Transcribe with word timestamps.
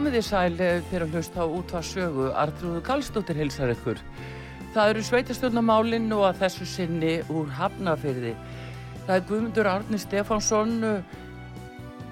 Komið 0.00 0.14
þið 0.16 0.22
sæl 0.24 0.54
fyrir 0.88 1.02
að 1.04 1.10
hlusta 1.12 1.44
á 1.44 1.52
útvarsögu, 1.52 2.26
Artrúðu 2.32 2.78
Kallstóttir 2.86 3.36
hilsar 3.36 3.68
ykkur. 3.74 3.98
Það 4.72 4.92
eru 4.94 5.02
sveitastjórnamálinn 5.04 6.06
og 6.16 6.22
að 6.24 6.38
þessu 6.38 6.68
sinni 6.70 7.10
úr 7.28 7.50
Hafnafyrði. 7.52 8.30
Það 9.04 9.12
er 9.12 9.26
Guðmundur 9.28 9.68
Árni 9.68 10.00
Stefánsson, 10.00 10.72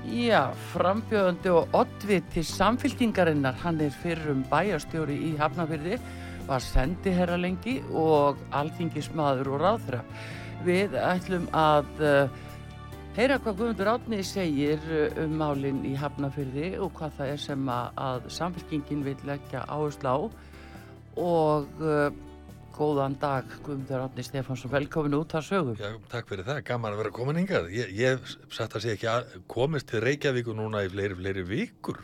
já, 0.05 0.43
frambjöðandi 0.75 1.55
og 1.55 1.79
oddviti 1.81 2.45
samfylkingarinnar. 2.45 3.57
Hann 3.63 3.81
er 3.81 3.97
fyrir 4.03 4.35
um 4.35 4.43
bæjarstjóri 4.53 5.17
í 5.31 5.33
Hafnafyrði, 5.41 5.97
var 6.51 6.61
sendiherra 6.67 7.41
lengi 7.41 7.79
og 7.89 8.45
alþingismadur 8.53 9.55
og 9.55 9.65
ráðra. 9.65 10.03
Við 10.69 11.01
ætlum 11.01 11.49
að 11.57 12.05
heyra 13.19 13.41
hvað 13.43 13.57
Guðmundur 13.59 13.89
Átni 13.91 14.21
segir 14.23 14.79
uh, 14.95 15.25
um 15.25 15.33
málinn 15.41 15.83
í 15.89 15.97
Hafnafyrði 15.99 16.77
og 16.79 16.93
hvað 16.95 17.17
það 17.17 17.33
er 17.33 17.41
sem 17.43 17.71
að, 17.75 17.89
að 17.99 18.31
samfélkingin 18.37 19.03
vil 19.07 19.19
leggja 19.27 19.65
áherslu 19.67 20.13
á 20.15 20.19
og 21.19 21.83
uh, 21.83 22.05
góðan 22.77 23.17
dag 23.19 23.51
Guðmundur 23.67 24.05
Átni 24.05 24.23
Stefánsson, 24.23 24.71
velkomin 24.71 25.19
út 25.19 25.35
að 25.35 25.49
sögu. 25.49 25.75
Já, 25.81 25.91
takk 26.13 26.31
fyrir 26.31 26.47
það, 26.47 26.63
gaman 26.71 26.95
að 26.95 27.03
vera 27.03 27.15
komin 27.19 27.41
hingað. 27.41 27.69
Ég, 27.75 27.91
ég 27.99 28.33
satt 28.55 28.79
að 28.79 28.85
segja 28.87 28.99
ekki 29.01 29.11
að 29.11 29.37
komist 29.51 29.91
til 29.91 30.05
Reykjavíkur 30.05 30.55
núna 30.61 30.87
í 30.87 30.93
fleiri, 30.93 31.19
fleiri 31.19 31.47
vikur. 31.49 31.99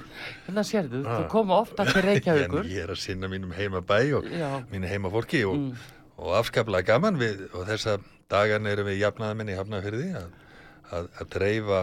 Þannig 0.48 0.62
að 0.64 0.70
sérðu, 0.72 1.06
ah. 1.06 1.20
þú 1.20 1.32
koma 1.36 1.60
ofta 1.62 1.86
til 1.92 2.02
Reykjavíkur. 2.08 2.64
en 2.64 2.72
ég 2.74 2.88
er 2.88 2.94
að 2.96 3.04
sinna 3.04 3.30
mínum 3.30 3.54
heimabæ 3.54 4.00
og 4.18 4.26
Já. 4.26 4.48
mínu 4.72 4.90
heimafólki 4.90 5.46
og, 5.46 5.60
mm. 5.62 5.90
og 6.18 6.38
afskaplega 6.42 6.90
gaman 6.90 7.22
við 7.22 7.46
og 7.52 7.68
þessa 7.70 8.00
dagan 8.34 8.66
erum 8.66 8.90
við 8.90 9.04
jafnaðamenn 9.04 9.54
í 9.54 9.60
Hafnafyrði 9.60 10.16
að 10.24 10.32
að, 10.90 11.08
að 11.20 11.30
dreifa 11.36 11.80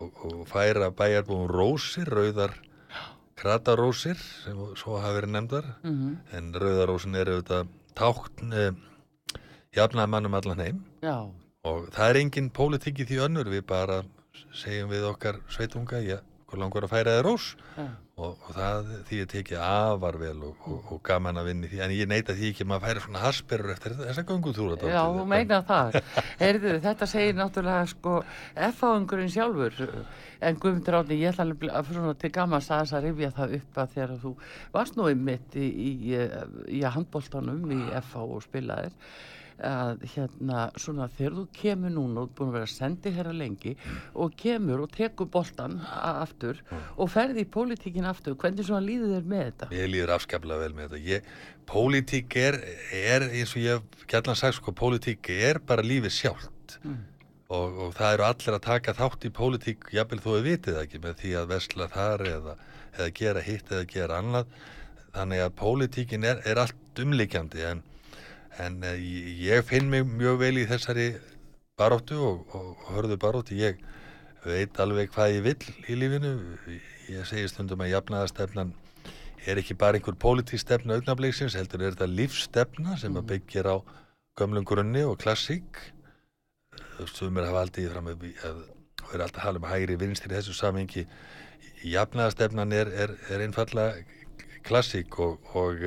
og, 0.00 0.24
og 0.24 0.42
færa 0.48 0.90
bæjarbúum 0.96 1.48
rósir, 1.50 2.08
rauðar 2.08 2.54
kratarósir 3.40 4.20
sem 4.20 4.56
svo 4.76 4.98
hafa 5.00 5.16
verið 5.16 5.34
nefndar 5.36 5.66
mm 5.82 5.90
-hmm. 5.96 6.36
en 6.36 6.52
rauðarósin 6.54 7.16
er 7.16 7.32
auðvitað 7.32 7.68
tákn 7.94 8.52
eh, 8.52 8.72
jafnaði 9.76 10.10
mannum 10.10 10.34
allan 10.34 10.60
heim 10.60 10.84
Já. 11.02 11.30
og 11.64 11.88
það 11.94 12.08
er 12.10 12.16
engin 12.16 12.50
pólitík 12.50 13.00
í 13.00 13.06
því 13.08 13.20
önnur 13.26 13.48
við 13.48 13.62
bara 13.66 14.02
segjum 14.52 14.90
við 14.90 15.04
okkar 15.04 15.40
sveitunga, 15.48 16.00
já, 16.00 16.18
hvað 16.50 16.64
langar 16.64 16.86
að 16.86 16.94
færa 16.94 17.16
þið 17.18 17.26
rós. 17.28 17.50
Ja 17.78 17.90
og, 18.20 18.40
og 18.46 18.54
það 18.54 18.88
því 19.08 19.20
að 19.22 19.28
tekið 19.32 19.62
afar 19.64 20.18
vel 20.20 20.34
og, 20.46 20.64
og, 20.68 20.92
og 20.94 21.00
gaman 21.06 21.40
að 21.40 21.50
vinni 21.50 21.70
því. 21.70 21.80
En 21.84 21.94
ég 21.94 22.10
neita 22.10 22.36
því 22.36 22.50
ekki 22.52 22.66
að 22.66 22.70
maður 22.72 22.86
færi 22.86 23.04
svona 23.04 23.22
hasperur 23.24 23.72
eftir 23.74 23.96
þessa 24.00 24.24
gangutúra 24.28 24.90
Já, 24.90 25.00
þú 25.16 25.26
meina 25.30 25.60
það. 25.68 25.98
Heyrðu, 26.42 26.74
þetta 26.84 27.08
segir 27.10 27.38
náttúrulega 27.38 27.88
sko 27.94 28.16
F-áðungurinn 28.68 29.32
sjálfur. 29.32 29.80
En 30.40 30.60
Guðmundur 30.60 31.00
Átni, 31.00 31.20
ég 31.20 31.34
ætla 31.34 31.46
alveg 31.48 31.90
svona 31.90 32.14
til 32.20 32.32
gaman 32.34 32.60
að 32.60 32.70
þess 32.70 32.96
að 32.96 33.08
rifja 33.08 33.34
það 33.36 33.58
upp 33.60 33.82
að 33.82 33.96
þegar 33.96 34.14
þú 34.22 34.36
varst 34.76 34.96
nú 34.96 35.10
einmitt 35.10 35.58
í, 35.60 35.66
í, 35.68 35.90
í, 36.12 36.22
í 36.80 36.84
handbóltanum 36.86 37.76
í 37.76 37.82
F-á 38.00 38.22
og 38.24 38.40
spilaðir 38.46 38.96
að 39.66 40.04
hérna 40.14 40.64
svona 40.80 41.08
þegar 41.16 41.36
þú 41.36 41.44
kemur 41.56 41.92
núna 41.94 42.24
og 42.24 42.32
búin 42.36 42.50
að 42.50 42.56
vera 42.58 42.68
að 42.68 42.72
sendi 42.72 43.12
hér 43.14 43.30
að 43.30 43.38
lengi 43.40 43.74
og 44.14 44.34
kemur 44.40 44.84
og 44.84 44.94
tekur 44.94 45.28
boltan 45.32 45.78
aftur 45.84 46.62
og 46.96 47.10
ferði 47.12 47.44
í 47.44 47.50
pólitíkin 47.56 48.08
aftur 48.08 48.38
hvernig 48.40 48.66
svona 48.68 48.84
líður 48.86 49.14
þér 49.16 49.28
með 49.32 49.44
þetta? 49.46 49.70
Ég 49.76 49.92
líður 49.92 50.14
afskaplega 50.16 50.64
vel 50.64 50.72
með 50.78 50.88
þetta 50.88 51.02
ég, 51.10 51.30
pólitík 51.70 52.38
er, 52.40 52.58
er 53.02 53.28
eins 53.28 53.54
og 53.54 53.62
ég 53.64 53.78
hef 53.78 54.08
gætlan 54.10 54.40
sagt 54.40 54.58
sko, 54.58 54.74
pólitík 54.76 55.30
er 55.36 55.62
bara 55.66 55.84
lífið 55.86 56.16
sjálft 56.16 56.78
mm. 56.82 56.98
og, 57.52 57.80
og 57.86 57.94
það 57.98 58.16
eru 58.16 58.28
allir 58.30 58.58
að 58.58 58.66
taka 58.66 58.96
þátt 58.98 59.28
í 59.28 59.34
pólitík, 59.36 59.88
jábel 59.94 60.22
þú 60.24 60.40
vitið 60.48 60.82
ekki 60.82 61.04
með 61.04 61.22
því 61.22 61.36
að 61.42 61.54
vesla 61.54 61.88
þar 61.92 62.26
eða, 62.34 62.58
eða 62.96 63.14
gera 63.22 63.46
hitt 63.46 63.72
eða 63.72 63.88
gera 63.94 64.20
annað 64.24 64.58
þannig 65.14 65.44
að 65.44 65.56
pólitíkin 65.58 66.26
er, 66.26 66.42
er 66.46 66.60
allt 66.62 67.02
umlikjandi 67.02 67.64
en 67.66 67.80
en 68.58 68.82
uh, 68.82 68.96
ég 68.96 69.64
finn 69.68 69.90
mig 69.90 70.06
mjög 70.08 70.40
vel 70.40 70.56
í 70.58 70.66
þessari 70.68 71.12
baróttu 71.78 72.18
og, 72.18 72.54
og, 72.56 72.84
hörðu 72.90 73.18
baróttu 73.20 73.58
ég 73.58 73.80
veit 74.44 74.80
alveg 74.80 75.12
hvað 75.14 75.36
ég 75.36 75.46
vill 75.46 75.70
í 75.88 75.98
lífinu. 76.00 76.34
Ég 77.10 77.28
segi 77.28 77.48
stundum 77.50 77.82
að 77.84 77.94
jafnaðastefnan 77.94 78.74
er 79.48 79.60
ekki 79.60 79.76
bara 79.78 79.96
einhver 79.96 80.16
pólitísk 80.20 80.66
stefna 80.66 80.98
augnablíksins, 80.98 81.56
heldur 81.56 81.84
er 81.84 81.94
þetta 81.94 82.10
lífstefna 82.10 82.96
sem 83.00 83.16
að 83.16 83.22
mm. 83.22 83.30
byggja 83.32 83.64
á 83.72 83.76
gömlum 84.40 84.66
grunni 84.68 85.04
og 85.04 85.18
klassík. 85.20 85.80
Sumir 87.08 87.46
hafa 87.48 87.64
aldrei 87.64 87.88
fram 87.88 88.10
að 88.12 88.26
er 89.14 89.24
alltaf 89.24 89.40
að 89.40 89.46
hala 89.46 89.60
um 89.60 89.68
hægri 89.68 89.96
vinstir 89.98 90.32
í 90.32 90.36
þessu 90.36 90.54
samengi 90.54 91.06
jafnaðastefnan 91.86 92.74
er, 92.76 92.90
er, 92.92 93.14
er 93.32 93.44
einfalla 93.44 93.90
klassík 94.66 95.18
og, 95.22 95.40
og 95.56 95.82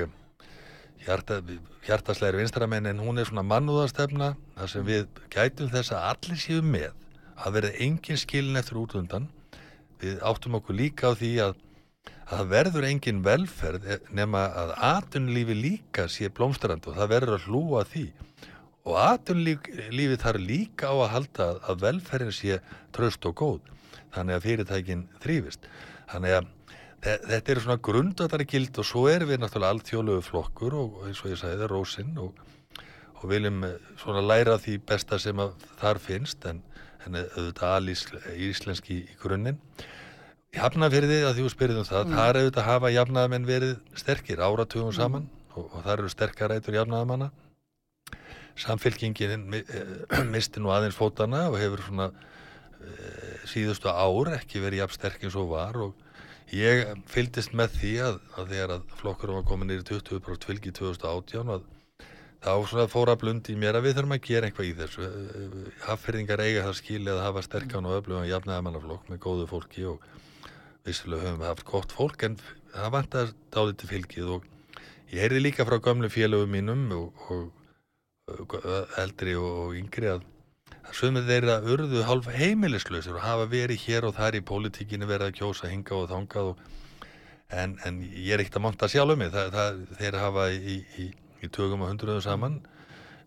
hjarta, 1.04 1.40
hjartasleiri 1.86 2.42
vinstramenn 2.42 2.88
en 2.90 3.02
hún 3.04 3.20
er 3.20 3.28
svona 3.28 3.46
mannúðastefna 3.46 4.34
þar 4.56 4.72
sem 4.72 4.86
við 4.86 5.06
gætum 5.32 5.72
þess 5.72 5.94
að 5.94 6.08
allir 6.12 6.40
séu 6.40 6.64
með 6.64 6.92
að 7.34 7.56
verða 7.58 7.76
engin 7.86 8.20
skilin 8.20 8.60
eftir 8.60 8.80
útlundan 8.80 9.28
við 10.02 10.20
áttum 10.24 10.58
okkur 10.58 10.78
líka 10.78 11.12
á 11.12 11.18
því 11.18 11.32
að 11.48 11.60
að 12.24 12.38
það 12.38 12.50
verður 12.52 12.86
engin 12.88 13.22
velferð 13.24 13.88
eh, 13.88 14.04
nema 14.16 14.46
að 14.56 14.72
atunlífi 14.88 15.56
líka 15.58 16.06
sé 16.08 16.30
blómstrand 16.32 16.86
og 16.88 16.96
það 16.96 17.12
verður 17.12 17.36
að 17.36 17.48
hlúa 17.50 17.84
því. 17.88 18.04
Og 18.84 18.98
atunlífi 19.00 20.20
þarf 20.20 20.44
líka 20.44 20.92
á 20.92 20.94
að 20.94 21.12
halda 21.14 21.48
að 21.68 21.84
velferðin 21.84 22.36
sé 22.36 22.58
tröst 22.96 23.24
og 23.28 23.36
góð 23.40 23.60
þannig 24.14 24.36
að 24.36 24.46
fyrirtækin 24.48 25.06
þrýfist 25.24 25.68
þannig 26.12 26.38
að 26.38 26.50
þetta 27.04 27.52
eru 27.52 27.64
svona 27.64 27.80
grundvatari 27.84 28.46
gild 28.48 28.78
og 28.80 28.88
svo 28.88 29.06
erum 29.12 29.28
við 29.28 29.42
náttúrulega 29.42 29.76
allt 29.76 29.90
þjóluðu 29.90 30.24
flokkur 30.24 30.76
og 30.80 31.02
eins 31.08 31.20
og 31.24 31.34
ég 31.34 31.40
sagði 31.40 31.60
það 31.62 31.72
rósinn 31.74 32.14
og, 32.22 32.38
og 33.20 33.26
viljum 33.32 33.64
eh, 33.68 33.90
svona 34.00 34.24
læra 34.24 34.56
því 34.60 34.78
besta 34.88 35.18
sem 35.20 35.42
þar 35.80 36.00
finnst 36.00 36.46
en, 36.48 36.62
en 37.04 37.20
auðvitað 37.20 37.76
alíslenski 37.80 39.02
í 39.02 39.18
grunninn 39.20 39.60
Jafnafyrði 40.54 41.16
að 41.26 41.32
því 41.34 41.44
þú 41.44 41.50
spyrir 41.50 41.78
um 41.80 41.86
það, 41.86 42.04
mm. 42.04 42.14
það 42.14 42.28
er 42.28 42.36
auðvitað 42.38 42.60
að 42.62 42.68
hafa 42.68 42.90
jafnaðamenn 42.94 43.48
verið 43.48 43.72
sterkir 43.98 44.42
áratugum 44.44 44.92
mm. 44.92 44.96
saman 44.96 45.24
og, 45.54 45.64
og 45.64 45.80
það 45.80 45.92
eru 45.94 46.12
sterkarætur 46.12 46.76
jafnaðamanna. 46.78 47.30
Samfélkingin 48.62 49.48
eh, 49.58 50.22
misti 50.34 50.62
nú 50.62 50.70
aðeins 50.70 50.98
fótana 50.98 51.48
og 51.50 51.58
hefur 51.58 51.82
svona 51.88 52.06
e, 52.78 52.92
síðustu 53.50 53.90
ár 53.90 54.30
ekki 54.36 54.62
verið 54.62 54.84
jafn 54.84 54.98
sterk 55.00 55.26
eins 55.26 55.38
og 55.40 55.50
var 55.50 55.80
og 55.82 56.03
ég 56.52 56.90
fyldist 57.10 57.54
með 57.56 57.78
því 57.78 57.92
að, 58.04 58.18
að 58.36 58.50
þegar 58.52 58.74
að 58.76 58.90
flokkurum 59.00 59.38
var 59.40 59.46
komin 59.48 59.70
nýri 59.70 59.86
20% 59.88 60.48
fylgi 60.48 60.74
2018 60.76 61.54
að 61.54 61.64
þá 62.44 62.52
svona 62.68 62.88
fóra 62.92 63.14
blund 63.16 63.48
í 63.48 63.56
mér 63.56 63.78
að 63.78 63.86
við 63.86 63.96
þurfum 63.98 64.16
að 64.16 64.26
gera 64.26 64.48
eitthvað 64.50 64.68
í 64.68 64.74
þessu. 64.80 65.06
Hafðferðingar 65.86 66.42
eiga 66.44 66.66
það 66.66 66.78
skilið 66.82 67.14
að 67.14 67.24
hafa 67.24 67.44
sterkan 67.46 67.88
og 67.88 67.96
öflugan 68.00 68.28
jafnaðamannaflokk 68.28 69.08
með 69.08 69.22
góðu 69.24 69.46
fólki 69.48 69.86
og 69.88 70.04
vissulega 70.84 71.30
höfum 71.30 71.40
við 71.40 71.48
haft 71.48 71.64
gott 71.70 71.96
fólk 71.96 72.26
en 72.28 72.36
það 72.74 72.94
vantar 72.98 73.32
dáðið 73.54 73.78
til 73.80 73.90
fylgið 73.94 74.34
og 74.36 74.48
ég 75.14 75.24
heyrði 75.24 75.44
líka 75.46 75.64
frá 75.64 75.78
gömlu 75.80 76.10
félögum 76.12 76.52
mínum 76.52 76.84
og, 76.98 77.24
og 77.32 78.58
eldri 79.00 79.38
og 79.40 79.72
yngri 79.78 80.12
að 80.12 80.28
sömur 80.92 81.24
þeirra 81.28 81.58
urðu 81.64 82.04
hálf 82.06 82.28
heimilislausir 82.34 83.16
og 83.16 83.24
hafa 83.24 83.46
verið 83.50 83.84
hér 83.86 84.08
og 84.08 84.16
þar 84.18 84.38
í 84.38 84.44
pólitíkinu 84.46 85.08
verið 85.08 85.30
að 85.30 85.38
kjósa 85.40 85.70
hinga 85.70 85.96
og 85.96 86.08
þangað 86.10 86.50
og, 86.52 86.64
en, 87.50 87.78
en 87.86 88.02
ég 88.04 88.34
er 88.34 88.42
ekkert 88.42 88.60
að 88.60 88.66
monta 88.66 88.90
sjálf 88.90 89.14
um 89.14 89.22
mig 89.22 89.32
það, 89.34 89.54
það, 89.54 89.80
þeir 90.00 90.18
hafa 90.22 90.48
í, 90.52 90.76
í, 91.00 91.06
í 91.44 91.50
tögum 91.54 91.86
og 91.86 91.92
hundruðum 91.92 92.24
saman 92.24 92.60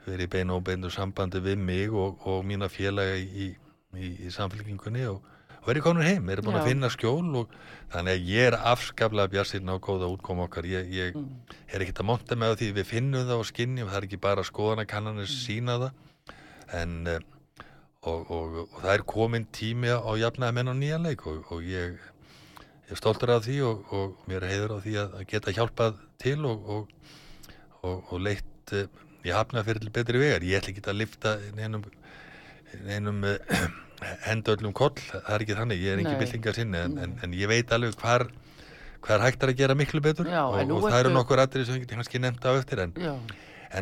verið 0.06 0.27
í 0.27 0.33
beinu 0.38 0.59
og 0.59 0.68
beinu 0.68 0.92
sambandi 0.94 1.42
við 1.44 1.57
mig 1.59 1.92
og, 1.92 2.21
og 2.27 2.45
mína 2.48 2.69
félaga 2.71 3.18
í, 3.18 3.50
í 3.98 4.31
samfélkingunni 4.31 5.07
og 5.10 5.25
og 5.68 5.74
er 5.74 5.81
í 5.81 5.83
konur 5.83 6.06
heim, 6.07 6.30
er 6.31 6.39
búin 6.39 6.56
Já. 6.56 6.62
að 6.62 6.69
finna 6.69 6.88
skjól 6.88 7.33
og 7.42 7.56
þannig 7.92 8.13
að 8.13 8.30
ég 8.31 8.45
er 8.48 8.56
afskaplega 8.71 9.31
bjarsinn 9.33 9.68
á 9.68 9.75
góða 9.83 10.07
útkom 10.13 10.39
okkar 10.45 10.63
ég, 10.63 10.86
ég 10.95 11.18
mm. 11.18 11.57
er 11.68 11.83
ekkert 11.83 12.00
að 12.06 12.07
monta 12.07 12.38
með 12.39 12.53
því 12.62 12.69
við 12.77 12.88
finnum 12.88 13.25
það 13.27 13.42
og 13.42 13.50
það 13.51 13.98
er 13.98 14.07
ekki 14.07 14.19
bara 14.24 14.45
skoðanakannanir 14.48 15.27
mm. 15.27 15.33
sína 15.33 15.75
það 15.81 15.92
en 16.80 16.95
eh, 17.12 17.25
og, 18.07 18.30
og, 18.31 18.59
og 18.65 18.77
það 18.83 18.94
er 18.94 19.06
komin 19.13 19.48
tími 19.54 19.92
á 19.94 20.12
jafnaði 20.19 20.57
menn 20.57 20.71
og 20.74 20.80
nýja 20.80 21.00
leik 21.04 21.25
og, 21.30 21.42
og 21.54 21.65
ég 21.68 21.98
er 22.88 23.00
stoltur 23.00 23.33
af 23.36 23.45
því 23.48 23.57
og 23.68 24.21
mér 24.30 24.45
er 24.45 24.54
heiður 24.54 24.77
á 24.77 24.83
því 24.86 24.95
að 25.04 25.18
geta 25.31 25.56
hjálpað 25.57 26.00
til 26.21 26.39
og 26.48 28.15
leitt 28.24 28.74
eh, 28.75 28.88
ég 29.27 29.36
hafna 29.36 29.63
fyrir 29.68 29.92
betri 29.94 30.21
vegar, 30.21 30.45
ég 30.45 30.59
ætla 30.59 30.74
ekki 30.74 30.86
að 30.88 31.00
lifta 31.01 31.36
neinum 31.57 31.86
neinum 32.88 33.24
eh, 33.27 33.68
henda 34.27 34.53
öllum 34.56 34.75
koll, 34.77 34.98
það 35.10 35.31
er 35.33 35.45
ekki 35.45 35.57
þannig. 35.57 35.80
Ég 35.81 35.95
er 35.95 36.03
ekki 36.03 36.19
byltingar 36.21 36.57
sinni 36.57 36.81
en, 36.83 36.98
en, 37.01 37.15
en 37.25 37.33
ég 37.33 37.50
veit 37.50 37.71
alveg 37.74 37.98
hvar 38.01 38.27
hver 39.07 39.24
hægt 39.24 39.44
er 39.45 39.53
að 39.53 39.60
gera 39.62 39.75
miklu 39.77 40.01
betur 40.03 40.27
Já, 40.27 40.42
og, 40.44 40.71
og 40.74 40.88
það 40.88 41.00
eru 41.00 41.12
nokkur 41.13 41.42
aðrið 41.44 41.69
sem 41.69 41.77
ég 41.80 41.89
kannski 41.92 42.19
nefnda 42.21 42.51
á 42.51 42.53
eftir 42.57 42.81
en, 42.83 42.95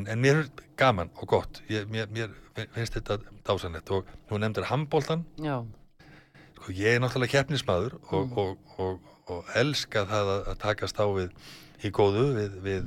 en 0.03 0.21
mér 0.21 0.43
er 0.43 0.49
gaman 0.79 1.11
og 1.15 1.29
gott. 1.31 1.61
Ég, 1.71 1.87
mér, 1.91 2.11
mér 2.11 2.33
finnst 2.75 2.95
þetta 2.97 3.19
dásanett 3.45 3.89
og 3.93 4.07
þú 4.29 4.39
nefndir 4.41 4.67
handbóltan 4.69 5.25
sko, 6.55 6.73
ég 6.73 6.95
er 6.95 7.03
náttúrulega 7.03 7.37
keppnismadur 7.37 7.97
og, 8.09 8.31
mm. 8.31 8.59
og, 8.81 9.09
og 9.31 9.55
elska 9.59 10.05
það 10.09 10.31
að, 10.33 10.43
að 10.51 10.59
takast 10.63 11.01
á 11.01 11.05
við 11.13 11.33
í 11.85 11.91
góðu 11.93 12.25
við, 12.37 12.59
við 12.65 12.85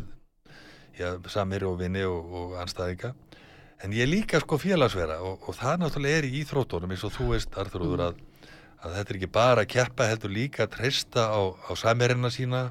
já, 0.99 1.13
samir 1.31 1.67
og 1.69 1.79
vinni 1.83 2.05
og 2.09 2.57
anstæðinga 2.63 3.13
en 3.85 3.95
ég 3.95 4.11
líka 4.11 4.41
sko 4.43 4.59
félagsvera 4.59 5.21
og, 5.23 5.45
og 5.47 5.59
það 5.59 5.85
náttúrulega 5.85 6.23
er 6.23 6.29
í 6.29 6.35
íþróttunum 6.43 6.95
eins 6.95 7.07
og 7.07 7.15
þú 7.15 7.31
veist 7.35 7.59
Arþróður 7.61 8.01
mm. 8.01 8.09
að, 8.09 8.51
að 8.83 8.99
þetta 8.99 9.15
er 9.15 9.21
ekki 9.21 9.33
bara 9.39 9.65
að 9.65 9.73
keppa 9.77 10.09
heldur 10.11 10.35
líka 10.35 10.67
að 10.67 10.75
treysta 10.79 11.29
á, 11.31 11.41
á 11.55 11.73
samerina 11.79 12.33
sína 12.35 12.69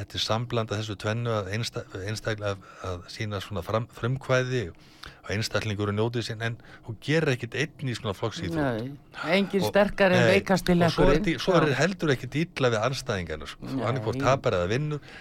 þetta 0.00 0.18
er 0.18 0.24
samblanda 0.24 0.78
þessu 0.80 0.96
tvennu 1.00 1.34
að 1.34 1.50
einstaklega 1.54 2.54
að, 2.54 2.68
að 2.88 3.06
sína 3.12 3.40
svona 3.44 3.64
fram, 3.66 3.88
frumkvæði 3.96 4.66
og 4.70 5.32
einstaklingur 5.34 5.92
er 5.92 5.96
njótið 5.96 6.26
sín 6.26 6.44
en 6.44 6.58
hún 6.86 6.98
gerir 7.04 7.34
ekkit 7.36 7.56
einn 7.62 7.92
í 7.92 7.96
svona 7.96 8.16
flokksýþrótt 8.18 9.26
engin 9.36 9.66
sterkar 9.66 10.16
en 10.16 10.28
veikast 10.32 10.70
og 10.72 10.86
svo 10.96 11.10
er, 11.14 11.24
svo 11.40 11.58
er 11.60 11.74
heldur 11.78 12.14
ekkit 12.16 12.40
ítla 12.44 12.72
við 12.72 12.86
anstæðingarna 12.90 13.50
sko. 13.50 13.74
hann 13.84 14.00
er 14.00 14.04
hvort 14.06 14.22
tapar 14.22 14.58
eða 14.58 14.72
vinnur 14.72 15.12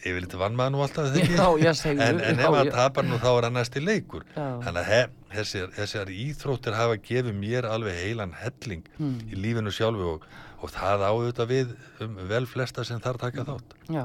yfirleitt 0.00 0.34
vannmaður 0.40 0.72
nú 0.74 0.82
alltaf 0.84 1.16
já, 1.60 1.72
en, 1.92 2.20
en 2.24 2.38
ef 2.40 2.52
maður 2.52 2.70
tapar 2.72 3.06
nú 3.06 3.18
þá 3.20 3.28
er 3.30 3.46
annars 3.50 3.72
til 3.72 3.82
leikur. 3.84 4.24
Þannig 4.34 4.92
að 4.96 5.66
þessar 5.76 6.12
íþróttir 6.14 6.76
hafa 6.78 6.96
gefið 7.04 7.36
mér 7.36 7.68
alveg 7.68 7.98
heilan 8.00 8.32
helling 8.40 8.86
hmm. 8.96 9.18
í 9.28 9.40
lífinu 9.40 9.72
sjálfu 9.74 10.14
og 10.14 10.24
og 10.60 10.72
það 10.74 11.04
áður 11.08 11.46
við 11.48 11.70
um 12.04 12.18
vel 12.28 12.44
flesta 12.48 12.84
sem 12.84 13.00
þar 13.00 13.18
taka 13.22 13.46
þátt. 13.48 13.74
Já, 13.90 14.04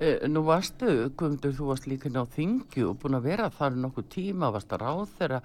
e, 0.00 0.14
nú 0.32 0.42
varstu, 0.46 1.10
Guðmundur, 1.12 1.52
þú 1.58 1.68
varst 1.68 1.86
líka 1.90 2.10
á 2.10 2.24
þingju 2.24 2.88
og 2.88 2.98
búin 3.02 3.18
að 3.18 3.28
vera 3.28 3.50
þar 3.52 3.76
nokkuð 3.76 4.08
tíma, 4.14 4.50
varst 4.54 4.72
að 4.72 4.84
ráð 4.86 5.14
þeirra 5.18 5.42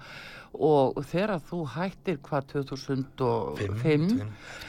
og 0.56 0.96
þegar 1.10 1.42
þú 1.46 1.58
hættir 1.74 2.18
hvað 2.24 2.46
2005 2.52 4.06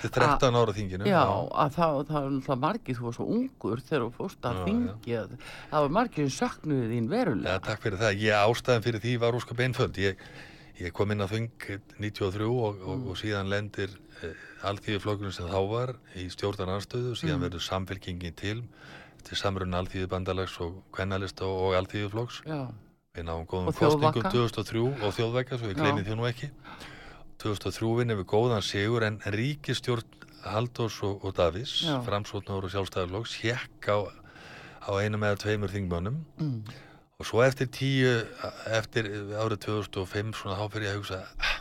Þetta 0.01 0.09
er 0.09 0.25
13 0.41 0.59
ára 0.59 0.75
þinginu 0.75 1.07
Já, 1.07 1.21
að 1.23 1.77
það, 1.77 1.99
það, 2.09 2.27
það 2.47 2.61
margir, 2.63 2.97
þú 2.97 3.07
var 3.07 3.17
svo 3.17 3.27
ungur 3.37 3.83
þegar 3.87 4.05
þú 4.05 4.09
fórst 4.17 4.49
að 4.49 4.59
þingja 4.65 5.23
það 5.37 5.85
var 5.85 5.95
margir 5.99 6.33
söknuðið 6.37 6.93
þín 6.95 7.09
verulega. 7.11 7.55
Já, 7.55 7.65
takk 7.69 7.85
fyrir 7.85 8.01
það, 8.03 8.21
ég 8.25 8.51
ástæðan 8.51 8.85
fyrir 8.87 9.05
því 9.05 9.15
var 9.23 9.39
úrskap 9.39 9.63
einföld, 9.63 10.01
ég, 10.01 10.27
ég 10.81 10.95
kom 10.95 11.13
inn 11.13 11.25
að 11.25 11.37
þing 11.37 11.69
93 12.03 12.49
og, 12.51 12.81
og, 12.83 12.93
mm. 12.97 13.07
og 13.11 13.21
síðan 13.21 13.51
lendir 13.53 13.95
eh, 14.21 14.45
alþýðuflokkurinn 14.65 15.35
sem 15.35 15.49
þá 15.51 15.59
var 15.69 15.93
í 16.17 16.27
stjórnarnarstöðu 16.33 17.13
og 17.13 17.19
síðan 17.19 17.37
mm. 17.37 17.45
verður 17.47 17.65
samfélkingin 17.67 18.37
til 18.37 18.61
til 19.27 19.37
samrunn 19.37 19.75
alþýðubandalags 19.75 20.55
og 20.63 20.83
kvennalista 20.95 21.47
og, 21.47 21.73
alþýðuflokks. 21.81 22.43
Við 23.17 23.25
náum 23.27 23.47
góðum 23.49 23.75
kostningum 23.75 24.27
2003 24.29 24.83
og 25.03 25.15
þjóðvekka 25.17 25.57
svo 25.57 25.71
við 25.71 25.81
gleymið 25.81 26.11
þjónu 26.11 26.27
ekki. 26.29 26.51
2003 27.41 27.91
vinnum 27.99 28.21
við 28.21 28.29
góðan 28.31 28.65
sigur 28.65 29.05
en 29.07 29.19
ríkistjórn 29.33 30.15
Haldós 30.47 31.01
og, 31.03 31.25
og 31.25 31.33
Davís 31.35 31.81
framsóknar 32.05 32.63
og 32.63 32.71
sjálfstæðarflokks 32.71 33.33
hjekk 33.41 33.89
á, 33.91 33.97
á 34.85 34.91
einu 35.01 35.19
með 35.19 35.41
tveimur 35.43 35.73
þingmönnum. 35.73 36.21
Mm. 36.39 36.61
og 37.17 37.25
svo 37.25 37.41
eftir 37.41 37.67
tíu 37.73 38.11
eftir 38.77 39.09
árið 39.33 39.65
2005 39.65 40.35
svona 40.37 40.59
ég 40.61 40.91
að 40.91 40.99
hugsa 40.99 41.23
ah, 41.41 41.55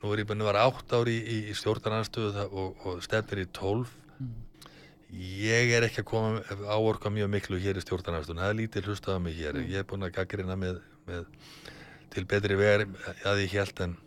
nú 0.00 0.12
er 0.12 0.22
ég 0.22 0.28
búin 0.28 0.42
að 0.42 0.50
vera 0.50 0.66
átt 0.68 0.94
ári 0.96 1.16
í, 1.20 1.38
í 1.50 1.56
stjórnarnarstöðu 1.56 2.46
og, 2.48 2.84
og 2.88 3.02
stefnir 3.04 3.44
í 3.44 3.48
tólf 3.56 3.92
mm. 4.16 4.30
ég 5.44 5.72
er 5.76 5.86
ekki 5.88 6.04
að 6.04 6.08
koma 6.08 6.42
áorka 6.72 7.12
mjög 7.12 7.32
miklu 7.34 7.60
hér 7.60 7.80
í 7.80 7.84
stjórnarnarstöðu 7.84 8.40
það 8.40 8.52
er 8.52 8.60
lítið 8.62 8.88
hlustaða 8.88 9.24
mig 9.26 9.36
hér 9.36 9.58
mm. 9.58 9.72
ég 9.74 9.82
er 9.82 9.88
búin 9.90 10.06
að 10.06 10.14
gaggrina 10.16 10.56
með, 10.60 10.80
með 11.08 11.26
til 12.14 12.24
betri 12.30 12.56
vegar 12.58 12.86
að 13.28 13.42
ég 13.44 13.58
held 13.58 13.84
en 13.86 13.98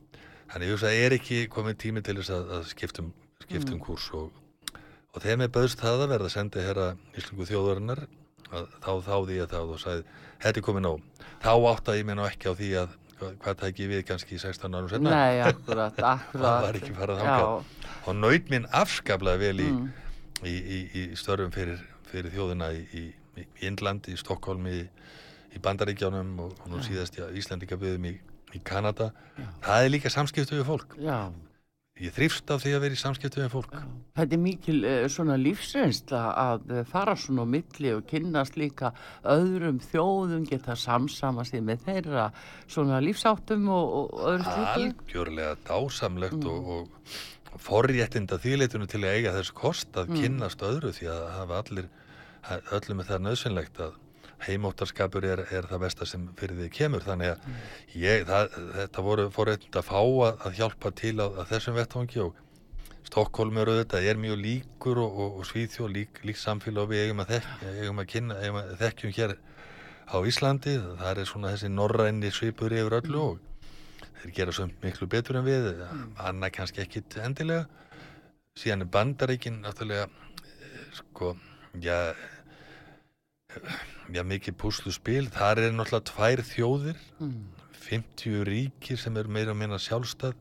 að 0.54 0.68
ég 0.70 0.88
er 1.06 1.18
ekki 1.18 1.44
komið 1.54 1.80
tími 1.86 2.04
til 2.06 2.18
þess 2.20 2.34
að, 2.36 2.50
að 2.58 2.66
skiptum, 2.74 3.14
skiptum 3.46 3.78
mm. 3.78 3.86
kurs 3.86 4.10
og, 4.18 4.34
og 5.14 5.22
þegar 5.22 5.40
mér 5.44 5.54
bauðst 5.54 5.82
það 5.82 6.04
að 6.08 6.12
verða 6.16 6.30
að 6.30 6.36
senda 6.36 6.66
hér 6.68 6.82
að 6.88 7.22
Íslingu 7.22 7.50
þjóðarinnar 7.50 8.06
þá 8.84 8.92
þáði 9.06 9.40
ég 9.40 9.50
það 9.50 9.72
og 9.74 9.82
sagði 9.82 10.04
þetta 10.44 10.60
er 10.60 10.66
komið 10.68 10.86
nóg 10.86 11.24
þá 11.44 11.54
áttaði 11.72 12.02
ég 12.02 12.08
mér 12.10 12.20
ná 12.20 12.26
ekki 12.28 12.52
á 12.52 12.54
því 12.58 12.70
að 12.82 13.00
hvað, 13.20 13.36
hvað 13.44 13.60
tæk 13.62 13.82
ég 13.84 13.92
við 13.92 14.04
kannski 14.10 14.38
í 14.38 14.42
16 14.42 14.78
árum 14.78 14.90
senna 14.92 15.14
Nei, 15.14 15.42
akkurat, 15.46 16.00
akkurat. 16.16 16.44
Það 16.46 16.68
var 16.68 16.80
ekki 16.80 16.98
farað 16.98 17.24
ákvæð 17.24 18.10
og 18.12 18.20
naut 18.20 18.52
minn 18.54 18.68
afskaplega 18.82 19.42
vel 19.42 19.64
í, 19.64 19.70
mm. 19.70 19.88
í, 20.44 20.56
í, 20.56 20.82
í 21.00 21.06
störfum 21.20 21.54
fyrir, 21.56 21.80
fyrir 22.10 22.34
þjóðina 22.36 22.74
í 22.74 23.08
Índlandi, 23.66 24.14
í 24.14 24.20
Stokkólmi 24.20 24.76
í 24.84 25.62
Bandaríkjánum 25.64 26.36
og, 26.44 26.54
nú 26.70 26.82
síðast 26.86 27.18
í 27.18 27.26
Íslandikaböðum 27.42 28.12
í 28.12 28.62
Kanada. 28.66 29.10
Já. 29.38 29.48
það 29.66 29.88
er 29.88 29.92
líka 29.96 30.12
samskiptu 30.14 30.60
við 30.60 30.68
fólk. 30.68 30.94
Já 31.02 31.32
ég 32.02 32.14
þrýfst 32.16 32.50
af 32.54 32.64
því 32.64 32.72
að 32.74 32.84
vera 32.86 32.96
í 32.96 33.00
samskiptu 33.00 33.42
með 33.44 33.52
fólk 33.54 33.76
Þetta 34.18 34.36
er 34.38 34.42
mikil 34.42 34.78
uh, 34.82 35.04
svona 35.14 35.36
lífsreynsla 35.38 36.22
að 36.42 36.72
uh, 36.72 36.82
fara 36.90 37.14
svona 37.20 37.46
á 37.46 37.48
milli 37.54 37.94
og 37.94 38.08
kynast 38.10 38.58
líka 38.58 38.94
öðrum 39.30 39.78
þjóðum 39.84 40.48
geta 40.50 40.78
samsama 40.80 41.46
sig 41.46 41.62
með 41.66 41.86
þeirra 41.86 42.26
svona 42.66 43.02
lífsáttum 43.04 43.70
og, 43.70 43.94
og 44.00 44.26
öðru 44.34 44.50
slíku 44.50 44.74
Algjörlega 44.74 45.56
dásamlegt 45.70 46.42
mm. 46.42 46.50
og, 46.50 46.74
og, 46.74 47.16
forréttinda 47.62 48.40
þýleitunum 48.42 48.90
til 48.90 49.04
að 49.04 49.20
eiga 49.20 49.36
þess 49.36 49.54
kost 49.54 49.98
að 49.98 50.10
Mm. 50.10 50.22
kynnast 50.24 50.64
öðru 50.66 50.90
því 50.90 51.10
að 51.14 51.26
hafa 51.38 51.60
allir, 51.62 51.90
öllum 52.74 53.04
er 53.04 53.08
það 53.12 53.22
nöðsynlegt 53.28 53.78
að 53.86 54.00
heimóttarskapur 54.48 55.26
er, 55.28 55.44
er 55.52 55.68
það 55.70 55.84
besta 55.86 56.08
sem 56.10 56.26
fyrir 56.40 56.60
því 56.60 56.70
kemur 56.78 57.06
þannig 57.06 57.34
að 57.34 58.00
ég, 58.00 58.26
það, 58.30 58.58
þetta 58.78 59.06
voru 59.06 59.28
forréttind 59.34 59.80
að 59.80 59.88
fá 59.90 60.00
að, 60.00 60.32
að 60.48 60.58
hjálpa 60.60 60.92
til 61.00 61.16
á, 61.20 61.28
að 61.28 61.54
þessum 61.54 61.78
vettvangi 61.80 62.24
og 62.24 62.42
Stokkólm 63.04 63.58
eru 63.62 63.74
auðvitað, 63.76 64.06
er 64.10 64.18
mjög 64.18 64.38
líkur 64.42 65.00
og, 65.04 65.18
og, 65.20 65.34
og 65.40 65.48
Svíþjóð 65.50 65.90
lík, 65.92 66.22
lík 66.26 66.40
samfélag 66.40 66.86
og 66.86 66.94
við 66.94 67.04
eigum 67.04 67.22
að, 67.22 67.34
þekk, 67.34 67.66
eigum 67.84 68.00
að 68.02 68.08
kynna, 68.14 68.38
eigum 68.42 68.60
að 68.62 68.72
þekkjum 68.80 69.14
hér 69.18 69.34
á 70.08 70.18
Íslandi, 70.30 70.76
það 71.02 71.22
er 71.22 71.30
svona 71.30 71.52
þessi 71.54 71.72
norræni 71.74 72.32
svipur 72.34 72.74
yfir 72.74 72.98
öllu 73.02 73.22
og 73.22 73.68
þeir 74.22 74.34
gera 74.40 74.56
svo 74.56 74.70
miklu 74.82 75.10
betur 75.12 75.40
en 75.40 75.48
við, 75.48 75.70
annað 76.24 76.56
kannski 76.58 76.84
ekkit 76.86 77.20
endilega. 77.22 77.68
Síðan 78.58 78.86
er 78.86 78.92
bandaríkin 78.94 79.62
náttúrulega, 79.62 80.08
eh, 80.48 80.88
sko, 80.98 81.36
já, 81.82 82.14
já 84.12 84.24
mikið 84.28 84.56
púslu 84.60 84.92
spil, 84.92 85.28
þar 85.32 85.62
er 85.64 85.72
náttúrulega 85.78 86.10
tvær 86.12 86.44
þjóðir, 86.50 86.98
Mm. 87.20 87.44
50 87.84 88.44
ríkir 88.48 88.98
sem 88.98 89.18
eru 89.18 89.30
meira 89.30 89.52
og 89.52 89.58
minna 89.60 89.78
sjálfstæð. 89.78 90.34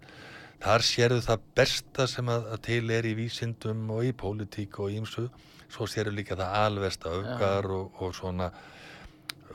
Þar 0.62 0.84
sérðu 0.86 1.22
það 1.26 1.40
besta 1.58 2.06
sem 2.06 2.28
að, 2.30 2.44
að 2.54 2.60
til 2.62 2.90
er 2.94 3.04
í 3.04 3.14
vísindum 3.18 3.90
og 3.90 4.04
í 4.06 4.12
pólitík 4.14 4.78
og 4.78 4.92
ímsu 4.94 5.24
svo 5.72 5.88
sérðu 5.90 6.14
líka 6.14 6.36
það 6.38 6.54
alvesta 6.60 7.10
öfgar 7.10 7.66
og, 7.66 7.98
og 7.98 8.14
svona 8.14 8.52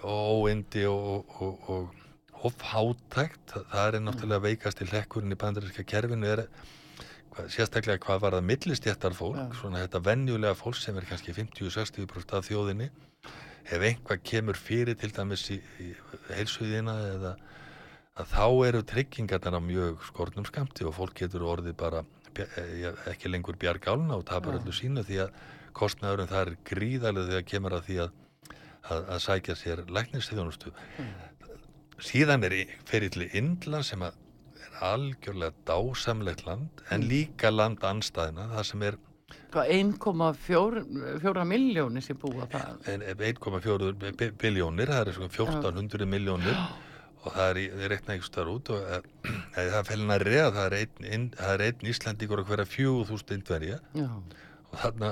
óindi 0.03 0.83
og, 0.89 1.31
og, 1.39 1.69
og, 1.69 1.93
og 2.43 2.57
fátækt 2.59 3.55
það 3.71 3.95
er 3.95 3.99
náttúrulega 4.03 4.43
veikast 4.49 4.81
í 4.83 4.89
hlekkurinn 4.91 5.31
í 5.33 5.39
bandaríska 5.39 5.85
kerfinu. 5.87 6.27
Er 6.27 6.47
sérstaklega 7.53 8.01
hvað 8.03 8.21
var 8.23 8.37
það 8.37 8.47
millistjættar 8.51 9.15
fólk 9.17 9.37
Já. 9.39 9.47
svona 9.61 9.83
þetta 9.85 10.03
venjulega 10.05 10.57
fólk 10.57 10.75
sem 10.81 10.97
er 10.97 11.05
kannski 11.07 11.33
50-60% 11.37 12.35
af 12.37 12.47
þjóðinni 12.49 12.89
ef 13.67 13.83
einhvað 13.83 14.23
kemur 14.23 14.59
fyrir 14.59 14.97
til 14.99 15.11
dæmis 15.15 15.47
í, 15.51 15.59
í 15.83 15.91
heilsuðina 16.31 16.95
eða 17.13 17.33
að 18.17 18.31
þá 18.33 18.45
eru 18.67 18.83
tryggingarnar 18.87 19.59
á 19.59 19.61
mjög 19.61 20.05
skornum 20.07 20.47
skamti 20.47 20.87
og 20.87 20.95
fólk 20.97 21.17
getur 21.21 21.45
orðið 21.45 21.75
bara 21.77 22.03
eh, 22.39 22.87
ekki 23.11 23.29
lengur 23.29 23.59
bjargálna 23.59 24.17
og 24.17 24.25
tapar 24.29 24.57
öllu 24.57 24.73
sínu 24.73 25.03
því 25.05 25.21
að 25.27 25.41
kostnæðurinn 25.77 26.31
það 26.31 26.43
er 26.43 26.53
gríðarlega 26.71 27.31
þegar 27.31 27.49
kemur 27.51 27.75
að 27.77 27.83
því 27.89 27.97
að, 28.05 28.15
að, 28.89 29.01
að 29.03 29.19
sækja 29.27 29.57
sér 29.59 29.83
læknisþjónustu. 29.93 30.73
Síðan 32.07 32.45
er 32.47 32.55
til 32.89 33.27
Indland 33.27 33.85
sem 33.85 34.05
er 34.05 34.17
algjörlega 34.85 35.53
dásamlegt 35.65 36.45
land 36.45 36.81
en 36.93 37.05
líka 37.09 37.51
land 37.53 37.83
anstæðina 37.85 38.49
það 38.53 38.67
sem 38.71 38.87
er 38.89 38.97
1,4 39.51 41.45
miljónir 41.47 42.03
sem 42.03 42.17
búa 42.19 42.47
það. 42.51 42.87
en- 42.87 43.01
1,4 43.01 43.93
bi- 44.17 44.31
biljónir, 44.31 44.87
það 44.91 45.07
er 45.07 45.13
svona 45.13 45.29
1400 45.31 46.05
miljónir 46.05 46.57
og 47.23 47.33
það 47.33 47.49
er, 47.49 47.55
það 47.75 47.83
eitt 47.97 48.07
nægst 48.11 48.33
þar 48.37 48.51
út 48.53 48.69
og 48.75 48.81
eh, 48.81 49.01
eh, 49.57 49.69
það 49.71 49.79
er 49.79 49.87
felna 49.91 50.17
reða, 50.19 50.51
það 50.57 50.65
er 50.67 50.77
einn, 50.81 51.09
inn- 51.13 51.31
það 51.37 51.53
einn 51.69 51.91
Íslandíkur 51.93 52.43
að 52.43 52.51
hverja 52.51 52.67
4000 52.75 53.35
indverja 53.37 53.79
Já. 53.97 54.07
og 54.71 54.79
þarna 54.83 55.11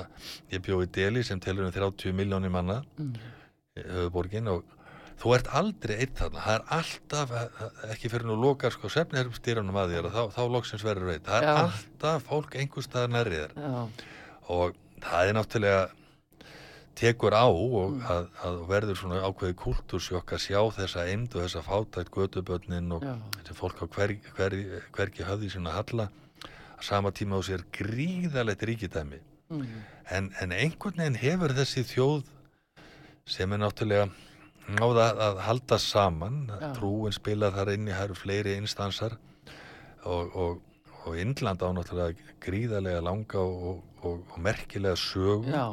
ég 0.51 0.63
bjóði 0.67 0.91
Deli 0.99 1.23
sem 1.23 1.39
telur 1.39 1.65
um 1.67 1.71
30 1.75 2.13
miljónir 2.13 2.51
manna 2.51 2.81
Mm. 2.99 3.13
höfuborgin 3.75 4.47
og 4.47 4.63
þú 5.19 5.33
ert 5.35 5.47
aldrei 5.55 5.95
einn 6.03 6.13
þarna, 6.15 6.39
það 6.43 6.55
er 6.55 6.63
alltaf 6.77 7.31
eh, 7.31 7.47
eh, 7.65 7.93
ekki 7.95 8.09
fyrir 8.11 8.27
nú 8.27 8.35
lokar 8.39 8.71
sko 8.71 8.87
sefnherfstýranum 8.91 9.75
að 9.79 9.95
þér 9.95 10.05
og 10.09 10.13
þá, 10.15 10.21
þá 10.35 10.41
loksins 10.51 10.83
verður 10.83 11.09
veit 11.13 11.23
það 11.27 11.37
er 11.41 11.47
Já. 11.49 11.55
alltaf 11.65 12.23
fólk 12.29 12.55
einhvers 12.59 12.87
staðar 12.89 13.11
nærri 13.15 13.41
þér 13.41 13.55
Já. 13.59 13.87
Og 14.49 14.75
það 15.01 15.29
er 15.29 15.37
náttúrulega 15.37 15.85
tekur 16.95 17.33
á 17.35 17.43
og 17.51 17.91
Mm. 17.91 18.01
að, 18.07 18.27
að 18.47 18.59
verður 18.69 18.95
svona 18.99 19.21
ákveði 19.27 19.55
kultúrsjokk 19.59 20.31
að 20.31 20.43
sjá 20.45 20.59
þessa 20.77 21.03
eimd 21.11 21.35
og 21.35 21.41
þessa 21.43 21.61
fátækt 21.65 22.11
gödubötnin 22.15 22.91
og 22.95 23.03
Já. 23.03 23.15
þessi 23.41 23.55
fólk 23.57 23.81
á 23.83 23.85
hver, 23.91 24.13
hver, 24.37 24.55
hvergi 24.95 25.23
höfði 25.27 25.49
sína 25.51 25.73
halla 25.75 26.07
að 26.79 26.83
sama 26.87 27.11
tíma 27.11 27.35
á 27.35 27.41
sér 27.43 27.63
gríðalegt 27.71 28.63
ríkidæmi 28.63 29.19
Mm. 29.49 29.67
en, 30.09 30.31
en 30.41 30.51
einhvern 30.51 30.97
veginn 30.97 31.19
hefur 31.21 31.51
þessi 31.53 31.83
þjóð 31.85 32.23
sem 33.29 33.51
er 33.53 33.59
náttúrulega 33.61 34.07
náða 34.79 35.03
að, 35.11 35.19
að 35.21 35.41
halda 35.45 35.77
saman 35.77 36.39
Já. 36.49 36.71
trúin 36.73 37.13
spila 37.13 37.51
þar 37.53 37.73
inni, 37.75 37.91
það 37.93 38.03
eru 38.07 38.15
fleiri 38.17 38.55
instansar 38.57 39.13
og, 40.03 40.31
og, 40.35 40.61
og 41.05 41.17
Indland 41.21 41.61
á 41.61 41.69
náttúrulega 41.77 42.17
gríðarlega 42.41 43.03
langa 43.05 43.37
og, 43.37 43.83
og, 44.05 44.23
og 44.31 44.41
merkilega 44.45 44.95
sögu 44.99 45.51
Já. 45.51 45.65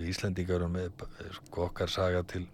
við 0.00 0.10
Íslendingar 0.14 0.60
erum 0.60 0.74
með 0.76 1.06
sko, 1.38 1.68
okkar 1.68 1.92
saga 1.92 2.22
til 2.22 2.46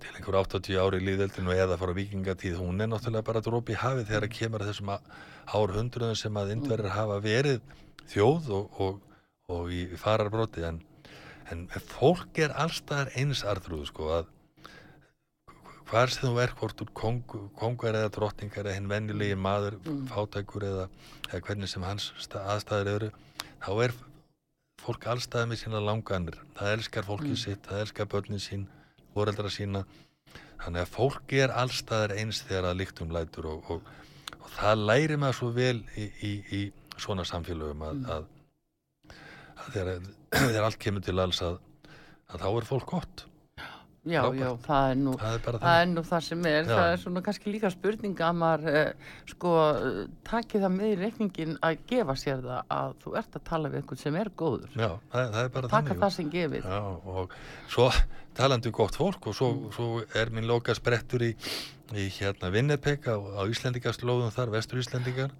til 0.00 0.14
einhver 0.16 0.38
80 0.40 0.78
ári 0.80 0.98
í 1.02 1.04
líðeldinu 1.04 1.52
eða 1.52 1.76
fara 1.76 1.92
vikingatíð, 1.92 2.54
hún 2.56 2.80
er 2.80 2.88
náttúrulega 2.88 3.26
bara 3.26 3.42
drópi 3.44 3.74
hafið 3.76 4.06
þegar 4.08 4.26
að 4.26 4.36
kemur 4.38 4.62
að 4.64 4.70
þessum 4.70 4.92
ár 4.96 5.74
hundruðum 5.76 6.16
sem 6.16 6.38
að 6.40 6.52
indverðir 6.54 6.94
hafa 6.94 7.18
verið 7.20 7.58
þjóð 8.08 8.48
og, 8.56 8.80
og, 8.80 9.00
og 9.52 9.74
í 9.76 9.82
fararbróti 10.00 10.64
en, 10.64 10.80
en 11.52 11.66
fólk 11.90 12.40
er 12.40 12.56
allstaðar 12.64 13.12
eins 13.20 13.44
arðrúð 13.44 13.90
sko 13.90 14.08
að 14.22 14.30
hvar 15.90 16.12
sem 16.14 16.28
þú 16.30 16.36
er 16.38 16.52
hvort 16.54 16.82
úr 16.84 16.90
kong, 16.94 17.20
kongar 17.58 17.96
eða 17.98 18.12
drottningar 18.14 18.68
eða 18.70 18.76
hinn 18.78 18.90
venjulegi 18.90 19.36
maður 19.36 19.76
Mm. 19.84 20.04
fátækur 20.06 20.64
eða, 20.64 20.84
eða 21.28 21.40
hvernig 21.48 21.68
sem 21.68 21.82
hans 21.82 22.12
aðstæður 22.30 22.90
eru 22.94 23.08
þá 23.60 23.70
er 23.84 23.94
fólk 24.80 25.06
allstaðar 25.12 25.50
með 25.50 25.60
sína 25.62 25.80
langanir 25.84 26.38
það 26.56 26.74
elskar 26.76 27.04
fólkið 27.08 27.34
Mm. 27.34 27.40
sitt, 27.44 27.62
það 27.66 27.82
elskar 27.84 28.06
börnin 28.14 28.40
sín 28.42 28.66
foreldra 29.14 29.50
sína 29.52 29.84
þannig 30.60 30.82
að 30.84 30.92
fólk 30.94 31.32
er 31.36 31.52
allstaðar 31.52 32.14
eins 32.16 32.42
þegar 32.48 32.70
að 32.70 32.78
líktum 32.80 33.12
lætur 33.12 33.46
og, 33.52 33.70
og, 33.70 33.82
og 34.40 34.50
það 34.56 34.84
læri 34.90 35.16
maður 35.20 35.38
svo 35.40 35.50
vel 35.56 35.78
í, 35.96 36.06
í, 36.22 36.32
í 36.56 36.60
svona 37.00 37.24
samfélögum 37.24 37.82
að, 37.88 37.94
Mm. 37.94 38.10
að, 38.10 38.24
að 39.60 39.72
þegar, 39.74 40.00
þegar 40.48 40.64
allt 40.68 40.78
kemur 40.80 41.04
til 41.04 41.18
alls 41.20 41.42
að, 41.42 41.58
að 42.30 42.40
þá 42.44 42.48
er 42.56 42.68
fólk 42.72 42.86
gott 42.94 43.26
Já, 44.08 44.22
Frábært. 44.24 44.38
já, 44.40 44.50
það 44.64 44.90
er 44.90 44.94
nú 44.96 45.12
það 45.20 45.34
er 45.34 45.56
Það 45.60 45.78
er 45.82 45.88
nú 45.90 46.02
það 46.08 46.22
sem 46.24 46.44
er, 46.48 46.62
Já. 46.64 46.70
það 46.72 46.86
er 46.92 47.00
svona 47.02 47.22
kannski 47.26 47.50
líka 47.52 47.70
spurning 47.74 48.20
að 48.24 48.36
maður 48.40 48.68
eh, 48.80 48.92
sko 49.28 49.50
taki 50.24 50.60
það 50.62 50.72
með 50.78 50.86
í 50.94 50.94
reikningin 51.02 51.58
að 51.68 51.82
gefa 51.90 52.14
sér 52.16 52.40
það 52.46 52.62
að 52.78 52.94
þú 53.02 53.12
ert 53.20 53.36
að 53.36 53.44
tala 53.50 53.68
við 53.68 53.82
einhvern 53.82 54.00
sem 54.00 54.16
er 54.16 54.30
góður. 54.40 54.70
Já, 54.72 54.88
það, 55.12 55.26
það 55.34 55.42
er 55.44 55.52
bara 55.58 55.68
Taka 55.74 55.84
þannig 55.90 56.00
það 56.00 56.14
sem 56.16 56.30
gefið. 56.32 56.64
Já, 56.64 56.80
og 57.12 57.34
svo 57.68 57.90
talandi 58.40 58.70
um 58.72 58.76
gott 58.80 58.96
fólk 58.96 59.26
og 59.28 59.36
svo, 59.36 59.50
Mm. 59.52 59.70
svo 59.76 59.88
er 60.16 60.30
minn 60.32 60.48
loka 60.48 60.74
sprettur 60.74 61.20
í, 61.28 61.34
í 61.92 62.08
hérna 62.16 62.50
Vinnipeg 62.54 63.04
á, 63.04 63.20
á 63.20 63.42
Íslendingarslóðum 63.52 64.32
þar, 64.32 64.54
vestur 64.56 64.80
Íslendingar 64.80 65.30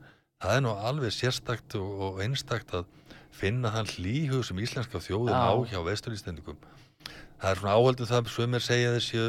það 0.42 0.56
er 0.56 0.60
nú 0.66 0.74
alveg 0.76 1.12
sérstakt 1.16 1.78
og, 1.80 1.88
og 2.00 2.20
einstakt 2.20 2.74
að 2.76 2.84
finna 3.30 3.70
þann 3.72 3.88
hlýhug 3.96 4.44
sem 4.44 4.58
íslenska 4.60 5.00
þjóðin 5.00 5.32
Já. 5.32 5.48
á 5.48 5.54
hjá 5.70 5.80
vestur 5.86 6.12
Íslendingum 6.12 6.56
það 7.40 7.50
er 7.50 7.60
svona 7.60 7.76
áhaldum 7.76 8.10
það 8.10 8.30
sumir 8.34 8.64
segja 8.64 8.94
þessi 8.96 9.24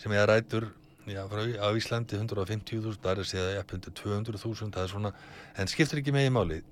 sem 0.00 0.12
ég 0.12 0.26
rætur 0.28 0.68
já, 1.06 1.22
frá, 1.30 1.42
á 1.60 1.68
Íslandi 1.78 2.18
150.000 2.18 3.00
það 3.02 3.18
er 3.22 3.28
segja 3.30 3.62
upp 3.62 3.74
undir 3.76 3.96
200.000 4.00 4.70
það 4.74 4.84
er 4.84 4.92
svona, 4.92 5.12
en 5.56 5.70
skiptir 5.70 6.00
ekki 6.02 6.14
í 6.14 6.30
máli. 6.34 6.62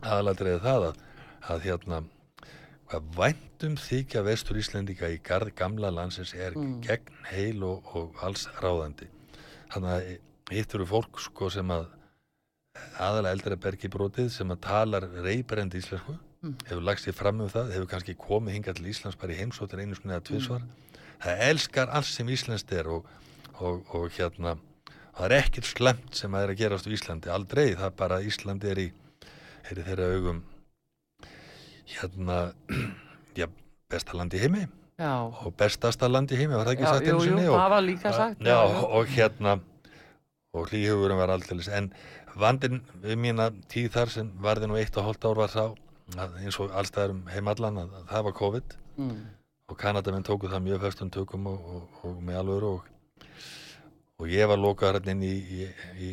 Aðaladriði 0.00 0.60
það 0.64 0.88
að, 0.90 1.04
að 1.52 1.64
hérna 1.68 2.02
hvað 2.90 3.10
væntum 3.16 3.76
þykja 3.78 4.24
vestur 4.26 4.58
Íslendinga 4.58 5.12
í 5.14 5.20
garð 5.22 5.54
gamla 5.54 5.92
landsins 5.94 6.34
er 6.34 6.56
Mm. 6.56 6.80
gegn 6.82 7.24
heil 7.30 7.62
og, 7.62 7.84
og 7.94 8.16
alls 8.24 8.48
ráðandi. 8.60 9.06
Þannig 9.70 9.90
að 9.94 10.56
hitt 10.56 10.74
eru 10.74 10.86
fólk 10.86 11.20
sko 11.22 11.50
sem 11.50 11.70
að 11.70 11.86
aðalega 12.98 13.34
eldra 13.36 13.56
bergi 13.56 13.88
brotið 13.88 14.32
sem 14.34 14.50
að 14.50 14.60
talar 14.66 15.06
reybrend 15.22 15.74
íslensku 15.74 16.16
Mm. 16.40 16.54
hefur 16.70 16.80
lagst 16.88 17.04
sér 17.04 17.12
fram 17.18 17.40
um 17.44 17.48
það, 17.52 17.72
hefur 17.74 17.88
kannski 17.90 18.14
komið 18.16 18.54
hingað 18.56 18.78
til 18.78 18.86
Íslands 18.88 19.18
bara 19.20 19.34
í 19.34 19.40
heimsóttir 19.42 19.82
einu 19.82 19.94
svona 19.98 20.14
eða 20.16 20.24
tvisvar 20.30 20.62
Mm. 20.64 20.70
það 21.20 21.42
elskar 21.50 21.90
allt 21.92 22.08
sem 22.08 22.28
íslenskt 22.32 22.72
er 22.72 22.88
og, 22.88 23.04
og, 23.60 23.82
og 23.94 24.06
hérna 24.16 24.54
það 25.16 25.26
er 25.26 25.34
ekkert 25.36 25.68
slemt 25.68 26.14
sem 26.16 26.32
að 26.32 26.46
er 26.46 26.52
að 26.54 26.60
gerast 26.62 26.88
á 26.88 26.90
Íslandi 26.96 27.28
aldrei, 27.34 27.74
það 27.76 27.84
er 27.90 27.96
bara 27.98 28.20
Íslandi 28.24 28.70
er 28.72 28.80
í 28.80 28.86
er 29.70 29.82
í 29.82 29.84
þeirra 29.84 30.06
augum 30.16 30.40
hérna 31.90 32.38
já, 33.40 33.46
besta 33.90 34.16
land 34.16 34.34
í 34.34 34.40
heimi 34.40 34.66
Já, 35.00 35.12
og 35.44 35.54
bestasta 35.56 36.08
land 36.12 36.28
í 36.32 36.36
heimi, 36.36 36.52
var 36.52 36.66
það 36.68 36.74
ekki 36.74 36.84
já, 36.84 36.90
sagt 36.92 37.06
jú, 37.06 37.12
einu 37.14 37.20
jú, 37.20 37.28
sinni 37.28 37.44
og, 37.48 37.54
það 37.56 37.70
var 37.72 37.84
líka 37.86 38.10
sagt. 38.12 38.42
já, 38.44 38.58
og 38.98 39.06
hérna 39.14 39.54
og 40.52 40.66
hlýhugurum 40.72 41.20
var 41.22 41.30
aldrei 41.36 41.68
en 41.78 41.92
vandinn 42.36 42.80
við 43.04 43.16
mína 43.22 43.46
tíð 43.72 43.92
þar 43.94 44.12
sem 44.12 44.32
varði 44.44 44.68
nú 44.68 44.76
eitt 44.80 44.96
og 45.00 45.06
hálft 45.08 45.24
ár 45.24 45.38
var 45.40 45.52
að 45.56 45.78
eins 46.18 46.58
og 46.60 46.72
allstæðar 46.74 47.14
um 47.14 47.20
heimallan 47.30 47.78
að, 47.84 47.92
að 48.00 48.08
það 48.14 48.24
var 48.28 48.38
COVID 48.42 48.76
Mm. 49.00 49.20
og 49.70 49.76
Kanadamenn 49.78 50.24
tóku 50.26 50.48
það 50.50 50.64
mjög 50.66 50.80
föstum 50.82 51.10
tökum 51.14 51.46
og, 51.46 51.60
og, 51.74 52.00
og 52.04 52.16
með 52.26 52.36
alvöru 52.40 52.70
og, 52.74 52.88
og 54.20 54.26
ég 54.28 54.48
var 54.50 54.58
lokaður 54.60 54.98
hérna 54.98 55.14
inn 55.14 55.22
í, 55.24 55.36
í, 55.40 55.68
í 56.04 56.10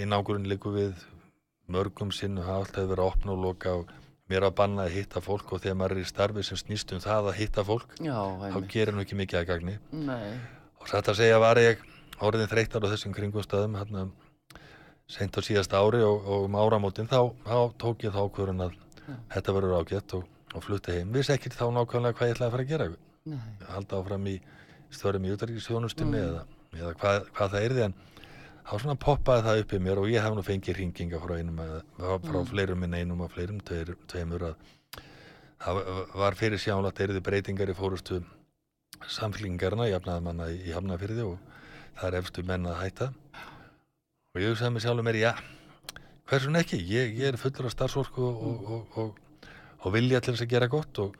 einangurinn 0.00 0.46
líku 0.48 0.72
við 0.72 0.94
mörgum 1.68 2.12
sinnum 2.14 2.46
hafa 2.46 2.62
alltaf 2.62 2.86
verið 2.88 3.02
að 3.02 3.10
opna 3.10 3.34
og 3.34 3.42
loka 3.44 3.74
og 3.82 3.90
mér 4.30 4.46
að 4.48 4.54
banna 4.62 4.86
að 4.86 4.94
hitta 4.96 5.20
fólk 5.20 5.52
og 5.52 5.60
þegar 5.64 5.76
maður 5.82 5.96
er 5.98 6.02
í 6.04 6.08
starfi 6.08 6.44
sem 6.46 6.60
snýst 6.62 6.94
um 6.96 7.02
það 7.02 7.28
að 7.32 7.38
hitta 7.42 7.64
fólk 7.66 7.92
Já, 8.00 8.16
þá 8.54 8.58
gerir 8.72 8.94
nú 8.96 9.04
ekki 9.04 9.18
mikið 9.20 9.40
að 9.42 9.48
gagni 9.50 9.76
Nei. 9.92 10.38
og 10.80 10.88
satt 10.88 11.10
að 11.12 11.18
segja 11.20 11.42
var 11.42 11.60
ég 11.60 11.82
orðin 12.22 12.48
þreyttar 12.48 12.86
á 12.86 12.92
þessum 12.94 13.12
kringumstöðum 13.18 13.76
hérna 13.82 14.06
sent 15.12 15.36
á 15.36 15.40
síðasta 15.44 15.82
ári 15.82 16.00
og, 16.06 16.24
og 16.24 16.46
um 16.48 16.56
áramótin 16.56 17.10
þá, 17.10 17.34
þá 17.44 17.58
tók 17.82 18.06
ég 18.06 18.14
þá 18.16 18.22
hverjum 18.32 18.64
að 18.64 18.78
þetta 19.34 19.54
verður 19.56 19.76
ágætt 19.80 20.14
og, 20.18 20.24
og 20.54 20.62
flutti 20.66 20.92
heim 20.98 21.12
vissi 21.12 21.32
ekki 21.34 21.52
þá 21.54 21.64
nákvæmlega 21.76 22.16
hvað 22.18 22.28
ég 22.28 22.34
ætlaði 22.36 22.48
að 22.48 22.54
fara 22.56 22.62
að 22.66 22.72
gera 22.72 22.88
Nei. 23.24 23.38
halda 23.68 24.00
áfram 24.02 24.26
í 24.26 24.36
stöðum 24.92 25.26
í 25.28 25.32
útækisjónustunni 25.36 26.18
Mm. 26.18 26.28
eða, 26.28 26.42
eða 26.80 26.94
hvað, 27.00 27.26
hvað 27.36 27.52
það 27.54 27.66
erði 27.68 27.84
en 27.86 27.94
þá 28.62 28.72
svona 28.82 28.96
poppaði 28.98 29.42
það 29.46 29.60
upp 29.62 29.72
í 29.72 29.78
mér 29.86 29.98
og 30.02 30.08
ég 30.10 30.22
hef 30.26 30.34
nú 30.36 30.42
fengið 30.46 30.76
hringinga 30.78 31.20
frá 31.22 31.34
einum 31.38 31.58
eða- 31.62 31.82
frá 32.26 32.38
Mm. 32.42 32.46
fleirum 32.50 32.82
en 32.84 32.94
einum 32.94 33.20
og 33.20 33.30
fleirum 33.32 33.60
tveir, 33.60 33.94
tveimur 34.08 34.42
að 34.50 34.54
það 35.62 35.82
var 36.18 36.34
fyrir 36.34 36.58
sjánlagt 36.58 37.00
erði 37.00 37.20
breytingar 37.22 37.70
í 37.70 37.74
fórustu 37.78 38.22
jafnaðamanna 39.90 40.48
í, 40.50 40.58
í 40.68 40.72
Hafnafyrði 40.74 41.24
og 41.26 41.38
það 41.98 42.06
er 42.08 42.18
efstu 42.20 42.42
menn 42.46 42.66
að 42.66 42.80
hætta 42.82 43.08
og 44.34 44.40
ég 44.40 44.50
hugsaði 44.52 44.72
mig 44.72 44.82
sjálfur 44.82 45.06
mér, 45.06 45.18
já 45.22 45.32
hversun 46.32 46.56
ekki, 46.62 46.78
ég, 46.88 47.12
ég 47.20 47.28
er 47.32 47.36
fullur 47.40 47.68
af 47.68 47.74
starfsorku 47.76 48.24
og, 48.24 48.42
og, 48.48 48.70
og, 48.72 48.96
og, 49.02 49.50
og 49.84 49.94
vilja 49.94 50.20
til 50.24 50.34
þess 50.34 50.46
að 50.46 50.54
gera 50.56 50.70
gott 50.72 51.02
og 51.04 51.18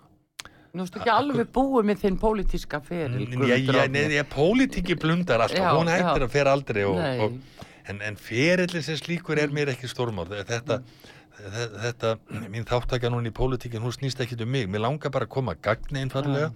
Nú 0.73 0.87
ertu 0.87 1.03
ekki 1.03 1.11
alveg 1.13 1.51
búið 1.53 1.85
með 1.85 1.99
þinn 2.01 2.15
pólitíska 2.17 2.79
feril, 2.81 3.27
Mm, 3.29 3.43
nei, 3.93 4.23
pólitíki 4.33 4.95
blundar 4.97 5.43
alltaf, 5.45 5.59
Já, 5.61 5.75
hún 5.77 5.91
hættir 5.93 6.23
já. 6.23 6.25
að 6.25 6.31
fera 6.33 6.55
aldrei 6.57 6.85
en, 7.91 7.99
en 8.01 8.17
ferillin 8.17 8.83
sem 8.87 8.97
slíkur 8.97 9.37
er 9.43 9.53
mér 9.53 9.69
ekki 9.75 9.91
stórmál. 9.91 10.25
Þetta, 10.31 10.79
þetta, 11.37 11.67
þetta 11.83 12.13
mín 12.49 12.65
þáttaka 12.65 13.11
núna 13.13 13.29
í 13.29 13.35
pólitíkin, 13.37 13.83
hún 13.85 13.93
snýst 13.93 14.23
ekki 14.25 14.39
um 14.41 14.49
mig. 14.49 14.65
Mér 14.71 14.85
langar 14.87 15.13
bara 15.13 15.27
að 15.29 15.35
koma 15.35 15.53
að 15.53 15.61
gagni 15.67 16.01
einfallega 16.07 16.53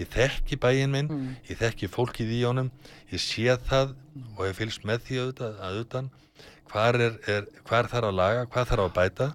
ég 0.00 0.08
þekki 0.16 0.58
bæinn 0.58 0.90
minn 0.90 1.08
Mm. 1.12 1.36
ég 1.50 1.58
þekki 1.60 1.88
fólkið 1.94 2.30
í 2.32 2.42
honum 2.48 2.70
ég 3.12 3.20
sé 3.22 3.46
það 3.70 3.94
og 4.38 4.46
ég 4.48 4.56
fylgst 4.58 4.82
með 4.88 4.98
því 5.06 5.20
auðvitað, 5.22 5.60
að 5.62 5.80
utan 5.84 6.10
hvar 6.70 6.98
er, 6.98 7.20
er, 7.30 7.46
þarf 7.66 7.94
að 8.00 8.16
laga, 8.16 8.48
hvað 8.50 8.72
þarf 8.72 8.86
að 8.86 8.96
bæta? 8.98 9.30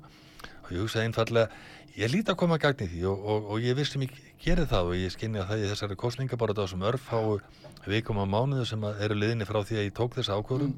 Og 0.66 0.74
ég 0.74 0.84
hugsa 0.86 1.04
einfallega 1.04 1.50
ég 1.96 2.12
líti 2.12 2.34
að 2.34 2.40
koma 2.42 2.58
að 2.58 2.66
gagni 2.66 2.90
því 2.92 3.06
og, 3.12 3.24
og, 3.32 3.48
og 3.54 3.64
ég 3.64 3.78
vissum 3.78 4.04
ég 4.04 4.14
gerði 4.44 4.68
það 4.72 4.92
og 4.92 5.00
ég 5.00 5.14
skinni 5.14 5.40
að 5.42 5.52
það 5.52 5.64
í 5.64 5.70
þessari 5.72 5.98
kostninga 6.00 6.40
bara 6.40 6.56
þessum 6.58 6.86
örfáu 6.90 7.40
vikum 7.86 8.20
á 8.20 8.26
mánuðu 8.28 8.66
sem 8.68 8.84
að 8.88 9.02
eru 9.06 9.18
liðinni 9.20 9.48
frá 9.48 9.62
því 9.62 9.80
að 9.80 9.88
ég 9.88 9.96
tók 9.96 10.18
þessa 10.18 10.40
ákvörðun. 10.40 10.76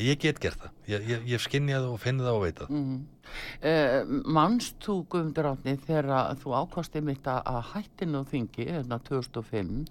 Ég 0.00 0.16
get 0.16 0.38
gert 0.40 0.60
það, 0.60 0.76
ég, 0.88 1.02
ég, 1.10 1.24
ég 1.34 1.42
skinni 1.44 1.74
það 1.74 1.90
og 1.92 1.98
finn 2.00 2.20
það 2.22 2.36
og 2.36 2.44
veit 2.46 2.60
það 2.62 2.70
Mm. 2.72 3.00
Uh, 3.62 4.24
manst 4.34 4.76
þú 4.82 4.96
Guðmundur 5.08 5.46
Átni 5.52 5.76
þegar 5.86 6.34
þú 6.42 6.54
ákvasti 6.58 7.00
mitt 7.04 7.28
að 7.30 7.38
að 7.48 7.60
hættinu 7.70 8.24
þingi, 8.28 8.66
hérna 8.66 8.98
2005 9.06 9.86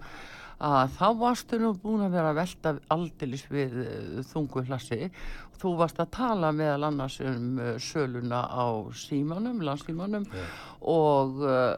að 0.62 0.91
þá 0.98 1.05
varstu 1.17 1.58
nú 1.62 1.72
búin 1.81 2.03
að 2.05 2.17
vera 2.17 2.34
að 2.34 2.39
velta 2.41 2.74
aldeilis 2.93 3.46
við 3.50 3.77
uh, 3.81 4.20
þungu 4.29 4.65
hlassi 4.67 5.10
þú 5.62 5.72
varst 5.80 6.00
að 6.01 6.10
tala 6.15 6.51
meðal 6.56 6.88
annars 6.89 7.20
um 7.24 7.60
uh, 7.62 7.74
söluna 7.82 8.41
á 8.50 8.65
símanum, 8.98 9.62
landsímanum 9.65 10.25
og, 10.82 11.41
uh, 11.46 11.75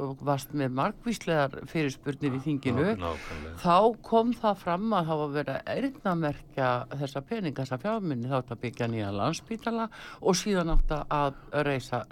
og, 0.00 0.22
varst 0.24 0.54
með 0.56 0.72
margvíslegar 0.78 1.58
fyrirspurnir 1.68 2.38
í 2.38 2.40
þinginu 2.46 2.94
Nákvæmlega. 2.96 3.56
þá 3.60 3.98
kom 4.06 4.32
það 4.40 4.62
fram 4.62 4.94
að 4.96 5.10
það 5.10 5.20
var 5.22 5.34
verið 5.36 5.58
að 5.58 5.72
eyrnamerkja 5.74 6.70
þessa 7.02 7.22
peninga, 7.28 7.58
þessa 7.60 7.80
fjármunni 7.82 8.30
þá 8.30 8.36
átt 8.38 8.54
að 8.56 8.62
byggja 8.64 8.88
nýja 8.92 9.10
landspítala 9.18 9.88
og 10.20 10.38
síðan 10.40 10.72
átt 10.76 10.96
að 11.02 11.42
reysa. 11.68 12.02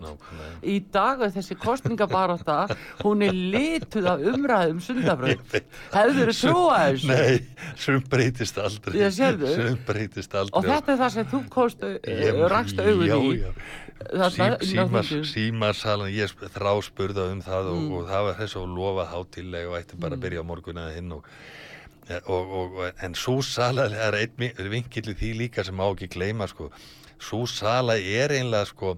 Nákvæmlega. 0.00 0.50
Í 0.66 0.76
dag 0.92 1.22
er 1.26 1.34
þessi 1.36 1.56
kostningabaróta, 1.60 2.58
hún 3.04 3.22
er 3.26 3.36
lituð 3.54 4.10
af 4.10 4.26
umræðum 4.32 4.82
sundabraut. 4.82 5.56
Hefur 5.94 6.18
þið 6.18 6.34
trúa 6.40 6.82
þessu? 6.88 7.10
Nei, 7.10 7.38
sem 7.78 8.02
breytist 8.10 8.58
aldrei 8.60 9.10
sem 9.14 9.38
breytist 9.86 9.99
aldrei 10.08 10.58
Og 10.58 10.64
þetta 10.64 10.92
er 10.92 10.98
það 11.00 11.10
sem 11.16 11.26
þú 11.30 11.40
kost, 11.48 11.80
Ég- 11.80 12.40
rakst 12.50 12.78
augun 12.80 13.06
já, 13.06 13.16
í. 13.20 13.40
já. 13.40 13.52
Þarna 14.00 14.30
Sím, 14.30 14.44
inni 14.44 14.80
á 14.80 14.86
símar, 14.86 15.26
símarsalan, 15.28 16.12
ég 16.16 16.28
sp- 16.32 16.48
þráspurða 16.54 17.26
um 17.32 17.42
það 17.42 17.66
og, 17.74 17.80
Mm. 17.82 17.92
og 17.98 18.06
það 18.08 18.24
var 18.24 18.34
þess 18.40 18.56
að 18.56 18.74
lofa 18.76 19.04
hátilega 19.12 19.68
og 19.68 19.76
ætti 19.82 20.00
bara 20.00 20.16
að 20.16 20.22
byrja 20.24 20.40
á 20.40 20.44
morgun 20.48 20.80
eða 20.80 20.94
hinn 20.96 21.12
og, 21.12 21.24
og, 22.26 22.50
og, 22.50 22.78
og 22.80 22.92
en 23.02 23.14
svo 23.14 23.42
sala 23.42 23.84
er 23.92 24.14
einn 24.14 24.70
vinkill 24.70 25.12
í 25.12 25.14
því 25.14 25.34
líka 25.36 25.64
sem 25.64 25.76
má 25.76 25.84
ekki 25.92 26.08
gleyma 26.08 26.48
sko, 26.48 26.70
svo 27.20 27.44
sala 27.46 27.98
er 28.00 28.30
einlega 28.32 28.66
sko 28.66 28.96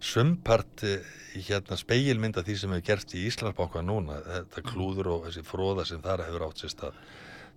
sumpart 0.00 0.82
eh, 0.82 0.98
hérna 1.46 1.76
speilmynda 1.78 2.42
því 2.42 2.56
sem 2.58 2.70
hefur 2.74 2.86
gerst 2.88 3.14
í 3.14 3.26
Íslandsbanka 3.28 3.82
núna, 3.86 4.18
þetta 4.26 4.62
klúður 4.66 5.06
og 5.14 5.26
þessi 5.28 5.44
fróða 5.46 5.86
sem 5.86 6.00
þar 6.02 6.24
hefur 6.26 6.46
átt 6.48 6.58
sér 6.64 6.72
stað 6.74 6.92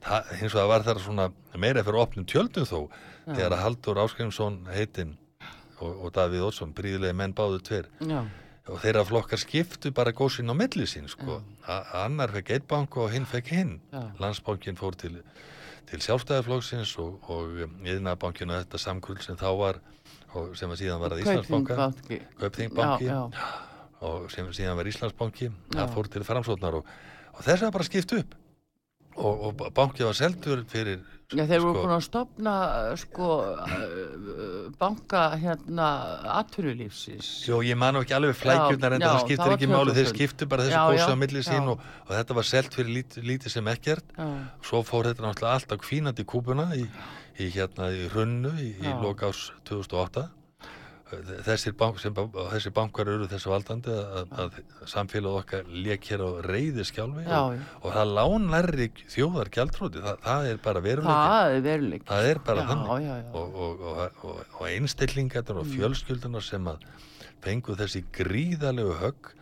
Það, 0.03 0.31
hins 0.41 0.53
vegar 0.55 0.69
var 0.71 0.83
það 0.85 1.01
svona 1.05 1.25
meira 1.59 1.83
fyrir 1.85 2.01
opnum 2.01 2.25
tjöldum 2.27 2.67
þó 2.67 2.79
þegar 3.25 3.55
að 3.55 3.61
Haldur 3.63 4.01
Áskrimsson 4.03 4.57
heitinn 4.73 5.13
og, 5.79 5.91
og 6.05 6.13
Davíð 6.15 6.47
Ótsson, 6.49 6.73
príðilegi 6.75 7.15
menn 7.15 7.35
báðu 7.35 7.61
tver 7.63 7.87
Já, 8.03 8.19
og 8.67 8.79
þeirra 8.83 9.03
flokkar 9.07 9.41
skiptu 9.41 9.91
bara 9.95 10.13
góðsinn 10.15 10.51
á 10.51 10.55
milli 10.55 10.85
sín 10.87 11.09
sko. 11.11 11.41
Annar 11.67 12.31
fekk 12.35 12.53
eitt 12.55 12.67
bank 12.69 12.95
og 12.99 13.11
hinn 13.15 13.27
fekk 13.27 13.51
hinn 13.55 13.73
Já. 13.91 14.03
landsbankin 14.19 14.79
fór 14.79 14.95
til, 14.99 15.17
til 15.89 16.03
sjálfstæðarflokksins 16.03 16.93
og, 17.03 17.17
og 17.31 17.63
yðnabankinu 17.83 18.59
þetta 18.61 18.79
samkrull 18.81 19.19
sem 19.23 19.39
þá 19.39 19.49
var 19.59 19.81
og 20.33 20.55
sem 20.57 20.71
var 20.71 20.79
síðan 20.79 21.01
var 21.03 21.15
að 21.15 21.23
Íslandsbanka 21.23 21.89
Kaupþingbanki. 22.39 23.07
Já, 23.07 23.19
já. 23.31 23.49
og 24.07 24.31
sem 24.33 24.47
síðan 24.55 24.79
var 24.79 24.89
Íslandsbanki 24.89 25.49
Já. 25.49 25.75
það 25.75 25.91
fór 25.97 26.09
til 26.15 26.25
framsóknar 26.27 26.79
og, 26.79 26.95
og 27.33 27.43
þess 27.45 27.67
var 27.67 27.75
bara 27.75 27.87
skipt 27.87 28.15
upp 28.19 28.39
og, 29.15 29.49
og 29.49 29.65
bankið 29.75 30.09
var 30.09 30.17
seldur 30.17 30.63
fyrir 30.69 31.01
Já, 31.33 31.45
þeir 31.49 31.63
voru 31.63 31.73
sko, 31.73 31.83
búin 31.83 31.93
að 31.95 32.03
stopna 32.05 32.53
sko 32.99 33.29
uh, 33.63 34.67
banka 34.77 35.21
hérna 35.41 35.87
atvinnulífsins. 36.35 37.29
Jó, 37.47 37.57
ég 37.65 37.79
man 37.79 37.95
nú 37.95 38.03
ekki 38.03 38.13
alveg 38.17 38.37
flækjurnar 38.37 38.97
en 38.97 39.05
það 39.05 39.17
skiptir 39.23 39.55
ekki 39.55 39.69
máli, 39.71 39.95
þeir 39.95 40.11
2000. 40.11 40.13
skiptu 40.13 40.49
bara 40.51 40.67
þessu 40.67 40.77
Já, 40.77 40.83
gósi 40.91 41.01
já, 41.01 41.09
á 41.09 41.21
milli 41.23 41.43
sín 41.47 41.71
og, 41.73 41.89
og 42.05 42.13
þetta 42.13 42.37
var 42.37 42.49
selt 42.49 42.77
fyrir 42.77 42.93
lítið, 42.99 43.27
lítið 43.31 43.55
sem 43.55 43.73
ekkert. 43.73 44.13
Já, 44.13 44.29
svo 44.69 44.83
fór 44.85 45.09
þetta 45.09 45.25
náttúrulega 45.25 45.57
alltaf 45.57 45.83
kvínandi 45.87 46.27
kúpuna 46.29 46.69
í, 46.77 46.85
í 47.41 47.49
hérna 47.55 47.89
í 47.95 48.05
runnu 48.13 48.53
í, 48.61 48.69
í 48.83 48.95
lokás 49.01 49.49
2008 49.69 50.27
þessir, 51.45 51.75
bank, 51.77 51.99
sem, 52.01 52.15
þessir 52.15 52.73
bankar 52.75 53.11
eru 53.13 53.27
þessu 53.31 53.51
valdandi 53.51 53.93
að, 53.93 54.33
að 54.43 54.57
samfélag 54.89 55.37
okkar 55.41 55.69
lék 55.73 56.09
hér 56.11 56.23
á 56.25 56.29
reyði 56.45 56.85
skjálfi 56.89 57.25
Já, 57.27 57.39
og, 57.41 57.61
og 57.81 57.95
það 57.97 58.13
lánarri 58.19 58.89
þjóðar 59.13 59.51
gjaldróti, 59.57 60.03
það, 60.05 60.19
það 60.25 60.49
er 60.51 60.61
bara 60.65 60.83
er 61.57 61.65
veruleik. 61.67 62.07
það 62.09 62.31
er 62.31 62.41
bara 62.49 62.65
já, 62.65 62.69
þannig. 62.71 62.91
Já, 62.93 63.13
já, 63.19 63.29
og, 63.41 63.55
og, 63.67 63.85
og, 63.93 64.25
og, 64.31 64.41
og 64.59 64.67
einstillingarnar 64.71 65.61
og 65.63 65.71
fjölskyldunar 65.73 66.45
sem 66.45 66.73
að 66.73 66.89
fengu 67.43 67.77
þessi 67.79 68.03
gríðalegu 68.15 68.97
högg 69.01 69.33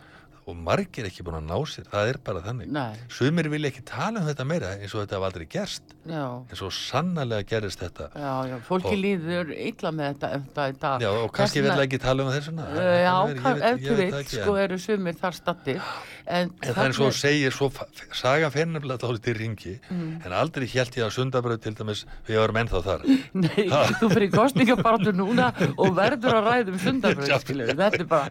og 0.46 0.56
margir 0.58 1.06
ekki 1.06 1.22
búin 1.22 1.36
að 1.38 1.46
ná 1.52 1.58
sér. 1.70 1.84
Það 1.92 2.08
er 2.12 2.16
bara 2.26 2.40
þannig. 2.42 2.70
Nei, 2.74 2.96
sumir 3.08 3.48
vilja 3.52 3.70
ekki 3.70 3.84
tala 3.86 4.20
um 4.20 4.26
þetta 4.26 4.46
meira 4.50 4.72
eins 4.78 4.94
og 4.94 5.04
þetta 5.04 5.18
hafa 5.20 5.28
aldrei 5.30 5.46
gerst. 5.46 5.82
Já. 6.02 6.42
en 6.50 6.56
svo 6.58 6.66
sannarlega 6.74 7.44
gerist 7.46 7.78
þetta. 7.78 8.08
Já, 8.18 8.32
já, 8.50 8.56
fólki 8.66 8.90
Og- 8.90 8.98
líður 9.04 9.52
illa 9.54 9.90
með 9.94 10.08
þetta, 10.16 10.30
þetta, 10.34 10.64
þetta 10.72 10.90
já, 11.04 11.10
og 11.14 11.28
kannski 11.32 11.60
Þess 11.60 11.62
vegna- 11.68 11.76
vil 11.76 11.86
ekki 11.86 12.00
tala 12.02 12.22
um 12.24 12.30
þessuna 12.32 12.64
Uh, 12.72 12.80
já, 12.82 13.12
ég 13.30 13.42
kann- 13.42 13.54
veit- 13.54 13.62
ef 13.62 13.78
ég 13.78 13.86
þú 13.86 13.94
veit 13.94 13.98
veit, 14.02 14.12
það 14.14 14.24
ekki, 14.24 14.40
sko 14.42 14.56
eru 14.58 14.78
sumir 14.78 15.14
þar 15.14 15.34
stattir 15.38 15.80
En, 16.26 16.50
En 16.62 16.74
það 16.74 16.84
er 16.86 16.92
svo 16.92 17.06
að 17.06 17.16
segja, 17.18 17.50
svo, 17.50 17.68
fa- 17.70 17.86
sagan 18.14 18.50
fer 18.54 18.66
nefnilega 18.66 18.98
þá 18.98 19.22
til 19.22 19.34
ringi, 19.34 19.80
Mm. 19.90 20.24
en 20.26 20.32
aldrei 20.32 20.66
held 20.70 20.90
ég 20.94 21.04
að 21.06 21.14
sundabröð 21.18 21.60
til 21.62 21.74
dæmis, 21.74 22.04
við 22.26 22.36
varum 22.38 22.56
ennþá 22.62 22.82
þar. 22.82 23.00
Nei, 23.34 23.66
þú 23.98 24.06
fyrir 24.12 24.30
kostningabartu 24.30 25.12
núna 25.12 25.48
og 25.78 25.94
verður 25.96 26.34
að 26.38 26.46
ræða 26.46 26.68
um 26.68 26.78
sundarbröð, 26.86 27.40
skilur 27.42 27.74
Þetta 27.74 27.98
er 27.98 28.04
bara, 28.04 28.28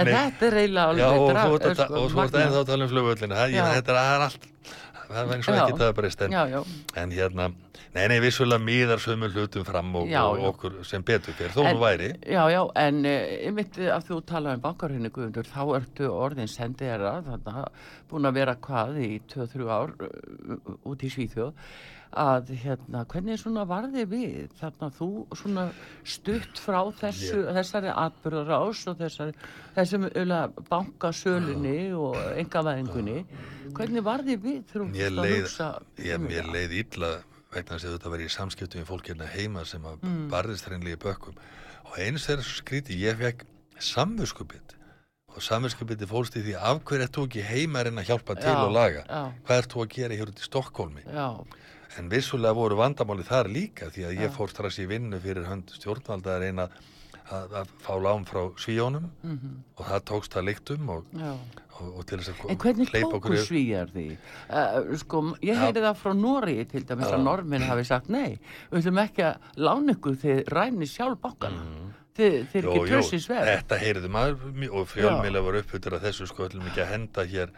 En 0.00 0.10
þetta 0.14 0.46
er 0.50 0.58
eiginlega 0.60 0.92
alveg 0.92 1.20
og 1.20 1.30
dra- 1.30 1.46
svo 1.46 1.58
þetta- 1.64 1.90
og 1.90 2.10
svo 2.10 2.22
er 2.22 2.30
þetta 2.30 2.44
ennþá 2.46 2.60
að 2.64 2.70
tala 2.72 2.84
um 2.86 2.92
Já. 3.56 3.64
þetta 3.74 3.96
er 3.96 4.24
allt, 4.26 4.46
það 5.10 5.18
og 5.50 5.58
Já. 5.58 5.64
ekki 5.64 5.78
það 5.80 5.88
er 5.90 5.98
breyst, 6.00 6.22
en, 6.22 6.32
en 7.02 7.10
hérna, 7.10 7.46
nei, 7.94 8.04
nei, 8.12 8.18
vissulega 8.22 8.62
miðar 8.62 9.00
sömu 9.02 9.30
hlutum 9.34 9.64
fram 9.66 9.94
og, 9.98 10.06
Já, 10.08 10.22
og 10.22 10.44
okkur 10.54 10.76
sem 10.86 11.02
betur 11.02 11.34
fyrir, 11.34 11.50
þó 11.56 11.64
En- 11.66 11.76
nú 11.76 11.80
væri. 11.82 12.10
Já, 12.30 12.42
já, 12.54 12.60
en 12.86 13.00
uh, 13.04 13.46
einmitt 13.48 13.78
að 13.78 14.04
þú 14.10 14.20
tala 14.26 14.54
um 14.54 14.60
bankarhenni 14.60 15.10
Guðundur, 15.10 15.48
þá 15.50 15.62
ertu 15.80 16.10
orðin 16.14 16.48
sendiðara, 16.48 17.16
þannig 17.26 17.54
að 17.64 17.68
búin 18.10 18.30
að 18.30 18.34
vera 18.38 18.54
hvað 18.56 19.00
í 19.02 19.10
2-3 19.34 19.68
ár 19.70 19.94
uh, 20.06 20.76
út 20.86 21.02
í 21.02 21.10
Svíþjóð, 21.10 21.52
að 22.10 22.50
hérna, 22.62 23.04
hvernig 23.10 23.38
svona 23.38 23.64
varði 23.68 24.04
við 24.10 24.54
þarna? 24.58 24.90
Þú 24.96 25.08
svona 25.38 25.64
stutt 26.02 26.58
frá 26.58 26.80
þessu, 27.00 27.44
þessari 27.54 27.92
atbyrðarás 27.94 28.82
og 28.90 28.98
þessari, 28.98 29.34
þessum 29.76 30.08
bankasölunni 30.70 31.76
og 31.94 32.18
engavæðingunni, 32.40 33.18
hvernig 33.76 34.06
varði 34.06 34.38
við 34.42 34.64
fórst 34.72 35.22
að 35.22 35.30
hugsa 35.36 35.70
ég, 36.02 36.18
um 36.18 36.26
þetta? 36.30 36.56
leið 36.56 36.76
illa 36.82 37.12
vegna 37.50 37.78
að 37.78 37.86
þetta 37.94 38.12
verið 38.14 38.28
í 38.28 38.34
samskiptum 38.34 38.82
í 38.82 38.88
fólkirna 38.88 39.30
heima 39.30 39.64
sem 39.66 39.86
að 39.86 40.02
mm. 40.02 40.26
barðist 40.30 40.68
hreinlega 40.68 40.98
í 40.98 41.02
bökkum. 41.02 41.38
Og 41.90 41.96
eins 41.98 42.28
þegar 42.28 42.46
svo 42.46 42.60
skríti 42.60 42.98
ég 43.00 43.18
fekk 43.18 43.46
samvöskupið 43.80 44.76
og 45.30 45.44
samvöskupið 45.44 46.06
fólst 46.10 46.36
í 46.38 46.42
því 46.44 46.56
af 46.58 46.82
hverju 46.86 47.06
ert 47.06 47.16
þú 47.16 47.24
ekki 47.28 47.44
heima 47.46 47.84
en 47.86 48.02
að 48.02 48.10
hjálpa 48.10 48.36
til 48.38 48.50
Já, 48.50 48.60
og 48.64 48.72
laga? 48.74 49.02
já. 49.06 49.22
hvað 49.46 49.62
ert 49.62 49.74
þú 49.74 49.82
að 49.84 49.92
gera 49.94 50.18
hér 50.18 50.32
út 50.32 50.40
í 50.40 50.46
Stokkólmi 50.46 51.04
Já, 51.06 51.28
en 51.98 52.08
vissulega 52.12 52.54
voru 52.54 52.78
vandamáli 52.78 53.26
þar 53.26 53.50
líka 53.50 53.90
því 53.90 54.06
að 54.06 54.14
Já. 54.14 54.22
ég 54.24 54.34
fór 54.36 54.52
strax 54.52 54.78
í 54.82 54.86
vinnu 54.90 55.18
fyrir 55.22 55.48
hönd 55.48 55.72
stjórnvalda 55.74 56.36
að 56.36 56.44
reyna 56.44 56.68
að, 57.30 57.56
að 57.60 57.72
fá 57.82 57.92
lán 58.02 58.26
frá 58.28 58.42
svíjónum 58.60 59.08
mhm, 59.22 59.56
og 59.76 59.88
það 59.88 60.04
tókst 60.10 60.36
það 60.36 60.46
líktum 60.48 60.92
og, 60.94 61.14
og, 61.20 61.86
og 61.88 62.06
til 62.08 62.20
þess 62.20 62.32
að 62.32 62.52
En 62.54 62.60
hvernig 62.64 62.92
tóku 62.92 63.18
okkur 63.20 63.38
svíjar 63.44 63.90
því? 63.94 64.06
Uh, 64.50 64.92
sko, 65.00 65.22
ég 65.46 65.62
heyri 65.62 65.84
það 65.84 66.02
frá 66.02 66.14
Nóri 66.18 66.58
til 66.70 66.84
dæmis 66.88 67.10
Já. 67.10 67.16
að 67.16 67.26
norminn 67.26 67.66
hafi 67.68 67.86
sagt 67.88 68.12
nei, 68.12 68.38
við 68.70 68.82
ætlum 68.82 69.02
ekki 69.04 69.26
að 69.30 69.50
lána 69.68 69.96
ykkur 69.96 70.20
þið 70.24 70.44
ræni 70.56 70.90
sjálf 70.90 71.20
bankana. 71.24 71.66
Þið, 72.20 72.38
þið 72.52 72.56
er 72.58 72.70
ekki 72.70 72.88
trössi 72.90 73.20
sver. 73.22 73.44
þetta 73.48 73.76
heyrðu 73.80 74.08
maður 74.12 74.72
og 74.76 74.88
fjölmiðla 74.90 75.44
var 75.46 75.60
upphutur 75.60 75.94
að 75.96 76.08
þessu 76.08 76.26
sko 76.28 76.48
ætlum 76.48 76.66
ekki 76.68 76.82
að 76.82 76.90
henda 76.90 77.26
hér 77.30 77.52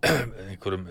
einhverjum 0.46 0.86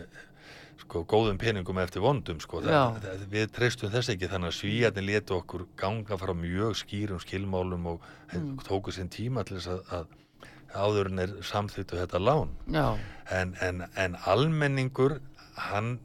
sko 0.84 1.04
góðum 1.10 1.40
peningum 1.42 1.80
eftir 1.82 2.04
vondum 2.04 2.40
sko. 2.44 2.62
Það, 2.66 3.00
það, 3.04 3.26
við 3.34 3.50
treystum 3.56 3.92
þess 3.94 4.14
ekki 4.14 4.30
þannig 4.32 4.52
að 4.52 4.58
svíjarnir 4.60 5.08
letu 5.08 5.38
okkur 5.40 5.66
ganga 5.80 6.18
frá 6.20 6.34
mjög 6.38 6.78
skýrum 6.80 7.22
skilmálum 7.24 7.92
og 7.94 8.08
mm. 8.34 8.56
tóku 8.68 8.94
sinn 8.96 9.12
tíma 9.14 9.46
til 9.48 9.60
þess 9.60 9.74
að, 9.76 9.94
að 10.00 10.16
áður 10.80 11.12
en 11.12 11.24
er 11.26 11.36
samþýttu 11.46 12.00
þetta 12.00 12.22
lán. 12.22 12.54
En, 13.34 13.56
en, 13.66 13.86
en 13.98 14.18
almenningur 14.30 15.20
hann 15.70 15.98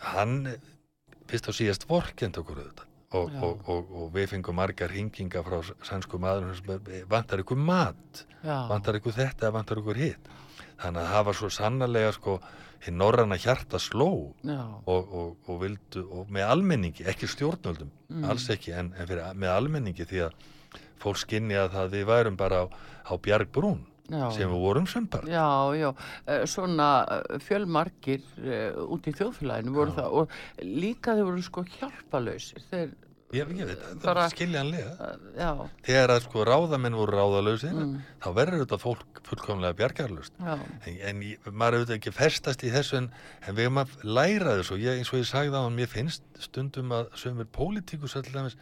hann 0.00 0.54
fyrst 1.30 1.50
og 1.50 1.56
síðast 1.56 1.84
vorkend 1.90 2.38
okkur 2.40 2.62
auðvitað. 2.62 2.86
Og, 3.18 3.32
og, 3.42 3.62
og, 3.66 3.88
og 3.90 4.10
við 4.14 4.28
fengum 4.30 4.54
margar 4.54 4.92
hinginga 4.94 5.40
frá 5.42 5.56
sænsku 5.82 6.20
maður 6.22 6.60
vantar 7.10 7.42
ykkur 7.42 7.58
mat? 7.58 8.24
Já. 8.44 8.68
vantar 8.70 9.00
ykkur 9.00 9.16
þetta 9.16 9.50
vantar 9.50 9.80
ykkur 9.82 9.98
hitt? 9.98 10.28
Þannig 10.80 11.02
að 11.02 11.10
það 11.14 11.24
var 11.26 11.38
svo 11.40 11.50
sannarlega 11.52 12.12
sko 12.14 12.36
hinn 12.86 12.96
norræna 13.00 13.36
hjarta 13.36 13.78
sló 13.78 14.06
og, 14.86 15.12
og, 15.12 15.36
og 15.48 15.60
vildu 15.62 16.02
og 16.10 16.30
með 16.32 16.46
almenningi, 16.54 17.04
ekki 17.10 17.28
stjórnöldum 17.28 17.90
Mm. 18.10 18.24
alls 18.26 18.48
ekki, 18.50 18.72
en, 18.74 18.88
en 18.98 19.06
fyrir, 19.06 19.22
með 19.38 19.52
almenningi 19.54 20.02
því 20.10 20.18
að 20.24 20.32
fólk 20.98 21.16
skinni 21.22 21.54
að 21.54 21.68
það 21.76 21.92
við 21.94 22.04
værum 22.08 22.36
bara 22.36 22.64
á, 22.64 22.66
á 23.06 23.14
bjargbrún 23.22 23.84
já. 24.10 24.24
sem 24.34 24.50
við 24.50 24.58
vorum 24.64 24.86
sem 24.90 25.06
bara 25.06 25.30
Já, 25.30 25.46
já, 25.78 25.92
Eh, 26.26 26.42
svona 26.50 26.88
eh, 27.06 27.38
fjölmargir 27.38 28.24
uh, 28.42 28.82
út 28.90 29.06
í 29.06 29.14
þjóðfélaginu 29.14 29.76
voru 29.76 29.94
Já. 29.94 30.00
það 30.00 30.18
og 30.18 30.34
líka 30.66 31.14
þeir 31.14 31.28
voru 31.30 31.42
sko 31.46 31.64
hjálpalausir 31.78 32.66
þeir, 32.70 32.90
ég, 33.32 33.52
ég 33.58 33.66
veit, 33.70 33.84
það 34.02 34.20
er 34.24 34.32
skiljanlega. 34.34 35.10
Já, 35.38 35.50
þegar 35.86 36.12
að 36.16 36.22
sko 36.26 36.44
ráðamenn 36.48 36.96
voru 36.98 37.16
ráðalausir 37.18 37.72
Mm. 37.76 37.94
þá 38.20 38.28
verður 38.34 38.64
þetta 38.64 38.78
fólk 38.82 39.22
fullkomlega 39.30 39.76
bjargarlaust. 39.78 40.32
Já, 40.40 40.58
en, 40.86 40.98
en 41.12 41.22
maður 41.54 41.78
auðvitað 41.80 41.96
ekki 42.00 42.12
festast 42.16 42.64
í 42.66 42.70
þessu 42.74 42.96
en, 42.98 43.10
en 43.46 43.54
við 43.54 43.68
erum 43.68 43.78
að 43.84 43.96
læra 44.04 44.56
þessu. 44.58 44.74
Og 44.74 44.84
ég, 44.84 44.98
eins 44.98 45.12
og 45.14 45.20
ég 45.22 45.28
sagði 45.30 45.54
á 45.56 45.62
hann, 45.62 45.76
mér 45.78 45.86
finnst 45.92 46.22
stundum 46.42 46.90
að 46.96 47.10
sömur 47.14 47.46
pólitíkus 47.54 48.16
allaveg 48.18 48.56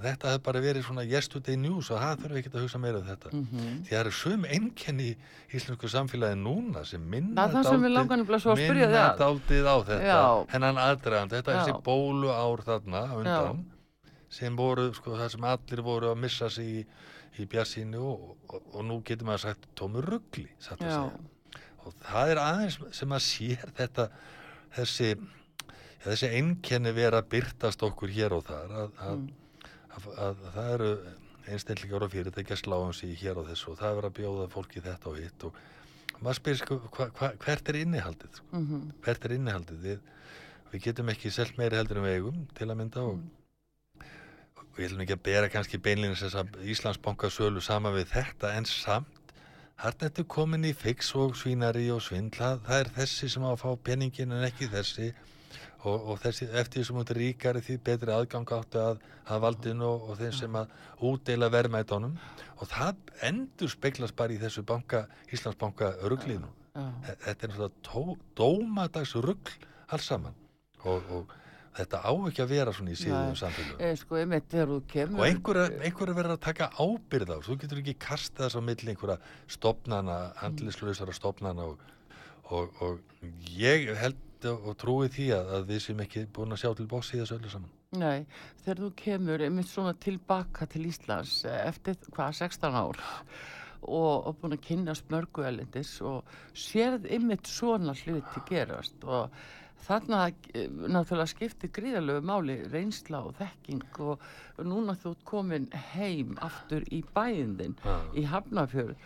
þetta 0.00 0.30
hefði 0.32 0.40
bara 0.46 0.60
verið 0.64 0.84
svona 0.86 1.02
yesterday 1.04 1.58
news 1.60 1.90
og 1.92 1.98
það 2.00 2.22
þurfum 2.22 2.32
við 2.32 2.38
ekki 2.40 2.50
að 2.54 2.62
hugsa 2.64 2.78
meira 2.80 3.00
um 3.02 3.04
þetta. 3.04 3.32
Mhm. 3.36 3.82
því 3.84 3.90
það 3.90 3.98
eru 4.00 4.12
söm 4.16 4.46
einkenni 4.48 5.08
í 5.12 5.16
íslensku 5.58 5.90
samfélagi 5.92 6.38
núna 6.40 6.86
sem 6.88 7.04
minna 7.04 7.44
Það 7.44 7.58
er 8.64 8.94
það 8.94 9.18
daldið 9.20 9.68
á 9.68 9.76
þetta. 9.90 10.06
Hennan 10.54 10.80
aðdragand, 10.86 11.30
þetta 11.36 11.52
er 11.52 11.58
þessi 11.60 11.76
bólu 11.84 12.32
ár 12.32 12.64
þarna 12.64 13.02
undan 13.18 13.64
sem 14.34 14.56
voru, 14.58 14.88
sko, 14.96 15.14
það 15.20 15.30
sem 15.36 15.46
allir 15.52 15.82
voru 15.86 16.10
að 16.10 16.20
missa 16.24 16.48
sig 16.50 16.70
í, 16.80 16.82
í 17.38 17.46
bjassínu 17.50 18.02
og, 18.02 18.26
og, 18.48 18.68
og 18.74 18.84
nú 18.88 18.98
getur 19.06 19.28
maður 19.28 19.44
sagt 19.48 19.68
tómur 19.78 20.06
ruggli, 20.14 20.48
satt 20.62 20.82
að 20.82 20.90
segja. 20.90 21.62
Og 21.84 21.96
það 22.00 22.30
er 22.34 22.40
aðeins 22.40 22.78
sem 22.96 23.12
að 23.12 23.24
sér 23.26 23.72
þetta 23.76 24.08
þessi 24.74 25.10
ja, 25.12 26.06
þessi 26.06 26.30
einkenni 26.38 26.92
vera 26.96 27.20
byrtast 27.22 27.82
okkur 27.86 28.12
hér 28.14 28.34
og 28.38 28.46
þar 28.48 28.74
að, 28.84 28.96
að, 29.08 29.20
Mm. 29.24 29.28
að, 29.94 30.08
að, 30.18 30.24
að 30.24 30.40
það 30.56 30.72
eru 30.74 30.88
einstaklingar 31.54 32.02
og 32.06 32.10
fyrirtækja 32.14 32.56
sláum 32.56 32.92
sig 32.96 33.12
hér 33.20 33.38
og 33.38 33.46
þessu 33.50 33.70
og 33.74 33.78
það 33.78 33.90
er 33.90 33.98
verið 34.00 34.08
að 34.10 34.16
bjóða 34.18 34.46
fólki 34.54 34.80
þetta 34.82 35.10
og 35.12 35.18
hitt 35.20 35.44
og 35.46 35.58
maður 36.24 36.38
spyr 36.40 36.58
sko 36.62 36.78
hva, 36.88 37.06
hva, 37.18 37.28
hvert 37.44 37.68
er 37.70 37.78
innihaldið 37.82 38.38
sko? 38.40 38.46
mhm, 38.56 38.80
hvert 39.04 39.26
er 39.28 39.34
innihaldið? 39.36 39.84
Við, 39.84 39.98
við 40.72 40.84
getum 40.88 41.12
ekki 41.12 41.30
selt 41.36 41.58
meiri 41.60 41.78
heldur 41.78 42.00
við 42.02 42.16
eigum 42.18 42.40
til 42.58 42.70
að 42.72 42.78
mynda 42.80 43.04
og, 43.12 43.20
og 44.74 44.80
ég 44.82 44.88
ætlum 44.88 45.04
ekki 45.04 45.14
að 45.14 45.26
bera 45.28 45.50
kannski 45.52 45.78
beinlýnins 45.78 46.24
þess 46.24 46.40
að 46.40 46.56
Íslandsbanka 46.72 47.28
sölu 47.30 47.60
sama 47.62 47.92
við 47.94 48.08
þetta 48.10 48.50
en 48.58 48.66
samt 48.66 49.30
hann 49.78 50.02
ertu 50.06 50.24
komin 50.26 50.66
í 50.66 50.72
fix 50.74 51.12
og 51.18 51.36
svínari 51.38 51.84
og 51.94 52.02
svindla 52.02 52.56
það 52.66 52.80
er 52.80 52.90
þessi 52.96 53.28
sem 53.30 53.46
á 53.46 53.50
að 53.52 53.62
fá 53.62 53.70
peningin 53.86 54.34
en 54.34 54.46
ekki 54.46 54.70
þessi. 54.72 55.12
Og, 55.84 56.06
og 56.10 56.18
þessi, 56.22 56.46
eftir 56.56 56.80
því 56.80 56.84
sem 56.88 56.98
er 57.02 57.10
ríkari 57.18 57.60
því 57.62 57.74
betri 57.84 58.12
aðgang 58.14 58.52
áttu 58.56 58.80
að, 58.80 59.02
að 59.28 59.42
valdinu 59.44 59.84
og, 59.84 60.06
og 60.08 60.16
þeim 60.18 60.32
sem 60.32 60.56
að 60.56 60.70
útdeila 61.04 61.50
verðmætunum 61.52 62.14
og 62.56 62.70
það 62.70 63.12
endur 63.28 63.70
speglast 63.70 64.16
bara 64.16 64.32
í 64.32 64.40
þessu 64.40 64.64
banka, 64.64 65.04
Íslandsbanka 65.28 65.92
ruglinu. 66.08 66.48
Já, 66.74 66.86
þetta 67.26 67.50
er 67.50 67.74
tó, 67.84 68.06
dómadags 68.34 69.12
rugl 69.20 69.52
alls 69.92 70.08
saman. 70.08 70.34
Og, 70.88 71.04
og 71.12 71.36
þetta 71.74 72.00
á 72.06 72.12
ekki 72.28 72.44
að 72.44 72.52
vera 72.52 72.74
svona 72.74 72.94
í 72.94 72.98
samfélögum. 72.98 73.80
E, 73.80 73.94
sko, 73.98 74.20
kemur 74.90 75.20
og 75.20 75.26
einhverja 75.26 75.64
einhver 75.86 76.12
verður 76.14 76.36
að 76.36 76.44
taka 76.46 76.70
ábyrð 76.78 77.34
á 77.34 77.38
þú 77.46 77.56
getur 77.62 77.80
ekki 77.82 77.96
kasta 78.06 78.46
þess 78.46 78.58
á 78.58 78.62
milli 78.64 78.92
einhverja 78.94 79.18
stopnana, 79.50 80.18
handlislausara 80.42 81.16
stopnana 81.16 81.66
og, 81.72 81.82
og, 82.50 82.78
og 82.84 83.26
ég 83.58 83.90
held 83.98 84.20
og, 84.50 84.70
trúi 84.80 85.08
því 85.12 85.30
að, 85.38 85.50
að 85.58 85.66
við 85.72 85.82
sem 85.86 86.04
ekki 86.04 86.26
búin 86.34 86.54
að 86.54 86.62
sjá 86.62 86.70
til 86.76 86.88
bóks 86.90 87.12
í 87.14 87.20
þessu 87.20 87.38
öllu 87.38 87.52
saman. 87.52 87.74
Nei, 87.94 88.24
þegar 88.64 88.80
þú 88.82 88.92
kemur 88.98 89.44
einmitt 89.46 89.70
svona 89.70 89.94
tilbaka 90.02 90.66
til 90.70 90.86
Íslands 90.90 91.42
eftir 91.46 91.98
hvað, 92.10 92.38
16 92.42 92.74
ár 92.74 93.02
og, 93.84 94.26
og 94.26 94.38
búin 94.40 94.56
að 94.56 94.64
kynast 94.68 95.10
mörgu 95.12 95.44
elendis 95.46 95.96
og 96.04 96.24
sérð 96.56 97.08
einmitt 97.12 97.48
svona 97.50 97.94
hluti 98.04 98.42
gerast 98.48 99.04
og 99.06 99.34
þarna 99.84 100.22
eh, 100.54 100.68
náttúrulega 100.68 101.30
skiptir 101.34 101.70
gríðalögu 101.76 102.24
máli 102.30 102.56
reynsla 102.72 103.20
og 103.28 103.36
þekking 103.40 104.00
og 104.06 104.24
núna 104.64 104.96
þú 105.00 105.12
ert 105.14 105.24
komin 105.28 105.68
heim 105.94 106.34
aftur 106.44 106.86
í 106.94 107.02
bæðin 107.14 107.76
Já. 107.84 107.94
í 108.16 108.24
Hafnarfjörð 108.32 108.96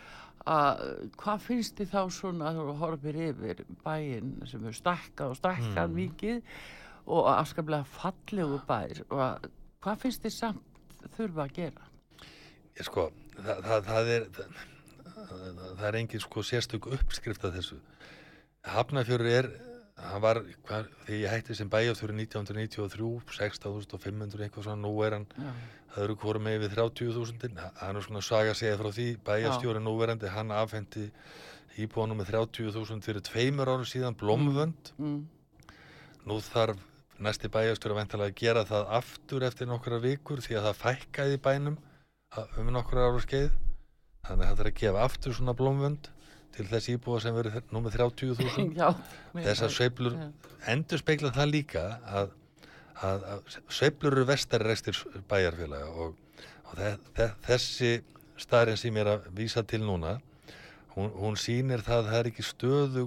að 0.48 0.82
hvað 1.20 1.42
finnst 1.44 1.76
þið 1.80 1.90
þá 1.92 2.02
svona 2.14 2.50
að 2.52 2.60
þú 2.62 2.74
horfir 2.80 3.16
yfir 3.28 3.62
bæinn 3.84 4.30
sem 4.48 4.64
er 4.70 4.76
stakkað 4.78 5.34
og 5.34 5.40
stakkað 5.40 5.88
Mm. 5.90 5.96
mikið 5.98 6.42
og 7.08 7.26
afskaplega 7.32 7.84
fallegu 7.88 8.60
bær 8.68 9.02
og 9.10 9.20
að, 9.24 9.48
hvað 9.84 10.00
finnst 10.04 10.22
þið 10.24 10.34
samt 10.38 11.04
þurfa 11.16 11.44
að 11.46 11.52
gera? 11.58 11.84
ég 12.78 12.84
sko, 12.86 13.08
það, 13.36 13.62
það, 13.66 13.84
það 13.90 14.10
er 14.14 14.26
það, 14.38 14.58
það 15.78 15.86
er 15.90 15.98
engin 16.00 16.20
sko 16.24 16.42
sérstök 16.46 16.86
uppskrift 16.96 17.44
af 17.44 17.54
þessu 17.58 17.78
Hafnarfjörur 18.68 19.30
er 19.32 19.48
hann 19.98 20.22
var, 20.22 20.42
hvað, 20.68 20.88
þegar 21.06 21.18
ég 21.18 21.32
hætti 21.32 21.56
sem 21.58 21.70
bæjarþjóri 21.72 22.14
1993, 22.22 23.10
16.500 23.34 24.44
eitthvað 24.46 24.68
svona, 24.68 24.82
nú 24.84 24.92
er 25.06 25.16
hann 25.18 25.26
það 25.92 26.04
eru 26.04 26.16
hvora 26.22 26.42
með 26.42 26.64
við 26.64 26.74
30.000 26.76 27.62
hann 27.80 27.98
er 27.98 28.06
svona 28.06 28.22
saga 28.24 28.54
segja 28.56 28.78
frá 28.78 28.90
því 28.94 29.08
bæjarstjóri 29.26 29.82
núverandi, 29.82 30.30
hann 30.30 30.52
afhendi 30.54 31.08
íbúanum 31.78 32.18
með 32.20 32.32
30.000 32.34 33.06
fyrir 33.06 33.24
tveimur 33.26 33.70
árum 33.70 33.86
síðan 33.86 34.16
blómvönd. 34.18 34.92
Mm, 34.98 35.20
nú 36.26 36.38
þarf 36.42 36.82
næsti 37.18 37.50
væntalega 37.50 38.30
að 38.30 38.38
gera 38.38 38.64
það 38.66 38.92
aftur 38.98 39.46
eftir 39.46 39.70
nokkra 39.70 39.98
vikur 40.02 40.42
því 40.42 40.58
að 40.58 40.68
það 40.68 40.82
fækkaði 40.82 41.38
í 41.38 41.42
bænum 41.42 41.78
um 42.58 42.70
nokkra 42.74 43.08
ára 43.08 43.22
skeið. 43.24 43.50
Þannig 44.28 44.44
að 44.44 44.48
það 44.48 44.58
þarf 44.60 44.72
að 44.72 44.80
gefa 44.82 45.04
aftur 45.06 45.34
svona 45.38 45.56
blómvönd 45.58 46.10
til 46.56 46.66
þess 46.68 46.90
íbúa 46.94 47.20
sem 47.22 47.36
verður 47.36 47.64
nú 47.72 47.82
með 47.84 47.98
30.000 48.00 48.76
já 48.78 48.88
þessar 49.36 49.74
sveiflur 49.74 50.16
Já. 50.16 50.28
endur 50.74 51.02
speikla 51.02 51.32
það 51.34 51.52
líka 51.52 51.84
að, 52.06 52.32
að, 53.08 53.26
að 53.34 53.58
sveiflur 53.78 54.16
eru 54.16 54.28
vestari 54.28 54.68
restir 54.68 54.98
bæjarfélaga 55.30 55.90
og, 56.04 56.16
og 56.68 56.80
þe 56.80 56.94
þe 57.18 57.28
þessi 57.46 57.92
staðurinn 58.38 58.80
sem 58.80 58.98
ég 58.98 59.06
er 59.06 59.12
að 59.14 59.30
vísa 59.38 59.64
til 59.66 59.82
núna 59.84 60.18
hún, 60.96 61.12
hún 61.14 61.38
sýnir 61.40 61.84
það 61.86 62.02
að 62.02 62.10
það 62.10 62.20
er 62.20 62.32
ekki 62.32 62.46
stöðu 62.46 63.06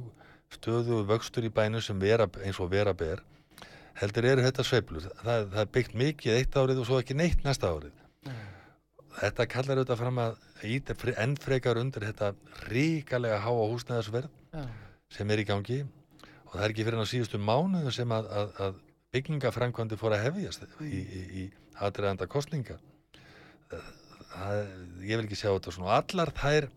stöðu 0.52 1.04
vöxtur 1.08 1.48
í 1.48 1.54
bænum 1.54 1.84
sem 1.84 2.00
vera, 2.00 2.28
eins 2.44 2.60
og 2.60 2.72
vera 2.72 2.94
ber 2.98 3.24
heldur 4.02 4.26
eru 4.28 4.44
þetta 4.46 4.64
sveiflur. 4.66 5.08
Það, 5.22 5.44
það 5.54 5.62
er 5.64 5.74
byggt 5.78 5.98
mikið 6.00 6.38
eitt 6.38 6.56
árið 6.58 6.82
og 6.82 6.88
svo 6.90 7.00
ekki 7.02 7.18
neitt 7.18 7.44
næsta 7.46 7.72
árið 7.72 8.01
þetta 9.20 9.48
kallar 9.52 9.82
auðvitað 9.82 10.02
fram 10.04 10.22
að 10.24 10.38
íta 10.68 10.96
enn 11.24 11.36
frekar 11.42 11.80
undir 11.82 12.08
þetta 12.10 12.32
ríkalega 12.70 13.42
háa 13.44 13.68
húsnæðasverð 13.74 14.30
Já, 14.52 14.64
sem 15.12 15.34
er 15.34 15.42
í 15.42 15.48
gangi. 15.48 15.82
Og 16.48 16.56
það 16.56 16.64
er 16.66 16.74
ekki 16.74 16.86
fyrir 16.88 17.04
á 17.04 17.12
síðustu 17.12 17.40
mánuðu 17.40 17.92
sem 17.96 18.12
að, 18.12 18.28
að, 18.36 18.56
að 18.66 18.80
byggingafrænkvandi 19.16 20.00
fór 20.00 20.16
að 20.16 20.26
hefjast 20.28 20.66
í, 20.84 21.00
í, 21.00 21.22
í 21.42 21.46
aðræðanda 21.82 22.28
kostninga 22.32 22.78
það, 23.72 24.60
ég 25.06 25.18
vil 25.18 25.26
ekki 25.26 25.40
sjá 25.40 25.50
þetta 25.54 25.74
svona. 25.76 25.98
Allar 26.00 26.32
þær 26.36 26.70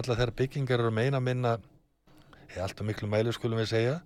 allar 0.00 0.20
þær 0.20 0.34
byggingar 0.40 0.82
eru 0.82 0.94
meina 0.94 1.20
minna 1.22 1.56
er 2.50 2.64
alltaf 2.64 2.86
miklu 2.86 3.08
mælu 3.10 3.32
skulum 3.34 3.60
við 3.62 3.70
segja 3.72 4.00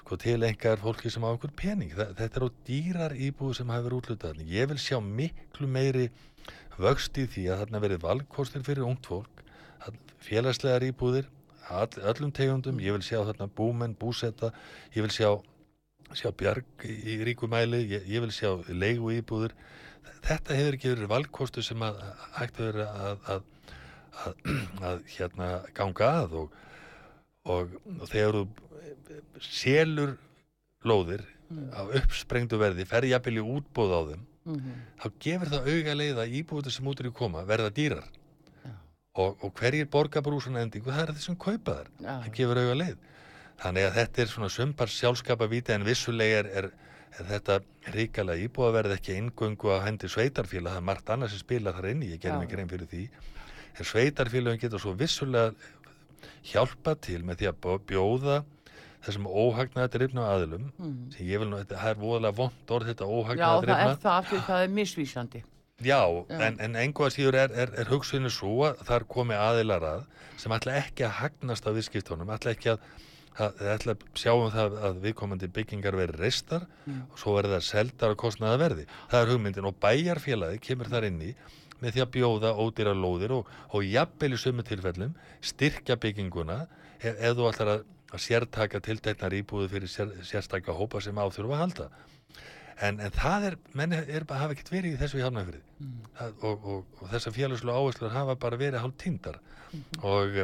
sko 0.00 0.18
til 0.18 0.40
engar 0.46 0.80
fólki 0.82 1.12
sem 1.12 1.24
á 1.24 1.30
einhver 1.30 1.52
pening. 1.56 1.92
Þa, 1.94 2.10
þetta 2.18 2.40
eru 2.40 2.50
dýrar 2.66 3.14
íbúðu 3.14 3.60
sem 3.60 3.70
hafa 3.70 3.86
verið 3.86 4.00
útlutað 4.00 4.42
ég 4.48 4.70
vil 4.70 4.80
sjá 4.82 4.98
miklu 5.04 5.70
meiri 5.70 6.08
vöxt 6.80 7.18
í 7.20 7.26
því 7.28 7.46
að 7.50 7.62
þarna 7.64 7.82
verið 7.84 8.02
valgkostir 8.06 8.64
fyrir 8.66 8.88
ungt 8.88 9.08
fólk 9.10 9.44
félagslegar 10.20 10.84
íbúðir 10.84 11.28
all, 11.70 11.90
öllum 12.10 12.32
tegundum, 12.34 12.80
ég 12.82 12.96
vil 12.96 13.04
sjá 13.04 13.20
þarna 13.22 13.46
búmenn, 13.56 13.94
búsetta, 13.98 14.50
ég 14.94 15.06
vil 15.06 15.14
sjá 15.14 15.30
sjá 16.16 16.30
bjarg 16.34 16.86
í 16.86 17.20
ríkumæli 17.26 17.84
ég, 17.86 18.06
ég 18.10 18.24
vil 18.24 18.32
sjá 18.34 18.50
leigu 18.68 19.12
íbúður 19.14 19.54
þetta 20.26 20.56
hefur 20.58 20.76
ekki 20.76 20.92
verið 20.94 21.12
valgkostu 21.12 21.62
sem 21.64 21.82
að 21.86 22.00
hægt 22.38 22.58
að 22.58 22.70
vera 22.70 22.86
að, 23.04 23.28
að, 23.34 23.44
að, 24.24 24.40
að 24.90 25.04
hérna 25.14 25.50
ganga 25.76 26.10
að 26.22 26.36
og, 26.40 26.56
og, 27.54 27.76
og 27.98 28.10
þegar 28.10 28.40
þú 28.40 29.20
selur 29.44 30.16
lóðir 30.86 31.22
mm. 31.22 31.70
á 31.78 31.80
uppsprengdu 32.00 32.58
verði, 32.60 32.88
ferði 32.88 33.14
jafnvel 33.14 33.38
í 33.38 33.46
útbóð 33.58 33.94
á 33.94 34.00
þeim 34.10 34.26
mm 34.44 34.56
-hmm. 34.56 34.80
þá 35.02 35.06
gefur 35.26 35.52
það 35.54 35.70
auga 35.74 35.94
leið 35.94 36.22
að 36.24 36.34
íbúður 36.40 36.72
sem 36.72 36.86
út 36.86 37.00
er 37.00 37.06
í 37.06 37.12
koma 37.12 37.44
verða 37.44 37.70
dýrar. 37.70 38.08
Ja. 38.64 38.74
og, 39.14 39.44
og 39.44 39.54
hverjir 39.54 39.86
borgarbrúsan 39.86 40.56
endingu? 40.56 40.90
Það 40.90 41.08
er 41.08 41.14
þessum 41.14 41.36
kaupaðar, 41.36 41.88
ja. 42.00 42.20
það 42.22 42.32
gefur 42.34 42.58
auga 42.58 42.74
leið. 42.74 42.96
Þannig 43.60 43.84
að 43.84 43.94
þetta 43.94 44.22
er 44.22 44.26
svona 44.26 44.48
sumpar 44.48 44.88
sjálfskapa 44.88 45.46
viti 45.46 45.72
en 45.72 45.84
vissulega 45.84 46.38
er, 46.38 46.46
er 46.46 46.70
er 47.18 47.26
þetta 47.26 47.58
ríkala 47.94 48.36
íbúaverð 48.38 48.94
ekki 48.96 49.16
eingöngu 49.18 49.72
að 49.74 49.84
hendi 49.86 50.10
sveitarfélag 50.10 50.74
það 50.74 50.80
er 50.80 50.86
margt 50.86 51.12
annars 51.12 51.34
sem 51.34 51.42
spila 51.42 51.74
þar 51.76 51.90
inni, 51.92 52.12
ég 52.14 52.22
gerum 52.22 52.44
ekki 52.44 52.58
reyn 52.60 52.70
fyrir 52.70 52.90
því. 52.90 53.02
En 53.78 53.88
sveitarfélagin 53.88 54.62
getur 54.62 54.82
svo 54.82 54.94
vissulega 54.98 55.52
hjálpa 56.46 56.96
til 57.02 57.22
með 57.26 57.42
því 57.42 57.50
að 57.50 57.84
bjóða 57.90 58.40
þessum 59.06 59.28
óhagnaða 59.28 59.92
drifna 59.94 60.26
aðilum 60.34 60.68
mm. 60.70 60.98
sem 61.14 61.28
ég 61.28 61.42
vil 61.42 61.48
nú, 61.50 61.60
þetta 61.62 61.84
er 61.90 62.00
voðalega 62.00 62.38
vond 62.40 62.74
orð 62.76 62.92
þetta 62.92 63.08
óhagnaða 63.08 63.64
drifna 63.64 63.78
Já, 63.78 63.84
það 63.84 63.94
er 63.94 64.02
það 64.04 64.18
af 64.18 64.30
því 64.30 64.40
það 64.48 64.64
er 64.64 64.74
misvísandi 64.78 65.42
Já, 65.80 66.00
Já. 66.28 66.40
en, 66.44 66.58
en 66.60 66.74
einhvað 66.76 67.14
síður 67.14 67.38
er, 67.40 67.54
er, 67.56 67.70
er 67.80 67.88
hugsunni 67.88 68.32
svo 68.32 68.66
að 68.68 68.82
þar 68.88 69.06
komi 69.08 69.38
aðilar 69.38 69.86
að 69.94 70.02
sem 70.40 70.52
ætla 70.52 70.76
ekki 70.80 71.06
að 71.06 71.14
hagnast 71.22 71.64
á 71.64 71.70
viðskiptunum, 71.72 72.32
ætla 72.34 72.52
ekki 72.52 72.74
að 72.74 72.82
það 73.40 73.70
ætla 73.74 73.94
að 73.94 74.04
sjáum 74.18 74.50
það 74.52 74.76
að 74.86 74.98
viðkomandi 75.04 75.48
byggingar 75.54 75.96
veri 75.96 76.18
reistar 76.18 76.66
mm. 76.84 77.00
og 77.12 77.20
svo 77.20 77.36
verður 77.36 77.56
það 77.56 77.66
seldar 77.68 78.14
og 78.14 78.20
kostnaða 78.20 78.60
verði. 78.60 78.84
Það 79.10 79.22
er 79.22 79.32
hugmyndin 79.32 79.70
og 79.70 79.78
bæjarfélagi 79.80 80.60
kemur 80.66 80.90
þar 80.90 81.06
inni 81.08 81.30
með 81.80 81.94
því 81.94 82.04
að 82.04 82.12
bjóða 82.16 82.52
ódýra 82.60 82.94
lóðir 82.96 83.36
og, 83.38 83.48
og 83.72 83.86
jafnvel 83.86 84.34
í 84.36 84.40
sömu 84.40 84.66
tilfellum 84.66 85.14
styrkja 85.40 85.96
bygginguna 86.02 86.58
ef, 86.98 87.14
ef 87.14 87.38
þú 87.38 87.48
ætlar 87.48 87.72
að, 87.76 87.86
að 88.10 88.22
sértaka 88.26 88.80
tiltegnar 88.84 89.34
íbúðu 89.40 89.68
fyrir 89.74 89.90
sér, 89.90 90.14
sérstakka 90.26 90.74
hópa 90.76 91.02
sem 91.04 91.18
áþurfa 91.18 91.56
að 91.56 91.62
halda. 91.64 91.90
En, 92.80 92.96
en 92.96 93.12
það 93.12 93.50
er, 93.50 93.56
menn 93.76 93.92
er 93.98 94.24
bara 94.24 94.46
hafa 94.46 94.56
ekkert 94.56 94.72
verið 94.72 94.94
í 94.94 95.00
þessu 95.02 95.20
í 95.20 95.24
hafnafyrði 95.24 95.60
mm. 95.84 95.98
og, 96.48 96.62
og, 96.64 96.86
og 97.00 97.10
þessar 97.12 97.34
félagslu 97.36 97.74
áherslu 97.74 98.08
hafa 98.14 98.38
bara 98.40 98.60
verið 98.60 98.80
hálf 98.80 98.96
tindar 99.02 99.36
mm 99.36 99.82
-hmm. 99.82 100.04
og 100.08 100.38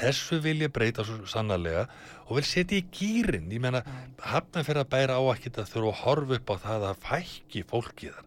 þessu 0.00 0.40
vil 0.42 0.62
ég 0.64 0.72
breyta 0.72 1.04
svo 1.04 1.26
sannarlega 1.30 1.86
og 2.26 2.38
vil 2.38 2.46
setja 2.48 2.78
í 2.80 2.86
gýrin 2.88 3.52
ég 3.52 3.60
menna, 3.62 3.82
hafna 4.18 4.64
fyrir 4.64 4.82
að 4.82 4.92
bæra 4.94 5.18
á 5.20 5.22
að 5.22 5.44
þurfa 5.68 5.90
að 5.90 6.00
horfa 6.02 6.38
upp 6.38 6.50
á 6.50 6.56
það 6.64 6.86
að 6.88 7.02
fækki 7.08 7.64
fólki 7.68 8.10
þar 8.14 8.24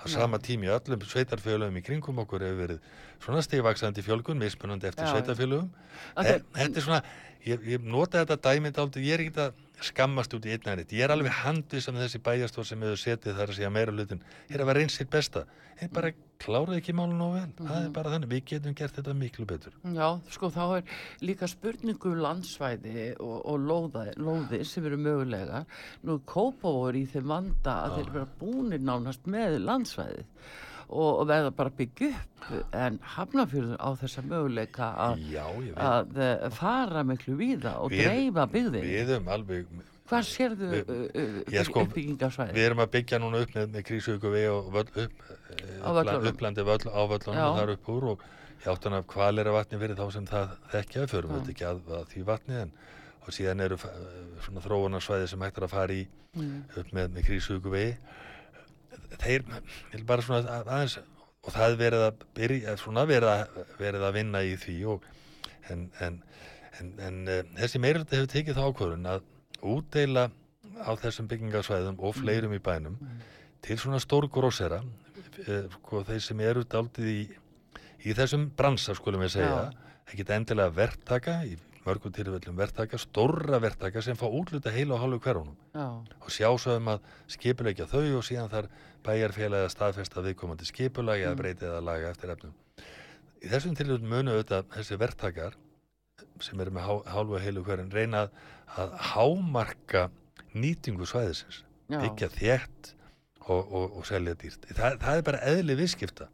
á 0.00 0.04
sama 0.08 0.38
tími 0.38 0.70
öllum 0.72 1.02
sveitarfélögum 1.04 1.76
í 1.76 1.84
kringum 1.84 2.22
okkur 2.22 2.44
hefur 2.44 2.60
verið 2.60 2.78
svona 3.20 3.42
stegvaksandi 3.44 4.04
fjölgun 4.04 4.38
mismunandi 4.40 4.88
eftir 4.88 5.10
sveitarfélögum 5.10 5.68
okay. 6.16 6.40
þetta 6.54 6.80
er 6.80 6.86
svona, 6.86 7.02
ég, 7.46 7.66
ég 7.76 7.84
nota 7.84 8.24
þetta 8.24 8.38
dæmið 8.48 8.80
aldrei, 8.82 9.04
ég 9.06 9.16
er 9.16 9.24
ekki 9.24 9.44
að 9.46 9.66
skammast 9.84 10.34
út 10.36 10.46
í 10.46 10.52
einnæriðt. 10.54 10.92
Ég 10.96 11.06
er 11.06 11.14
alveg 11.14 11.32
handið 11.40 11.84
sem 11.84 11.96
þessi 11.96 12.20
bæjastór 12.24 12.68
sem 12.68 12.84
hefur 12.84 13.00
setið 13.00 13.38
þar 13.38 13.52
að 13.52 13.58
segja 13.58 13.72
meira 13.72 13.94
hlutin 13.94 14.22
er 14.50 14.62
að 14.62 14.70
vera 14.70 14.84
eins 14.84 14.96
sitt 15.00 15.10
besta. 15.12 15.46
En 15.80 15.88
bara 15.96 16.10
kláraði 16.42 16.80
ekki 16.82 16.94
málun 16.96 17.22
og 17.24 17.34
vel. 17.38 17.46
Mm 17.46 17.52
-hmm. 17.56 17.68
Það 17.68 17.76
er 17.76 17.86
mhm. 17.86 17.92
bara 17.96 18.10
þannig. 18.12 18.30
Við 18.30 18.44
getum 18.50 18.74
gert 18.74 18.96
þetta 18.96 19.14
miklu 19.14 19.46
betur. 19.46 19.72
Já, 19.96 20.20
sko 20.30 20.50
þá 20.50 20.64
er 20.76 20.82
líka 21.20 21.48
spurningum 21.48 22.20
landsvæði 22.20 23.14
og, 23.18 23.38
og 23.46 23.58
lóða, 23.60 24.04
lóðir 24.16 24.64
sem 24.64 24.86
eru 24.86 24.96
mögulega. 24.96 25.64
Nú 26.04 26.20
kópáur 26.26 26.96
í 26.96 27.06
þeim 27.06 27.28
vanda 27.28 27.84
að 27.84 27.90
Já. 27.90 27.96
þeir 27.96 28.12
vera 28.12 28.28
búinir 28.40 28.80
nánast 28.80 29.24
með 29.24 29.58
landsvæðið 29.64 30.26
og, 30.90 31.20
og 31.20 31.28
verða 31.30 31.52
bara 31.54 31.72
byggja 31.78 32.10
upp 32.16 32.74
en 32.74 32.98
hafnafjörður 33.14 33.78
á 33.78 33.88
þessa 34.00 34.24
möguleika 34.26 34.90
að, 35.06 35.22
að 35.76 36.20
eh, 36.26 36.44
fara 36.56 37.04
miklu 37.06 37.36
víða 37.38 37.76
og 37.84 37.94
við, 37.94 38.04
dreifa 38.08 38.46
byggðin 38.50 38.86
Við 38.88 39.14
erum 39.16 39.32
alveg 39.36 39.70
Hvað 40.10 40.24
sérðu 40.26 40.68
uh, 40.74 41.02
uh, 41.22 41.58
sko, 41.68 41.84
uppbyggingarsvæði? 41.86 42.54
Við 42.56 42.64
erum 42.66 42.80
að 42.82 42.88
byggja 42.96 43.20
núna 43.22 43.44
upp 43.44 43.52
með, 43.54 43.68
með 43.76 43.84
krísugu 43.86 44.32
við 44.32 44.46
og 44.50 44.70
völl, 44.74 44.88
upp, 45.04 45.20
upplandi 46.32 46.64
völl, 46.66 46.82
á 46.90 47.02
völlunum 47.12 47.42
og 47.44 47.58
þar 47.60 47.72
upp 47.76 47.90
úr 47.94 48.06
og 48.16 48.24
hjáttan 48.64 48.96
af 48.98 49.06
kvalera 49.08 49.52
vatni 49.54 49.78
fyrir 49.78 50.00
þá 50.00 50.08
sem 50.16 50.26
það 50.26 50.56
þekkja 50.72 51.04
fyrir 51.12 51.30
við 51.30 51.52
ekki 51.54 51.68
að, 51.68 51.84
að 52.00 52.08
því 52.10 52.24
vatni 52.26 52.58
en 52.64 52.74
og 53.20 53.36
síðan 53.36 53.62
eru 53.62 53.78
svona 54.42 54.64
þróunarsvæði 54.64 55.30
sem 55.30 55.46
hægt 55.46 55.60
er 55.60 55.68
að 55.68 55.74
fara 55.76 55.94
í 55.94 56.02
mm. 56.34 56.58
upp 56.80 56.92
með, 56.96 57.14
með 57.14 57.28
krísugu 57.28 57.72
við 57.76 57.94
þeir, 59.20 59.44
bara 60.08 60.24
svona 60.24 60.60
aðeins 60.64 60.98
og 61.40 61.54
það 61.54 61.76
verið 61.80 62.04
að 62.06 62.24
byrja, 62.36 62.76
svona 62.80 63.06
verið 63.08 63.32
að, 63.32 63.60
verið 63.78 64.06
að 64.06 64.16
vinna 64.18 64.42
í 64.44 64.56
því 64.60 64.76
og 64.92 65.06
en, 65.72 65.86
en, 66.04 66.18
en, 66.80 66.90
en 67.06 67.20
uh, 67.28 67.40
þessi 67.60 67.80
meiröldi 67.82 68.18
hefur 68.18 68.32
tekið 68.34 68.58
þá 68.58 68.64
ákvörðun 68.66 69.10
að 69.14 69.24
útdeila 69.74 70.26
á 70.80 70.90
þessum 71.00 71.28
byggingarsvæðum 71.30 72.00
og 72.00 72.16
fleirum 72.16 72.56
í 72.56 72.60
bænum 72.64 72.96
mm. 72.96 73.22
til 73.64 73.78
svona 73.80 74.00
stór 74.02 74.28
grósera 74.32 74.82
uh, 74.82 75.64
sko, 75.78 76.04
þeir 76.08 76.22
sem 76.24 76.44
eru 76.44 76.66
daldið 76.68 77.10
í, 77.14 77.20
í 78.04 78.16
þessum 78.16 78.50
bransa 78.56 78.96
skulum 78.98 79.24
við 79.24 79.38
segja, 79.38 79.66
ekki 80.10 80.28
endilega 80.36 80.76
verktaka 80.76 81.40
í 81.48 81.56
mörgum 81.86 82.12
tilfellum 82.12 82.58
verktaka, 82.58 82.98
stórra 83.00 83.60
verktaka 83.62 84.02
sem 84.04 84.18
fá 84.18 84.26
útluta 84.28 84.72
heila 84.74 84.96
og 84.96 85.04
hálfu 85.04 85.20
hverjunum 85.24 85.56
og 86.20 86.30
sjá 86.32 86.50
svo 86.60 86.76
um 86.76 86.90
að 86.92 87.06
skipulegja 87.32 87.88
þau 87.88 88.18
og 88.18 88.26
síðan 88.26 88.52
þar 88.52 88.68
bæjarfélagi 89.06 89.68
að 89.68 89.74
staðfesta 89.74 90.24
viðkomandi 90.26 90.68
skipulagi 90.68 91.24
mm. 91.24 91.32
að 91.32 91.40
breytið 91.40 91.74
að 91.78 91.86
laga 91.88 92.12
eftir 92.12 92.34
efnum. 92.34 92.54
Í 93.40 93.48
þessum 93.48 93.76
tilfellum 93.78 94.12
munu 94.12 94.34
auðvitað 94.36 94.68
þessi 94.76 95.00
verktakar 95.00 95.56
sem 96.44 96.60
eru 96.60 96.74
með 96.76 96.90
hálfu 97.08 97.40
heilu 97.40 97.64
hverjum 97.64 97.92
reyna 97.94 98.26
að 98.80 98.94
hámarka 99.12 100.08
nýtingu 100.52 101.08
svæðisins, 101.08 101.62
Já. 101.88 102.00
byggja 102.02 102.28
þétt 102.36 102.92
og, 103.46 103.64
og, 103.64 103.96
og 103.98 104.06
selja 104.08 104.36
dýrt. 104.38 104.68
Þa, 104.68 104.94
það 105.00 105.16
er 105.16 105.26
bara 105.26 105.42
eðli 105.48 105.76
viðskipta. 105.80 106.28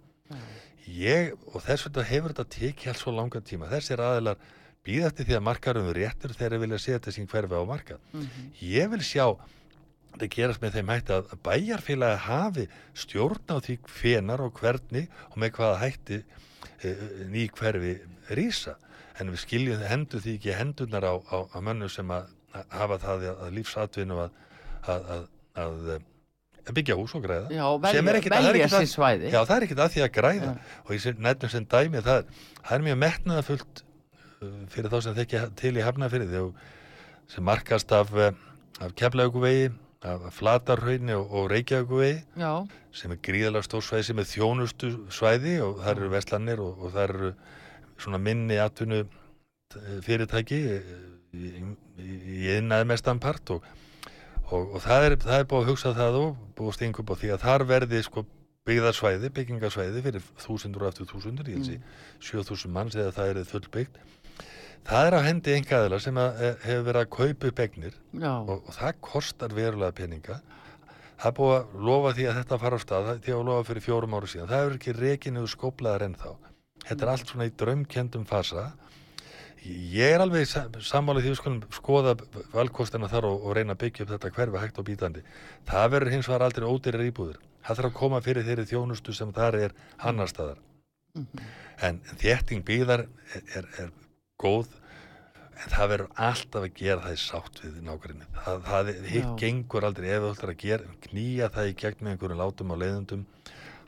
Ég, 0.87 1.33
og 1.51 1.63
þess 1.67 1.89
vegna 1.89 2.05
hefur 2.07 2.35
þetta 2.35 2.47
tekið 2.57 2.93
alls 2.93 3.03
svo 3.03 3.15
langa 3.15 3.43
tíma. 3.43 3.71
Þessir 3.71 4.03
aðilar 4.03 4.43
býða 4.87 5.11
eftir 5.11 5.29
því 5.29 5.37
að 5.39 5.45
markarum 5.49 5.91
er 5.91 6.01
réttur 6.01 6.35
þegar 6.37 6.63
vilja 6.63 6.81
setja 6.83 7.15
sín 7.15 7.29
hverfi 7.31 7.59
á 7.59 7.65
markað. 7.67 8.01
Mm 8.13 8.23
-hmm. 8.23 8.49
Ég 8.63 8.91
vil 8.95 9.03
sjá 9.03 9.27
þetta 10.15 10.31
gerast 10.37 10.63
með 10.63 10.79
þeim 10.79 10.93
hætti 10.95 11.13
að 11.13 11.37
bæjarfélagi 11.45 12.19
hafi 12.25 12.67
stjórn 12.95 13.53
á 13.53 13.57
því 13.61 13.79
hvenar 13.99 14.41
og 14.41 14.53
hvernig 14.61 15.09
og 15.31 15.39
með 15.39 15.53
hvaða 15.59 15.79
hætti 15.85 16.23
e, 16.83 16.89
ný 17.29 17.49
hverfi 17.51 18.01
rýsa. 18.31 18.77
En 19.21 19.31
við 19.33 19.41
skiljum 19.45 19.81
hendur 19.81 20.21
því 20.21 20.37
ekki 20.39 20.57
hendunar 20.57 21.05
á, 21.05 21.15
á, 21.17 21.37
á 21.53 21.59
mönnu 21.61 21.89
sem 21.89 22.11
að 22.11 22.29
hafa 22.53 22.99
það 22.99 23.25
að, 23.31 23.41
að 23.45 23.57
lífsatvinnu 23.57 24.19
að, 24.21 24.31
að, 24.87 25.25
að 25.57 26.75
byggja 26.77 26.97
hús 26.99 27.15
og 27.17 27.25
græða 27.25 27.51
já, 27.55 27.65
velja, 27.83 28.05
velja 28.33 28.69
sér 28.73 28.89
svæði 28.91 29.33
já 29.33 29.39
það 29.39 29.57
er 29.57 29.67
ekkert 29.67 29.83
að 29.85 29.93
því 29.95 30.05
að 30.05 30.13
græða 30.17 30.49
ja. 30.49 30.55
og 30.85 30.93
ég 30.97 31.21
nefnum 31.27 31.53
sem 31.53 31.67
dæmi 31.75 32.03
það, 32.07 32.31
það 32.63 32.77
er 32.77 32.87
mjög 32.87 32.99
metnaðafullt 33.05 33.83
fyrir 34.73 34.91
þá 34.93 35.01
sem 35.03 35.17
þekkja 35.17 35.43
til 35.57 35.75
í 35.79 35.85
Hafnafyrði 35.85 36.43
sem 37.33 37.45
markast 37.45 37.93
af, 37.93 38.13
eh, 38.15 38.33
af 38.81 38.95
Keflauguvegi, 38.95 39.71
af 40.07 40.27
Flatarhraunni 40.37 41.15
og, 41.17 41.31
og 41.33 41.51
Reykjavíkuvegi 41.51 42.21
sem 42.93 43.11
er 43.13 43.17
gríðalega 43.25 43.65
stór 43.67 43.83
svæði 43.83 44.05
sem 44.11 44.19
er 44.23 44.29
þjónustu 44.31 44.91
svæði 45.11 45.57
og 45.65 45.81
það 45.83 45.91
eru 45.97 46.11
veslanir 46.13 46.61
og, 46.63 46.79
og 46.85 46.93
það 46.95 47.03
eru 47.09 47.33
svona 47.99 48.21
minni 48.23 48.61
atvinnu 48.61 49.01
eh, 49.03 49.99
fyrirtæki 50.05 50.61
eh, 50.77 50.95
í, 51.35 52.47
einnaði 52.55 52.87
mestan 52.93 53.19
part 53.21 53.51
og, 53.57 53.65
og 54.53 54.79
það, 54.85 55.09
er, 55.09 55.17
það 55.25 55.41
er 55.41 55.49
búið 55.51 55.65
að 55.65 55.71
hugsa 55.73 55.95
það 55.97 56.21
og 56.21 56.37
búið 56.57 56.71
að 56.71 56.79
stinga 56.79 57.03
upp 57.03 57.11
á 57.11 57.17
því 57.23 57.33
að 57.35 57.45
þar 57.49 57.67
verði 57.73 58.03
sko 58.07 58.27
byggðarsvæði, 58.67 59.31
byggingarsvæði 59.31 60.03
fyrir 60.03 60.25
þúsundur 60.43 60.85
og 60.85 60.93
eftir 60.93 61.07
þúsundur, 61.11 61.51
ég 61.51 61.61
held 61.61 61.67
Mm. 61.67 61.83
sér 62.21 62.43
7000 62.43 62.73
manns 62.75 62.97
eða 62.99 63.13
það 63.15 63.29
er 63.31 63.51
fullbyggt 63.51 63.99
það 64.87 65.07
er 65.09 65.17
á 65.19 65.21
hendi 65.27 65.55
engaðila 65.57 65.99
sem 66.03 66.19
að, 66.21 66.41
eh, 66.43 66.55
hefur 66.67 66.85
verið 66.89 67.03
að 67.03 67.11
kaupa 67.17 67.51
upp 67.51 67.63
egnir 67.67 67.95
já, 68.13 68.33
og, 68.39 68.63
og 68.67 68.75
það 68.77 69.01
kostar 69.09 69.55
verulega 69.57 69.97
peninga. 69.97 70.41
Það 71.17 71.31
er 71.31 71.37
búið 71.39 71.55
að 71.57 71.87
lofa 71.89 72.13
því 72.17 72.27
að 72.29 72.39
þetta 72.41 72.59
fara 72.61 72.77
á 72.77 72.85
stað 72.85 73.13
því 73.25 73.33
að 73.37 73.47
lofa 73.49 73.67
fyrir 73.71 73.87
fjórum 73.87 74.17
ára 74.19 74.29
síðan. 74.33 74.51
Það 74.51 74.63
hefur 74.65 74.77
ekki 74.79 74.97
rekinuðu 75.01 75.53
skóplaðar 75.55 76.05
ennþá. 76.11 76.35
Þetta 76.87 77.07
er 77.07 77.13
allt 77.15 77.33
svona 77.33 77.49
í 77.49 77.55
draumkendum 77.57 78.27
fasa. 78.29 78.67
Ég 79.67 80.13
er 80.15 80.23
alveg 80.23 80.47
sa- 80.47 80.69
sammála 80.79 81.23
því 81.25 81.33
við 81.33 81.39
skulum 81.41 81.63
skoða 81.75 82.13
valkostina 82.53 83.09
þar 83.11 83.25
og, 83.33 83.47
og 83.49 83.57
reyna 83.57 83.75
að 83.75 83.81
byggja 83.83 84.05
upp 84.05 84.13
þetta 84.15 84.31
hverfi 84.37 84.61
hægt 84.63 84.79
og 84.79 84.87
bítandi. 84.87 85.23
Það 85.67 85.91
verður 85.97 86.15
hins 86.15 86.29
vegar 86.31 86.45
aldrei 86.47 86.69
ódýrar 86.69 87.07
íbúður 87.09 87.41
það 87.67 87.81
þarf 87.81 87.89
að 87.91 87.97
koma 87.99 88.21
fyrir 88.23 88.47
þeirri 88.47 88.67
þjónustu 88.71 89.15
sem 89.17 89.33
þar 89.35 89.57
er 89.65 89.73
annar 90.07 90.31
staðar. 90.31 90.61
En 91.83 91.99
þétting 92.21 92.63
byggðar 92.67 93.07
er, 93.35 93.43
er, 93.59 93.67
er 93.83 93.91
góð 94.41 94.75
en 95.57 95.73
það 95.73 95.91
verður 95.93 96.23
alltaf 96.29 96.67
að 96.67 96.75
gera 96.77 97.05
það 97.07 97.17
í 97.17 97.21
sátt 97.23 97.61
við 97.63 97.77
nákvæmni 97.87 98.27
það, 98.37 98.65
það 98.67 98.91
hitt 99.11 99.29
gengur 99.41 99.87
aldrei. 99.89 100.09
Þú 100.13 100.31
ætlar 100.33 100.53
að 100.53 100.63
gera 100.63 100.97
knýja 101.07 101.51
það 101.55 101.71
í 101.71 101.77
gegn 101.83 102.03
með 102.03 102.15
einhverjum 102.15 102.43
látum 102.43 102.73
á 102.73 102.77
leiðundum 102.83 103.23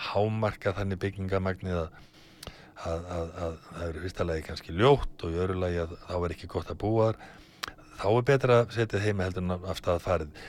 hámarka 0.08 0.74
þannig 0.76 1.00
byggingamagnið 1.02 1.80
að, 1.82 1.98
að, 2.86 3.10
að, 3.18 3.32
að 3.44 3.58
það 3.74 4.00
fyrsta 4.04 4.28
lagi 4.28 4.46
kannski 4.46 4.76
ljótt 4.78 5.26
og 5.26 5.34
í 5.34 5.42
öru 5.44 5.58
lagi 5.58 5.82
að 5.82 5.96
þá 6.06 6.14
er 6.18 6.36
ekki 6.36 6.50
gott 6.54 6.72
að 6.72 6.80
búa 6.84 7.10
þar. 7.10 7.20
Þá 7.98 8.08
er 8.12 8.26
betra 8.30 8.60
að 8.62 8.76
setja 8.76 9.02
heima 9.02 9.26
heldur 9.26 9.44
en 9.44 9.56
af 9.58 9.80
stað 9.82 10.04
farið. 10.04 10.44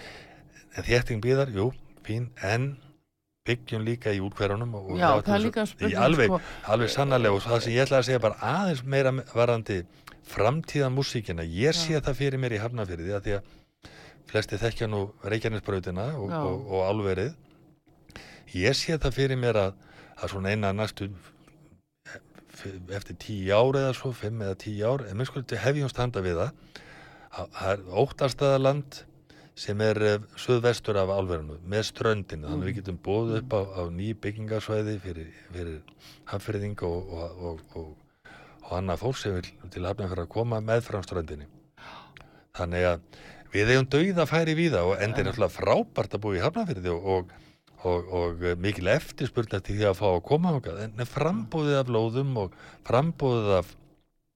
En 0.78 0.86
þétting 0.86 1.24
byggðar, 1.26 1.52
jú, 1.56 1.72
fín 2.06 2.30
en 2.46 2.76
byggjum 3.50 3.86
líka 3.88 4.14
í 4.16 4.22
útkverunum 4.24 4.76
og 4.80 4.92
já, 5.00 5.10
það 5.26 5.36
er 5.36 5.44
líka 5.48 5.66
spurning 5.74 6.02
alveg, 6.06 6.30
sko, 6.34 6.40
alveg 6.76 6.94
sannarlega 6.96 7.36
og 7.40 7.44
það 7.48 7.64
sem 7.66 7.74
ég 7.76 7.86
ætla 7.88 8.00
að 8.02 8.08
segja 8.10 8.24
bara 8.28 8.54
aðeins 8.54 8.84
meira 8.96 9.14
varandi 9.34 9.80
framtíða 10.30 10.90
músíkina 10.94 11.46
ég 11.50 11.74
sé 11.78 11.98
það 12.06 12.20
fyrir 12.22 12.40
mér 12.44 12.54
í 12.58 12.62
Hafnafyrði 12.62 13.16
að 13.18 13.24
því 13.28 13.38
að 13.40 13.56
flesti 14.30 14.60
þekkja 14.62 14.88
nú 14.92 15.00
Reykjanesbrautina 15.26 16.04
og, 16.22 16.30
og, 16.30 16.68
og 16.70 16.84
álverið. 16.86 17.32
Ég 18.54 18.76
sé 18.78 18.98
það 19.02 19.16
fyrir 19.18 19.40
mér 19.42 19.58
að, 19.58 19.80
að 20.22 20.30
svona 20.36 20.52
eina 20.54 20.70
næstu 20.78 21.08
f- 22.06 22.78
eftir 22.94 23.18
tíu 23.22 23.50
ár 23.58 23.80
eða 23.82 23.96
svo, 23.98 24.12
fimm 24.14 24.44
eða 24.46 24.58
tíu 24.62 24.86
ár 24.86 25.06
en 25.10 25.18
mér 25.18 25.30
skulum 25.32 25.64
hefjum 25.66 25.90
standa 25.90 26.22
við 26.26 26.38
það. 26.44 26.52
Að 27.40 27.50
það 27.58 27.72
er 27.74 27.84
óttastaðaland 28.04 29.02
sem 29.60 29.82
er 29.84 30.00
uh, 30.08 30.28
söðvestur 30.39 31.00
af 31.02 31.12
álverinu 31.12 31.58
með 31.67 31.88
ströndinu, 31.89 32.48
þannig 32.48 32.63
að 32.63 32.69
við 32.69 32.78
getum 32.80 33.00
bóðið 33.06 33.39
upp 33.41 33.56
á, 33.56 33.62
á 33.76 33.82
ný 33.91 34.12
byggingarsvæði 34.24 34.93
fyrir, 35.04 35.34
fyrir 35.52 36.06
hafnfyrðing 36.32 36.84
og, 36.88 37.12
og, 37.17 37.41
og, 37.50 37.65
og, 37.82 37.89
annað 38.78 39.02
fólk 39.02 39.17
sem 39.19 39.36
vil 39.36 39.50
til 39.74 39.88
hafnum 39.88 40.12
fyrir 40.12 40.24
að 40.28 40.32
koma 40.36 40.62
með 40.63 40.84
fram 40.88 41.04
ströndinni. 41.06 41.48
Þannig 42.60 42.86
að 42.86 43.19
við 43.54 43.72
eigum 43.74 43.88
dauða 43.89 44.26
færi 44.30 44.56
við 44.58 44.76
það 44.76 44.89
og 44.91 45.04
endur 45.06 45.26
náttúrulega 45.28 45.56
frábært 45.56 46.15
að 46.15 46.24
búa 46.26 46.38
í 46.38 46.43
hafnafyrði 46.43 46.93
og, 46.93 47.10
og, 47.15 47.34
og, 47.89 48.12
og 48.19 48.43
eh, 48.45 48.56
mikil 48.62 48.91
eftirspurn 48.93 49.58
eftir 49.58 49.80
því 49.80 49.88
að 49.89 49.98
fá 50.00 50.06
að 50.12 50.22
koma 50.30 50.54
ákvað 50.58 50.84
en 50.86 51.10
frambóðið 51.10 51.80
af 51.82 51.91
lóðum 51.95 52.38
og 52.43 52.56
frambóðið 52.88 53.56
af, 53.58 53.74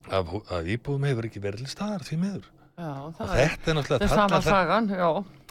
af, 0.10 0.34
hú- 0.34 0.44
af 0.50 0.72
íbúðum 0.76 1.08
hefur 1.12 1.30
ekki 1.30 1.44
verið 1.44 1.70
staðar 1.72 2.06
því 2.08 2.20
miður. 2.24 2.50
já, 2.50 2.63
og 2.82 3.18
þetta 3.20 3.72
er 3.72 3.78
náttúrulega 3.78 4.08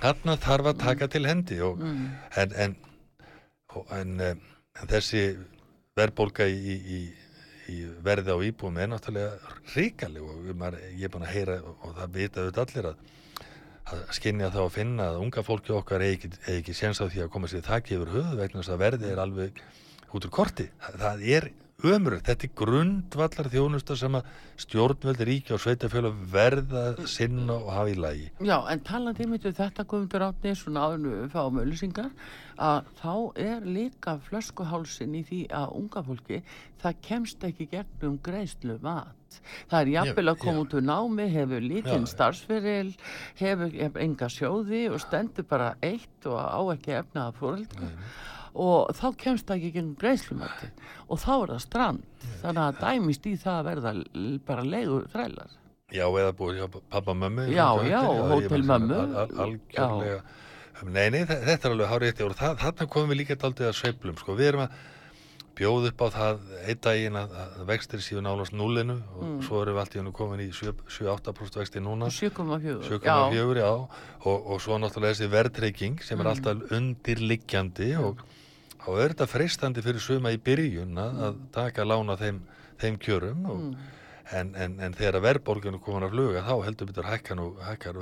þarna, 0.03 0.37
þarf 0.43 0.71
að 0.73 0.79
taka 0.83 1.09
til 1.13 1.23
hendi 1.29 1.59
og, 1.63 1.79
mm. 1.79 2.07
en, 2.43 2.55
en, 2.65 2.77
og, 3.77 3.85
en, 3.95 4.15
eh, 4.21 4.37
en 4.81 4.91
þessi 4.91 5.23
verðbólga 5.99 6.49
í, 6.51 6.59
í, 6.59 6.77
í, 6.97 7.01
í 7.73 7.79
verði 8.03 8.35
á 8.35 8.39
íbúum 8.49 8.81
er 8.83 8.91
náttúrulega 8.91 9.55
ríkaleg 9.77 10.27
og 10.27 10.51
ég 10.51 11.07
er 11.07 11.13
búin 11.13 11.27
að 11.29 11.35
heyra 11.37 11.59
og, 11.63 11.93
það 12.01 12.17
vita 12.19 12.43
auðvitað 12.43 12.65
allir 12.67 12.91
að, 12.91 13.07
að 13.93 14.05
skinja 14.19 14.51
þá 14.55 14.61
að 14.65 14.75
finna 14.81 15.09
að 15.13 15.23
unga 15.23 15.47
fólki 15.47 15.77
okkar 15.77 16.07
eigi 16.07 16.17
ekki, 16.19 16.33
ekki 16.57 16.77
séns 16.77 17.03
á 17.03 17.07
því 17.07 17.27
að 17.27 17.33
koma 17.37 17.51
sér 17.53 17.67
þakki 17.69 17.99
yfir 17.99 18.15
höfuð 18.17 18.39
vegna 18.41 18.63
þess 18.63 18.75
að 18.75 18.85
verði 18.87 19.13
er 19.13 19.23
alveg 19.23 19.63
út 20.13 20.27
úr 20.27 20.35
korti. 20.35 20.67
Það, 20.83 20.99
það 21.07 21.27
er 21.37 21.53
ömurlegt, 21.89 22.29
þetta 22.29 22.47
er 22.47 22.53
grundvallar 22.59 23.49
þjónusta 23.53 23.97
sem 23.99 24.15
að 24.19 24.29
stjórnveldi 24.63 25.27
ríkja 25.29 25.57
og 25.57 25.63
sveitafjölu 25.65 26.13
verða 26.33 26.85
sinna 27.11 27.57
og 27.59 27.71
hafa 27.75 27.93
í 27.93 27.97
lagi. 27.99 28.29
Já, 28.45 28.57
en 28.71 28.83
talandi 28.87 29.27
myndu 29.29 29.53
þetta 29.57 29.87
Guðmundur 29.91 30.27
Átni 30.29 30.55
svona 30.59 30.87
áður 30.87 31.33
fáum 31.33 31.61
öllusingar 31.63 32.13
að 32.63 32.93
þá 33.01 33.15
er 33.47 33.67
líka 33.67 34.19
flöskuhálsin 34.29 35.17
í 35.19 35.25
því 35.27 35.41
að 35.59 35.75
unga 35.81 36.05
fólki 36.07 36.43
það 36.83 37.01
kemst 37.09 37.47
ekki 37.49 37.69
gegnum 37.73 38.19
greiðslu 38.23 38.79
mat. 38.83 39.41
Það 39.71 39.79
er 39.81 39.91
jafnvel 39.95 40.29
að 40.29 40.43
koma 40.43 40.63
út 40.67 40.75
úr 40.77 40.85
námi, 40.85 41.27
hefur 41.33 41.65
lítinn 41.65 42.05
Já. 42.05 42.11
starfsferil, 42.13 42.93
hefur, 43.41 43.73
enga 44.05 44.29
sjóði 44.29 44.85
og 44.93 45.01
stendur 45.01 45.49
bara 45.49 45.73
eitt 45.81 46.29
og 46.29 46.37
á 46.37 46.61
ekki 46.75 46.99
efnaða 47.01 47.35
fóreldra 47.41 47.91
og 48.55 48.91
þá 48.95 49.07
kemst 49.17 49.47
það 49.47 49.57
ekki 49.57 49.73
gegnum 49.73 49.97
greiðslumati 49.97 50.71
og 51.09 51.19
þá 51.19 51.33
er 51.43 51.53
það 51.55 51.61
strand 51.65 52.03
þannig 52.43 52.63
að 52.67 52.81
dæmist 52.83 53.27
í 53.27 53.35
það 53.41 53.59
að 53.59 53.69
verða 53.71 53.93
bara 54.47 54.63
leigu 54.63 55.01
þrælar. 55.13 55.51
Já, 55.93 56.07
eða 56.09 56.33
búið 56.33 56.59
hjá 56.61 56.69
pappa 56.91 57.13
mömmu 57.15 57.49
Já, 57.53 57.67
og 57.73 57.85
já, 57.85 58.01
þetta. 58.01 58.29
hótel 58.33 58.45
ég 58.45 58.65
meina, 58.65 58.79
mömmu. 58.79 59.01
al- 59.17 59.17
al- 59.17 59.43
Algjörlega 59.47 60.23
Nei, 60.83 61.11
nei, 61.11 61.21
þe- 61.25 61.43
þetta 61.47 61.69
er 61.69 61.71
alveg 61.77 61.91
hárið 61.93 62.21
og 62.27 62.33
það, 62.35 62.57
þarna 62.59 62.87
komum 62.91 63.11
við 63.13 63.19
líka 63.21 63.37
daldið 63.39 63.69
að 63.69 63.77
sveiflum 63.79 64.17
sko. 64.19 64.35
við 64.35 64.49
erum 64.49 64.61
að 64.67 64.71
bjóða 65.55 65.89
upp 65.93 66.01
á 66.03 66.09
það 66.11 66.39
einn 66.67 66.81
daginn 66.81 67.17
að, 67.21 67.35
vextir 67.69 68.01
síðan 68.01 68.25
nálast 68.25 68.53
nullinu 68.57 68.97
og 69.15 69.23
Mm. 69.23 69.43
svo 69.47 69.61
erum 69.63 69.77
við 69.77 69.81
allt 69.83 69.95
í 69.95 69.99
hennu 70.01 70.13
komin 70.13 70.41
í 70.41 70.49
7-8% 70.51 71.61
vexti 71.61 71.79
núna 71.85 72.09
7,4. 72.09 72.83
7,4 72.89 73.61
já 73.61 73.69
og, 74.25 74.47
og 74.47 74.61
svo 74.61 74.79
náttúrulega 74.81 75.13
þessi 75.13 75.29
verðtrygging 75.31 76.03
sem 76.03 76.19
er 76.19 76.25
Mm. 76.25 76.31
alltaf 76.33 76.73
undirliggjandi 76.73 77.91
og, 78.03 78.19
og 78.89 78.99
er 79.01 79.13
þetta 79.15 79.27
freistandi 79.31 79.83
fyrir 79.85 80.01
suma 80.03 80.33
í 80.35 80.39
byrjun 80.43 80.97
að, 80.99 81.21
að 81.29 81.37
taka 81.55 81.85
lána 81.87 82.17
þeim, 82.21 82.41
þeim 82.83 82.99
kjörum 82.99 83.45
og, 83.47 83.61
Mm. 83.63 83.77
en, 84.33 84.55
en, 84.57 84.75
en 84.81 84.95
þegar 84.97 85.21
verðbólginu 85.21 85.79
komin 85.85 86.07
að 86.07 86.13
fluga 86.15 86.43
þá 86.47 86.53
heldur 86.65 86.87
betur 86.89 87.05
hækkar 87.11 87.37
nú 87.37 87.47
hækkar 87.67 87.97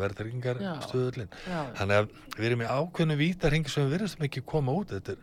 stöðullin 0.87 1.31
Já, 1.49 1.61
þannig 1.81 1.97
að 1.97 2.11
við 2.37 2.47
erum 2.51 2.63
í 2.63 2.69
ákveðnu 2.71 3.17
vítarhingi 3.19 3.73
sem 3.73 3.87
við 3.89 3.95
virðumst 3.97 4.23
ekki 4.29 4.43
koma 4.47 4.73
út. 4.77 4.93
Þetta 4.95 5.17
er 5.17 5.19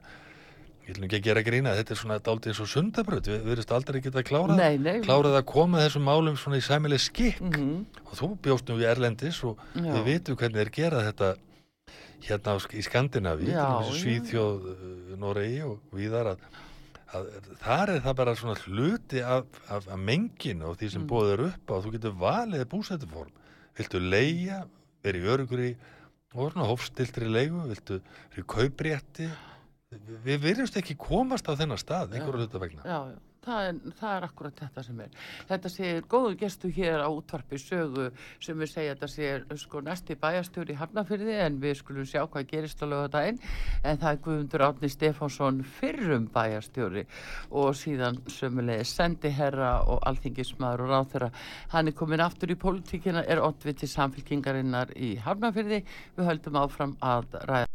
ég 0.88 0.94
ætlum 0.96 1.06
ekki 1.08 1.18
að 1.20 1.24
gera 1.30 1.44
grína, 1.44 1.74
þetta 1.78 1.94
er 1.96 2.00
svona 2.02 2.18
dálítið 2.24 2.52
eins 2.54 2.60
og 2.64 2.70
sundabröð, 2.72 3.26
við 3.28 3.48
virðumst 3.48 3.72
aldrei 3.78 4.02
geta 4.04 4.24
klárað 4.24 4.60
klárað 5.08 5.36
að 5.40 5.46
koma 5.54 5.82
þessum 5.86 6.06
málum 6.08 6.38
svona 6.40 6.60
í 6.60 6.64
sæmileg 6.68 7.00
skikk. 7.04 7.42
Mhm. 7.42 7.86
og 8.08 8.14
þú 8.16 8.30
bjóst 8.42 8.70
nú 8.72 8.78
í 8.80 8.86
Erlendis 8.88 9.44
og 9.44 9.58
Já. 9.76 9.92
við 9.96 10.04
vitum 10.12 10.36
hvernig 10.40 10.62
þeir 10.64 10.72
gera 10.82 11.02
þetta 11.12 11.36
hérna 12.26 12.56
í 13.46 13.52
já. 13.54 13.68
Svíþjóð, 14.00 14.66
uh, 14.72 15.18
Noregi 15.22 15.62
og 15.68 15.80
víðar 15.94 16.32
að, 16.34 16.48
að 17.18 17.30
þar 17.62 17.94
er 17.96 18.02
það 18.06 18.18
bara 18.22 18.36
svona 18.40 18.58
hluti 18.66 19.22
af, 19.24 19.46
af, 19.70 19.88
af 19.88 20.00
menginu 20.00 20.72
og 20.72 20.80
því 20.82 20.90
sem 20.96 21.04
Mm. 21.06 21.10
er 21.36 21.46
upp 21.52 21.72
á 21.72 21.76
þú 21.84 21.94
getur 21.98 22.18
valið 22.20 22.66
búsættuform 22.74 23.32
viltu 23.78 24.00
leia, 24.02 24.64
verið 25.06 25.24
í 25.24 25.30
og 26.38 26.52
svona 26.54 26.68
hófstiltri 26.68 27.30
leigu 27.30 27.62
viltu 27.70 28.02
verið 28.34 28.48
kauprétti 28.56 29.30
við 30.26 30.42
virðumst 30.44 30.76
ekki 30.82 30.98
komast 31.00 31.48
á 31.48 31.56
þennan 31.56 31.80
stað 31.80 32.18
einhverju 32.18 32.44
hluta 32.44 32.60
vegna 32.60 32.84
Já, 32.84 32.98
já. 33.14 33.18
Það 33.48 33.68
er, 33.70 33.78
það 33.96 34.14
er 34.14 34.26
akkurat 34.28 34.58
þetta 34.60 34.82
sem 34.84 34.98
er. 35.06 35.12
Þetta 35.48 35.70
séir 35.72 36.02
góðu 36.12 36.34
gestu 36.42 36.72
hér 36.76 37.00
á 37.00 37.08
útvarpi 37.08 37.60
sögu 37.62 38.10
sem 38.44 38.60
við 38.60 38.72
segja 38.74 38.96
þetta 38.96 39.10
séir 39.14 39.46
sko 39.62 39.82
næsti 39.86 40.18
bæjastjóri 40.20 40.76
í 40.76 40.80
Hafnafyrði 40.82 41.38
en 41.46 41.62
við 41.64 41.78
skulum 41.80 42.08
sjá 42.10 42.26
hvað 42.26 42.50
gerist 42.52 42.84
á 42.84 42.86
lögadaginn 42.92 43.40
en 43.88 44.02
það 44.02 44.12
er 44.12 44.20
Guðmundur 44.26 44.66
Átni 44.68 44.90
Stefánsson 44.92 45.62
fyrrum 45.78 46.26
bæjastjóri 46.34 47.04
og 47.56 47.70
síðan 47.80 48.20
sömulegi 48.32 48.86
sendiherra 48.92 49.72
og 49.88 50.04
alþingismadur 50.12 50.84
og 50.84 50.92
ráþurra. 50.92 51.30
Hann 51.72 51.88
er 51.88 51.96
komin 51.96 52.26
aftur 52.26 52.52
í 52.52 52.60
pólitíkina, 52.60 53.24
er 53.24 53.40
oddviti 53.44 53.88
samfélkingarinnar 53.88 54.92
í 55.00 55.16
Hafnafyrði. 55.24 55.80
Við 56.20 56.32
höldum 56.34 56.60
áfram 56.66 56.94
að 57.00 57.24
ræða. 57.48 57.66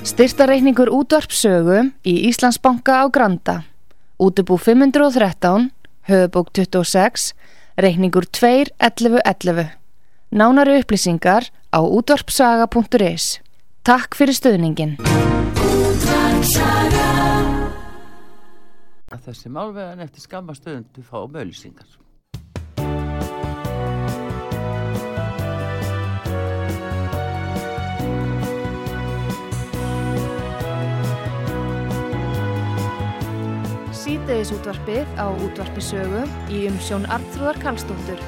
Styrtareikningur 0.00 0.88
útvarpsögu 0.88 1.90
í 2.04 2.14
Íslandsbanka 2.28 3.02
á 3.02 3.04
Granda. 3.12 3.56
Útubú 4.16 4.56
513, 4.56 5.70
höfubók 6.08 6.50
26, 6.52 7.34
reikningur 7.76 8.24
2.11.11. 8.24 9.76
Nánari 10.30 10.80
upplýsingar 10.80 11.48
á 11.72 11.80
útvarpsaga.is. 11.80 13.40
Takk 13.82 14.16
fyrir 14.16 14.36
stöðningin. 14.36 14.96
þessi 19.30 19.50
málvegan 19.52 20.00
eftir 20.04 20.24
skamma 20.24 20.54
stöðundu 20.56 21.04
fá 21.06 21.18
mölusingar. 21.30 21.86
Síðdeðis 34.00 34.50
útvarpið 34.56 35.10
á 35.20 35.28
útvarpisögu 35.28 36.22
í 36.56 36.64
umsjón 36.70 37.04
Arnþróðar 37.12 37.58
Karlsdóttur. 37.60 38.22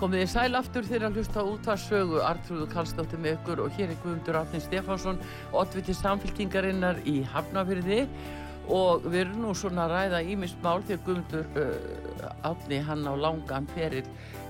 Komið 0.00 0.20
í 0.20 0.28
sæl 0.28 0.56
aftur 0.56 0.84
þegar 0.84 1.10
að 1.10 1.18
hlusta 1.18 1.42
út 1.48 1.68
að 1.72 1.78
sögu 1.80 2.18
Artrúðu 2.24 2.66
Kallstóttir 2.72 3.20
með 3.20 3.38
ykkur 3.38 3.62
og 3.64 3.76
hér 3.76 3.92
er 3.92 4.00
Guðmundur 4.02 4.36
Átni 4.40 4.60
Stefánsson 4.60 5.20
oddviti 5.56 5.96
samfélkingarinnar 5.96 6.98
í 7.08 7.22
Hafnafyrði 7.32 8.02
og 8.72 9.04
við 9.04 9.20
erum 9.24 9.42
nú 9.44 9.54
svona 9.56 9.84
að 9.84 9.94
ræða 9.94 10.22
ímist 10.34 10.62
mál 10.64 10.78
að 10.80 11.02
Guðmundur 11.06 11.46
uh, 11.60 12.30
Átni 12.48 12.80
hann 12.84 13.04
á 13.04 13.12
langan 13.16 13.66
feril 13.74 14.04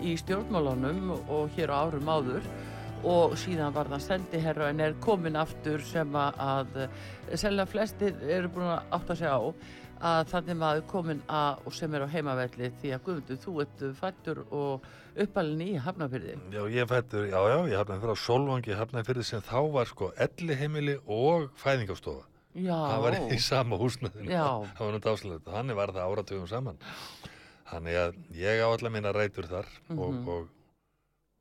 í 0.04 0.14
stjórnmálunum 0.20 1.14
og 1.16 1.50
hér 1.56 1.72
á 1.74 1.86
árum 1.86 2.10
áður 2.10 2.46
og 3.04 3.34
síðan 3.36 3.74
var 3.74 3.90
það 3.92 4.04
sendiherra 4.06 4.68
en 4.72 4.80
er 4.80 4.94
komin 5.04 5.36
aftur 5.36 5.82
sem 5.84 6.14
að, 6.16 6.38
að 6.40 7.38
selja 7.40 7.66
flestir 7.68 8.14
eru 8.22 8.52
búin 8.54 8.70
að 8.72 8.94
átta 8.96 9.16
sig 9.18 9.28
á 9.28 9.40
að 10.04 10.28
þannig 10.32 10.58
maður 10.60 10.84
komin 10.90 11.22
að 11.32 11.64
og 11.64 11.76
sem 11.76 11.94
er 11.96 12.04
á 12.04 12.08
heimavelli 12.12 12.70
því 12.80 12.92
að 12.94 13.06
Guðmundur, 13.06 13.40
þú 13.44 13.54
ert 13.64 13.84
fættur 14.00 14.42
og 14.50 14.88
uppalinn 15.24 15.62
í 15.64 15.70
Hafnarfyrði. 15.80 16.36
Já, 16.52 16.62
ég 16.74 16.90
fættur, 16.90 17.26
já, 17.30 17.38
já, 17.38 17.58
ég 17.70 17.80
hafnaði 17.80 18.04
fyrir 18.04 18.18
á 18.18 18.24
Solvangi 18.24 18.78
Hafnarfyrði 18.78 19.26
sem 19.30 19.44
þá 19.46 19.58
var 19.78 19.90
sko 19.90 20.12
elli 20.26 20.58
heimili 20.60 20.96
og 21.06 21.50
fæðingastofa. 21.60 22.26
Já. 22.54 22.74
Það 22.78 23.00
var 23.02 23.16
í 23.34 23.38
sama 23.42 23.78
húsnaðinu. 23.80 24.30
Það 24.30 24.82
var 24.84 24.92
náttúrulega 24.94 25.14
áslöðið. 25.18 25.46
Þannig 25.54 25.78
var 25.80 25.92
það 25.96 26.10
áratugum 26.12 26.48
saman. 26.50 26.78
Þannig 27.70 27.96
að 27.98 28.18
ég 28.38 28.60
á 28.62 28.68
alla 28.70 28.90
minna 28.94 29.12
rætur 29.16 29.48
þar 29.50 29.66
Mhm. 29.88 29.98
og, 29.98 30.28
og, 30.28 30.48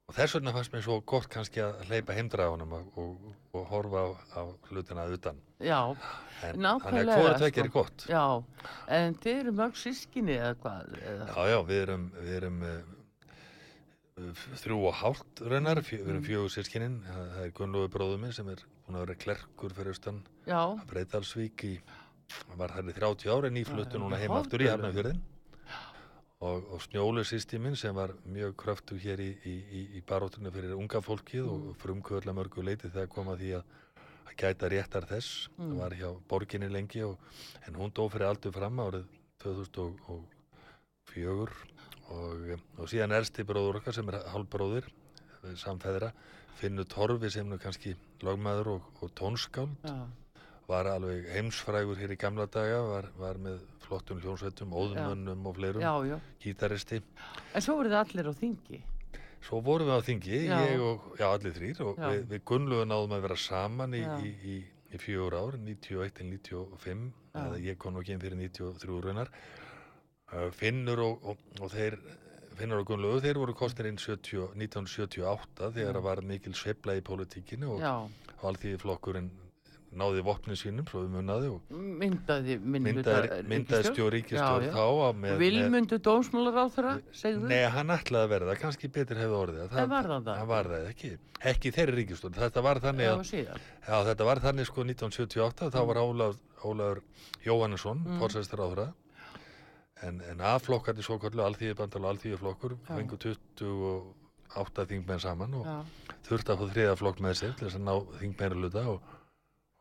og 0.09 0.15
þess 0.17 0.33
vegna 0.39 0.53
fannst 0.55 0.73
mér 0.73 0.81
svo 0.85 1.01
gott 1.05 1.27
kannski 1.29 1.61
að 1.61 1.83
hleypa 1.89 2.15
heimdraðunum 2.17 2.73
og, 2.79 2.97
og, 2.97 3.33
og 3.53 3.67
horfa 3.69 4.01
á, 4.01 4.09
á 4.39 4.41
hlutina 4.71 5.05
utan. 5.13 5.37
Já, 5.61 5.95
En, 6.43 6.57
Nákvæmlega, 6.59 6.83
Þannig 6.83 7.07
að 7.13 7.21
hvora 7.21 7.35
tvekja 7.39 7.63
sko. 7.63 7.63
er 7.63 7.69
gott. 7.71 8.05
já, 8.09 8.43
en 8.91 9.13
þið 9.15 9.37
eru 9.39 9.51
mörg 9.55 9.77
sískinni 9.79 10.33
eða 10.35 10.55
hvað? 10.59 10.89
Eða? 10.99 11.27
Já, 11.29 11.45
já, 11.53 11.59
við 11.69 11.77
erum, 11.85 12.01
við 12.19 12.33
erum 12.41 12.57
uh, 12.67 12.73
þrjú 14.15 14.77
og 14.87 14.93
hálft 14.99 15.41
raunar, 15.41 15.81
við 15.81 16.03
Mm. 16.05 16.09
erum 16.13 16.23
fjögur 16.23 16.49
sískininn, 16.53 16.99
það 17.07 17.37
er 17.45 17.51
Gunnlófi 17.57 17.89
bróður 17.89 18.19
minn 18.21 18.31
sem 18.33 18.47
er 18.49 18.57
búin 18.85 18.95
að 18.99 19.05
vera 19.07 19.15
klerkur 19.15 19.73
fyrir 19.73 19.87
austan 19.93 20.21
að 20.45 20.85
Breitalsvík 20.87 21.63
í, 21.65 21.79
hann 22.47 22.57
var 22.57 22.69
þar 22.69 22.89
í 22.89 22.93
30 22.93 23.29
ári 23.33 23.49
Já, 23.97 23.99
núna 23.99 24.17
heim 24.21 24.31
aftur 24.31 24.59
í 24.61 24.67
hálfgerður. 24.69 24.93
Hafnarfjörðin 24.93 25.21
og, 26.43 26.63
og 26.73 26.81
Snjólu 26.81 27.23
sýsti 27.23 27.57
minn 27.59 27.75
sem 27.75 27.95
var 27.95 28.13
mjög 28.27 28.55
kröftu 28.55 28.97
hér 28.99 29.19
í, 29.19 29.37
í, 29.45 29.63
í, 29.71 29.87
í 29.97 30.01
baróttunni 30.05 30.51
fyrir 30.51 30.73
unga 30.77 31.01
fólkið 31.01 31.45
Mm. 31.47 31.69
og 31.69 31.75
frumkvöðla 31.81 32.33
mörgu 32.37 32.61
leiti 32.63 32.89
þegar 32.89 33.07
kom 33.09 33.27
að 33.33 33.37
því 33.39 33.51
að 33.57 33.63
að 34.27 34.35
gæta 34.37 34.69
réttar 34.69 35.05
þess, 35.07 35.49
Mm. 35.57 35.71
það 35.73 35.77
var 35.79 35.91
hjá 35.91 36.15
borginni 36.27 36.69
lengi 36.69 37.01
og, 37.03 37.17
en 37.67 37.73
hún 37.75 37.91
dó 37.93 38.07
fyrir 38.09 38.27
aldur 38.29 38.51
fram 38.53 38.77
árið 38.77 39.05
2004 39.39 41.49
og, 42.11 42.51
og 42.77 42.89
síðan 42.91 43.15
ersti 43.15 43.45
bróður 43.47 43.79
okkar 43.81 43.95
sem 43.95 44.09
er 44.11 44.19
hálfbróðir 44.33 44.89
samfæðra, 45.59 46.11
Finnur 46.59 46.87
Torfi 46.87 47.31
sem 47.33 47.47
nú 47.49 47.57
kannski 47.59 47.95
lagmaður 48.23 48.75
og, 48.75 48.91
og 49.03 49.11
tónskáld 49.17 49.73
já, 49.83 49.95
var 50.69 50.87
alveg 50.93 51.27
heimsfrægur 51.33 51.99
hér 51.99 52.13
í 52.15 52.19
gamla 52.19 52.45
daga, 52.51 52.79
var, 52.87 53.09
var 53.19 53.39
með 53.41 53.59
flottum 53.83 54.21
hljónsveitum, 54.23 54.71
óðumönnum 54.71 55.43
og 55.49 55.57
fleirum, 55.57 55.83
já, 55.83 56.15
gítaristi. 56.43 57.01
En 57.53 57.65
svo 57.65 57.75
voru 57.81 57.91
þið 57.91 57.99
allir 57.99 58.31
á 58.31 58.33
þingi. 58.39 58.79
Svo 59.43 59.59
vorum 59.59 59.89
við 59.89 59.99
á 59.99 60.07
þingi, 60.07 60.37
Já. 60.47 60.55
ég 60.71 60.81
og, 60.83 61.07
já, 61.19 61.25
allir 61.27 61.55
þrýr 61.57 61.81
og 61.83 61.97
Já. 61.99 62.05
við, 62.13 62.21
við 62.31 62.43
Gunnlaugur 62.47 62.87
náðum 62.87 63.15
að 63.17 63.25
vera 63.25 63.37
saman 63.43 63.97
í, 63.97 63.99
í, 63.99 64.29
í, 64.53 64.55
í 64.95 64.99
fjögur 65.01 65.35
ár, 65.35 65.57
91 65.59 66.13
til 66.15 66.29
95, 66.29 67.01
Já. 67.33 67.41
eða 67.41 67.59
ég 67.65 67.79
kom 67.81 67.95
nú 67.95 68.03
ekki 68.03 68.15
inn 68.15 68.23
fyrir 68.23 68.39
93 68.39 69.01
raunar. 69.03 69.33
Uh, 70.33 70.49
Finnur 70.57 70.99
og, 71.05 71.25
og, 71.33 71.37
og 71.61 71.69
þeir, 71.73 71.99
Finnur 72.57 72.81
og 72.81 72.87
Gunnlaugur, 72.89 73.21
þeir 73.21 73.37
voru 73.41 73.53
kostir 73.57 73.85
inn 73.89 73.99
70, 74.01 74.49
1978 74.57 75.71
þegar 75.75 75.91
Já. 75.91 75.93
það 75.99 76.03
var 76.09 76.21
mikil 76.33 76.53
sveifla 76.57 76.95
í 76.97 77.05
pólitíkinu 77.05 77.75
og, 77.75 77.81
Já, 77.83 77.93
alþýði 78.49 78.79
flokkurinn 78.81 79.31
náði 79.93 80.23
vopnin 80.25 80.57
sínum, 80.57 80.87
svo 80.89 81.03
við 81.03 81.11
munnaði 81.13 81.49
og 81.53 81.73
myndaði 82.01 82.55
myndaði, 82.65 83.43
myndaði 83.45 83.91
stjórn 83.91 84.13
ríkistjórn 84.15 84.63
Já, 84.65 84.71
já. 84.71 84.73
þá 84.73 84.85
á 85.05 85.09
með, 85.21 85.35
Vilmundu 85.43 85.99
dómsmálar 86.07 86.57
á 86.57 86.65
þeirra, 86.73 86.93
segðu 87.13 87.51
Nei, 87.51 87.59
hann 87.75 87.93
ætlaði 87.93 88.25
að 88.25 88.31
verða, 88.33 88.55
kannski 88.63 88.89
betur 88.95 89.21
hefði 89.21 89.37
orðið 89.37 89.67
það. 89.75 89.91
Var 89.93 90.09
það 90.09 90.25
það? 90.31 90.41
Var 90.53 90.71
það 90.73 90.87
ekki, 90.95 91.11
ekki 91.53 91.73
þeirri 91.77 91.97
ríkistjórn, 91.99 92.39
þetta 92.41 92.63
var 92.65 92.81
þannig 92.87 93.05
Já, 93.05 93.13
að, 93.13 93.23
síðan. 93.29 93.69
já, 93.85 93.95
þetta 94.09 94.29
var 94.31 94.41
þannig 94.47 94.69
sko 94.71 94.87
1978, 94.89 95.69
þá 95.77 95.79
var 95.91 96.01
Ólaf, 96.07 96.41
Ólafur 96.65 97.03
Jóhannesson, 97.45 98.01
Mm. 98.01 98.15
mm. 98.15 98.19
forsæstur 98.25 98.65
áþra, 98.65 98.87
en, 100.07 100.19
en 100.31 100.43
aðflokkandi 100.53 101.05
svo 101.05 101.17
kallu 101.21 101.43
alþýðibandal 101.45 102.03
og 102.03 102.11
alþýðiflokkur, 102.13 102.75
fengu 102.89 103.19
28 103.23 104.85
þingmenn 104.91 105.23
saman 105.23 105.57
og 105.59 105.67
Já, 105.67 105.75
þurfti 106.27 106.53
að 106.53 106.61
fá 106.61 106.73
þriða 106.75 106.95
flokk 106.99 107.23
með 107.23 107.39
sér 107.39 107.57
til 107.57 107.67
þess 107.67 107.79
að 107.79 107.85
ná 107.87 107.93
þingmenn 108.21 108.57
hluta 108.59 108.85
og, 108.93 109.11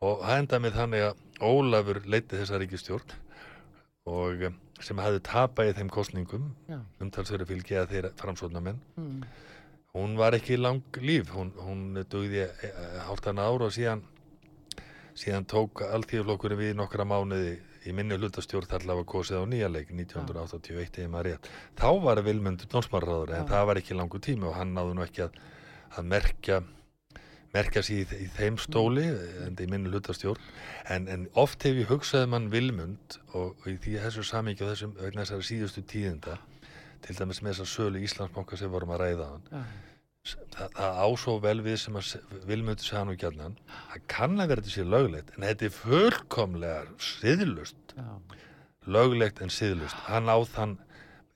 og 0.02 0.24
það 0.24 0.42
endaði 0.42 0.66
með 0.66 0.80
þannig 0.80 1.06
að 1.08 1.28
Ólafur 1.42 1.98
leiti 2.06 2.38
þessa 2.38 2.58
ríkistjórn 2.62 3.16
og 4.12 4.44
eh, 4.46 4.58
sem 4.82 4.98
hafði 4.98 5.22
tapað 5.26 5.70
í 5.70 5.74
þeim 5.78 5.90
kostningum 5.94 6.50
umtalsverið 7.02 7.50
fylgi 7.52 7.78
að 7.78 7.92
þeirra 7.92 8.12
framsóknarmenn. 8.18 8.80
Mm. 8.98 9.24
hún 9.94 10.16
var 10.18 10.34
ekki 10.34 10.56
lang 10.58 10.98
líf 11.04 11.30
hún, 11.34 11.52
hún 11.58 12.00
dugði 12.10 12.46
hálftan 13.06 13.38
ár 13.42 13.66
og 13.66 13.74
síðan 13.74 14.02
síðan 15.18 15.46
tók 15.48 15.82
alltíðuflokkurinn 15.84 16.60
við 16.60 16.74
nokkra 16.78 17.04
mánuði 17.04 17.58
í 17.86 17.94
minni 17.96 18.18
hlutastjórn 18.18 18.76
allavega 18.78 19.08
kosið 19.12 19.42
á 19.42 19.44
nýja 19.48 19.70
leik 19.72 19.90
1981 19.94 21.00
eða 21.02 21.12
maður 21.12 21.28
rétt. 21.30 21.48
Þá 21.78 21.88
var 22.04 22.22
Vilmundur 22.26 22.70
dónsmarraður 22.70 23.34
en 23.34 23.42
Já. 23.42 23.48
það 23.54 23.66
var 23.70 23.80
ekki 23.82 23.98
langur 23.98 24.22
tími 24.22 24.48
og 24.50 24.56
hann 24.58 24.76
náðu 24.76 24.94
nú 24.98 25.04
ekki 25.06 25.26
að, 25.26 25.42
að 25.96 26.08
merkja 26.14 26.62
merkja 27.52 27.82
sér 27.84 28.14
í, 28.14 28.22
í 28.24 28.28
þeim 28.32 28.56
stóli 28.60 29.04
en 29.44 29.58
í 29.60 29.68
minni 29.68 29.92
hlutastjórn 29.92 30.40
en, 30.94 31.08
en 31.12 31.26
oft 31.38 31.66
hef 31.66 31.76
ég 31.82 31.90
hugsað 31.90 32.30
mann 32.32 32.48
Vilmund 32.52 33.18
og, 33.34 33.52
og 33.52 33.68
í 33.68 33.76
því 33.76 33.98
þessu 34.06 34.24
samingi 34.24 34.64
og 34.64 34.72
þessum 34.72 35.44
síðustu 35.44 35.84
tíðinda 35.84 36.38
til 37.02 37.18
dæmis 37.18 37.42
með 37.42 37.58
þessa 37.58 37.68
sölu 37.68 38.02
Íslandsbanka 38.06 38.56
sem 38.56 38.70
vorum 38.72 38.94
að 38.94 39.02
ræða 39.02 39.28
hann. 39.32 39.48
Já, 39.50 39.62
það, 40.22 40.68
það 40.76 41.00
á 41.02 41.06
svo 41.18 41.34
vel 41.42 41.58
við 41.64 41.78
sem 41.82 41.98
að 41.98 42.12
vilmöndu 42.48 42.86
segja 42.86 43.04
nú 43.08 43.16
gætnan 43.18 43.56
það 43.66 44.04
kann 44.14 44.38
að 44.40 44.52
vera 44.52 44.62
þetta 44.62 44.74
sér 44.76 44.90
löglegt 44.92 45.32
en 45.36 45.46
þetta 45.48 45.68
er 45.68 45.74
fullkomlega 45.78 46.82
siðlust 47.08 47.96
löglegt 48.86 49.42
en 49.42 49.52
siðlust 49.52 49.98
hann 50.08 50.30
á 50.30 50.38
þann, 50.46 50.76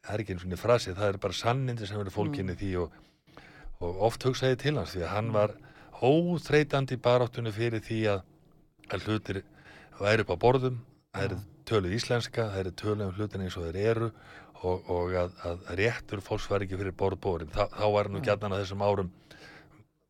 það 0.07 0.15
er 0.15 0.23
ekki 0.25 0.37
eins 0.37 0.47
og 0.47 0.63
frasi 0.63 0.95
það 0.95 1.09
er 1.13 1.21
bara 1.27 1.41
sannindi 1.41 1.87
sem 1.89 1.99
verður 2.01 2.17
fólkinni 2.17 2.55
Mm. 2.55 2.61
því 2.63 2.71
og, 2.83 2.93
og 3.83 4.01
oft 4.09 4.25
hugsaði 4.25 4.57
til 4.63 4.77
hans 4.79 4.95
því 4.95 5.03
að 5.05 5.15
hann 5.15 5.33
var 5.35 5.57
óþreytandi 5.97 6.97
baráttunni 7.03 7.53
fyrir 7.53 7.83
því 7.85 8.01
að, 8.15 8.23
að 8.93 9.07
hlutir 9.07 9.43
væri 10.01 10.23
upp 10.23 10.35
á 10.35 10.37
borðum 10.37 10.81
það 11.13 11.25
er 11.25 11.37
töluð 11.67 11.97
íslenska, 11.97 12.51
það 12.53 12.61
er 12.61 12.75
töluð 12.79 13.07
um 13.09 13.15
hlutin 13.17 13.43
eins 13.47 13.57
og 13.57 13.67
þeir 13.67 13.79
eru 13.91 14.11
og, 14.63 14.91
og 14.91 15.13
að, 15.21 15.31
að 15.51 15.71
réttur 15.81 16.21
fólks 16.25 16.49
var 16.51 16.65
ekki 16.65 16.79
fyrir 16.81 16.95
borðbórin 16.97 17.51
þá, 17.53 17.67
þá 17.77 17.87
var 17.93 18.09
nú 18.09 18.23
að 18.25 18.57
þessum 18.63 18.83
árum 18.87 19.11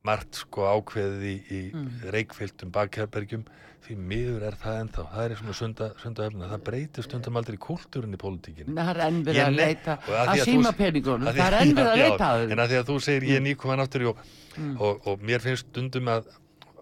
margt 0.06 0.38
sko 0.38 0.66
ákveðið 0.70 1.22
í, 1.26 1.36
í 1.50 1.60
Mm. 1.74 1.86
reikfylltum 2.14 2.70
bakherbergjum. 2.70 3.42
Því 3.86 3.94
miður 4.02 4.42
er 4.48 4.54
það 4.58 4.76
ennþá. 4.82 5.02
Það 5.12 5.24
er 5.24 5.34
svona 5.38 5.54
sunda, 5.54 5.86
sunda 6.02 6.24
efna, 6.26 6.46
það 6.50 6.62
breytir 6.66 7.04
stundum 7.06 7.36
aldrei 7.38 7.56
kúltúrin 7.62 8.14
í 8.14 8.18
pólitíkinni. 8.18 8.74
Það 8.74 8.88
er 8.92 9.00
enn 9.04 9.20
verið 9.26 9.38
Ég 9.40 9.46
að 9.46 9.58
leita 9.60 9.96
að 10.06 10.40
síma 10.46 10.72
peningunum, 10.78 11.26
það 11.28 11.42
er 11.46 11.56
enn 11.60 11.74
verið 11.76 11.90
að 11.92 12.00
leita 12.04 12.26
að 12.30 12.42
en 12.42 12.50
þeim. 12.50 12.62
að 12.64 12.72
því 12.72 12.78
að 12.80 12.88
þú 12.90 12.96
segir 13.06 13.26
ég 13.30 13.36
er 13.40 13.44
nýkoman 13.46 13.82
aftur 13.84 14.02
í 14.06 14.10
og, 14.10 14.24
Mm. 14.56 14.80
og, 14.80 15.06
og 15.06 15.20
mér 15.20 15.42
finnst 15.44 15.66
stundum 15.68 16.06
að 16.08 16.30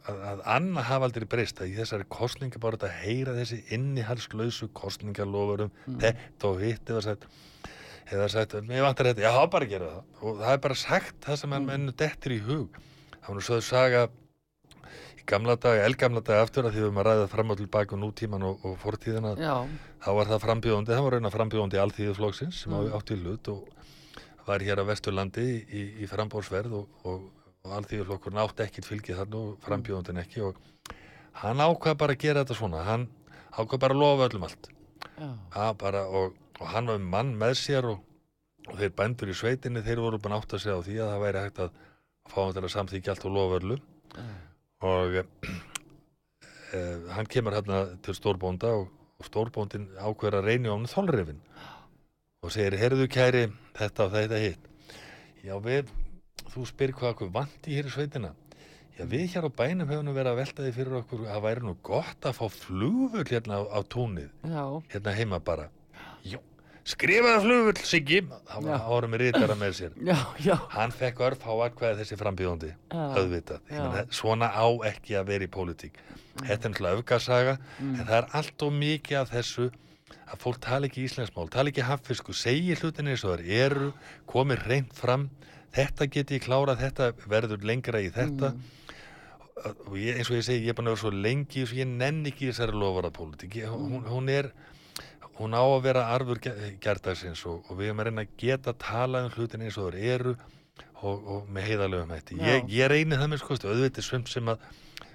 að, 0.06 0.18
að 0.30 0.40
Anna 0.54 0.82
hafa 0.86 1.06
aldrei 1.08 1.24
breyst 1.26 1.58
að 1.64 1.72
í 1.72 1.76
þessari 1.80 2.04
kostninga 2.12 2.60
bara 2.62 2.76
að 2.76 2.92
heyra 3.02 3.32
þessi 3.34 3.62
innihalslausu 3.74 4.68
kostningalofurum 4.76 5.72
Mm. 5.88 5.98
þetta 6.04 6.44
og 6.52 6.60
hitt 6.62 6.84
eða 6.92 7.02
sagt 7.02 7.26
eða 8.12 8.26
sagt, 8.32 8.55
mér 8.68 8.82
vantar 8.84 9.07
þetta, 9.12 9.22
já, 9.24 9.46
bara 9.50 9.66
gera 9.70 9.86
það 9.92 10.26
og 10.28 10.40
það 10.42 10.52
er 10.52 10.61
bara 10.66 10.74
sagt 10.74 11.16
það 11.24 11.36
sem 11.40 11.50
Mm. 11.50 11.57
mm. 11.62 11.66
mennu 11.72 11.92
dettir 11.96 12.32
í 12.36 12.40
hug 12.44 12.78
það 13.20 13.28
var 13.28 13.34
nú 13.38 13.44
svo 13.46 13.57
að 13.57 13.64
saga 13.68 14.02
í 15.18 15.22
gamla 15.26 15.57
daga, 15.57 15.84
elgamla 15.88 16.20
daga 16.20 16.42
aftur 16.44 16.66
að 16.68 16.74
því 16.76 16.82
við 16.84 16.98
að 17.00 17.07
ræða 17.09 17.28
fram 17.32 17.50
og 17.55 17.57
tilbaka 17.62 17.96
og 17.96 18.00
nútíman 18.02 18.42
og, 18.44 18.64
og 18.64 18.74
fortíðina 18.82 19.34
Já, 19.40 19.55
þá 20.05 20.09
var 20.18 20.26
það 20.32 20.42
frambjóðandi, 20.44 20.92
það 20.92 21.05
var 21.07 21.16
reyna 21.16 21.30
frambjóðandi 21.32 21.80
alþýðuflokksins 21.84 22.61
sem 22.64 22.72
Mm. 22.74 22.92
átti 22.98 23.14
í 23.16 23.22
hlut 23.22 23.48
og 23.48 23.68
var 24.46 24.61
hér 24.61 24.82
á 24.84 24.84
Vesturlandi 24.84 25.46
í, 25.64 25.82
í 26.05 26.07
frambóðsverð 26.11 26.72
og, 26.76 26.88
og, 27.09 27.22
og 27.64 27.72
alþýðuflokkurinn 27.78 28.42
átti 28.44 28.66
ekkit 28.66 28.84
fylgið 28.90 29.16
þarna 29.22 29.40
og 29.40 29.59
frambjóðandinn 29.64 30.20
ekki 30.20 30.42
og 30.44 30.59
hann 31.40 31.57
ákvað 31.64 31.96
bara 31.96 32.12
að 32.12 32.20
gera 32.20 32.44
þetta 32.44 32.55
svona 32.61 32.82
hann 32.84 33.09
ákvað 33.57 33.80
bara 33.80 33.94
að 33.96 34.02
lofa 34.05 34.28
öllum 34.28 34.44
allt 34.44 34.68
Já. 35.16 35.72
bara, 35.80 36.05
og, 36.09 36.34
og 36.61 36.66
hann 36.70 36.90
var 36.90 37.02
mann 37.02 37.34
með 37.38 37.57
sér 37.61 37.88
og, 37.90 38.00
og 38.68 38.78
þeir 38.80 38.94
bændur 38.98 39.32
í 39.32 39.36
sveitinni 39.38 39.84
þeir 39.84 40.02
voru 40.05 40.20
búin 40.22 40.36
átt 40.36 40.57
að 40.57 40.64
segja 40.64 40.78
á 40.78 40.86
því 40.86 40.98
að 41.00 41.12
það 41.12 41.24
væri 41.24 41.44
hægt 41.44 41.62
að 41.64 41.78
fá 42.30 42.38
hann 42.40 42.57
til 42.57 42.64
að 42.64 42.74
samþykja 42.74 43.14
allt 43.14 43.28
og 43.28 43.34
lofa 43.34 43.61
öllu 43.61 43.78
og 44.84 45.18
e, 45.20 46.82
hann 47.16 47.30
kemur 47.30 47.57
hérna 47.57 47.84
til 48.05 48.16
stórbónda 48.16 48.72
og, 48.78 48.88
og 49.18 49.28
stórbóndin 49.28 49.90
ákveður 49.98 50.40
að 50.40 50.50
reyni 50.50 50.70
á 50.70 50.74
hann 50.76 50.90
þólrefin 50.90 51.42
og 52.44 52.52
segir, 52.52 52.76
heyrðu 52.76 53.09
kæri 53.09 53.44
þetta 53.76 54.05
og 54.05 54.11
þetta 54.12 54.40
hitt. 54.42 54.64
Já 55.44 55.55
við, 55.64 55.92
þú 56.52 56.64
spyr 56.68 56.92
hvað 56.96 57.14
okkur 57.14 57.30
vanti 57.32 57.76
hér 57.76 57.88
í 57.88 57.92
sveitina. 57.94 58.34
Já 58.98 59.07
við 59.11 59.24
hér 59.32 59.48
á 59.48 59.57
bænum 59.57 59.88
hefum 59.90 60.11
verið 60.12 60.30
að 60.30 60.40
velta 60.42 60.64
því 60.66 60.72
fyrir 60.76 60.98
okkur 61.00 61.22
að 61.32 61.46
væri 61.46 61.64
nú 61.64 61.74
gott 61.82 62.28
að 62.28 62.36
fá 62.36 62.44
flugvöld 62.52 63.32
hérna 63.32 63.59
á, 63.59 63.62
á 63.64 63.80
túnið. 63.88 64.28
Já, 64.44 64.64
hérna 64.92 65.16
heima 65.16 65.40
bara 65.40 65.70
já, 66.24 66.38
skrifaða 66.84 67.40
flugvöld 67.44 67.80
Siggi, 67.86 68.18
Já. 68.24 68.78
voru 68.88 69.08
með 69.12 69.22
rítara 69.26 69.54
með 69.60 69.72
sér. 69.78 69.94
Já, 70.10 70.16
já, 70.44 70.56
hann 70.74 70.92
fekk 70.92 71.22
örf 71.28 71.46
á 71.48 71.52
aðkvæði 71.68 72.00
þessi 72.02 72.18
frambjóðandi 72.20 72.72
Já. 72.72 73.04
auðvitað, 73.20 73.62
meina, 73.70 74.04
svona 74.10 74.50
á 74.52 74.66
ekki 74.90 75.16
að 75.20 75.30
vera 75.32 75.48
í 75.48 75.52
pólitík. 75.54 75.96
Þetta 76.42 76.52
er 76.68 76.72
náttúrulega 76.74 77.00
öfgasaga 77.00 77.56
Mm. 77.78 77.94
en 78.00 78.06
það 78.06 78.16
er 78.18 78.28
allt 78.40 78.62
og 78.66 78.72
mikið 78.74 79.18
af 79.20 79.30
þessu 79.30 79.70
að 80.24 80.38
fólk 80.42 80.58
tala 80.64 80.86
ekki 80.88 81.04
íslensmál, 81.06 81.48
tala 81.50 81.70
ekki 81.70 81.84
hafisku 81.86 82.32
segir 82.34 82.80
hlutinni 82.80 83.12
eins 83.14 83.24
og 83.24 83.38
þeir 83.38 83.66
eru 83.68 83.88
komið 84.30 84.64
reynd 84.68 84.92
fram. 84.96 85.28
Þetta 85.74 86.06
geti 86.10 86.36
ég 86.38 86.44
klárað, 86.46 86.80
þetta 86.84 87.08
verður 87.28 87.64
lengra 87.66 88.00
í 88.02 88.10
þetta. 88.14 88.52
Mm. 88.54 88.70
og 89.86 89.94
ég, 89.96 90.16
eins 90.18 90.28
og 90.30 90.36
ég 90.36 90.44
segi, 90.44 90.64
ég 90.66 90.74
er 90.74 90.80
að 90.82 90.88
vera 90.90 91.00
svo 91.00 91.10
lengi 91.14 91.62
og 91.64 91.72
ég 91.78 91.86
nenn 91.88 92.24
ekki 92.26 92.48
þessari 92.50 92.74
lofara 92.76 93.10
pólitík 93.14 93.54
hún, 93.70 94.02
hún 94.10 94.28
er 94.28 94.48
hún 95.39 95.55
á 95.57 95.62
að 95.62 95.82
vera 95.89 96.07
arfur 96.14 96.39
gerdagsins 96.80 97.45
og, 97.51 97.64
og 97.68 97.78
við 97.78 97.91
erum 97.91 98.03
að 98.03 98.11
reyna 98.11 98.24
að 98.26 98.35
geta 98.39 98.74
talað 98.78 99.28
um 99.28 99.35
hlutin 99.37 99.64
eins 99.66 99.78
og 99.78 99.91
þeir 99.93 100.14
eru 100.14 100.35
og, 101.03 101.26
og 101.26 101.49
með 101.53 101.68
heiðalögum 101.70 102.14
hætti. 102.14 102.39
Ég, 102.41 102.68
ég 102.72 102.91
reyni 102.93 103.18
það 103.18 103.30
með 103.32 103.43
skoðstu, 103.43 103.70
auðvitað 103.72 104.07
svömm 104.07 104.26
sem 104.30 104.49
að 104.53 104.68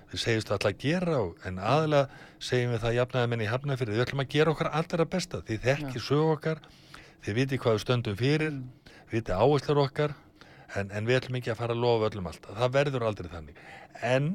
við 0.10 0.22
segjumst 0.24 0.52
alltaf 0.54 0.72
að 0.74 0.82
gera 0.84 1.18
og, 1.24 1.32
en 1.46 1.58
aðalega 1.62 2.10
segjum 2.42 2.74
við 2.76 2.84
það 2.84 2.98
jafnaði 3.00 3.32
menni 3.34 3.50
hafnaði 3.50 3.82
fyrir 3.84 3.96
við 3.96 4.04
ætlum 4.06 4.24
að 4.24 4.32
gera 4.36 4.54
okkar 4.54 4.72
allra 4.80 5.06
besta. 5.16 5.42
Því 5.46 5.58
þekki 5.66 6.04
sög 6.04 6.32
okkar, 6.36 6.62
þið 7.26 7.40
viti 7.40 7.60
hvað 7.62 7.78
við 7.78 7.84
stöndum 7.86 8.20
fyrir, 8.20 8.52
Mm. 8.60 8.96
viti 9.10 9.34
áherslur 9.34 9.80
okkar 9.88 10.12
en, 10.78 10.92
en 10.92 11.06
við 11.08 11.18
ætlum 11.20 11.40
ekki 11.40 11.50
að 11.54 11.60
fara 11.64 11.74
að 11.74 11.82
lofa 11.82 12.10
öllum 12.12 12.28
allt. 12.30 12.44
Það 12.60 12.74
verður 12.76 13.06
aldrei 13.08 13.30
þannig. 13.32 13.62
En 14.06 14.28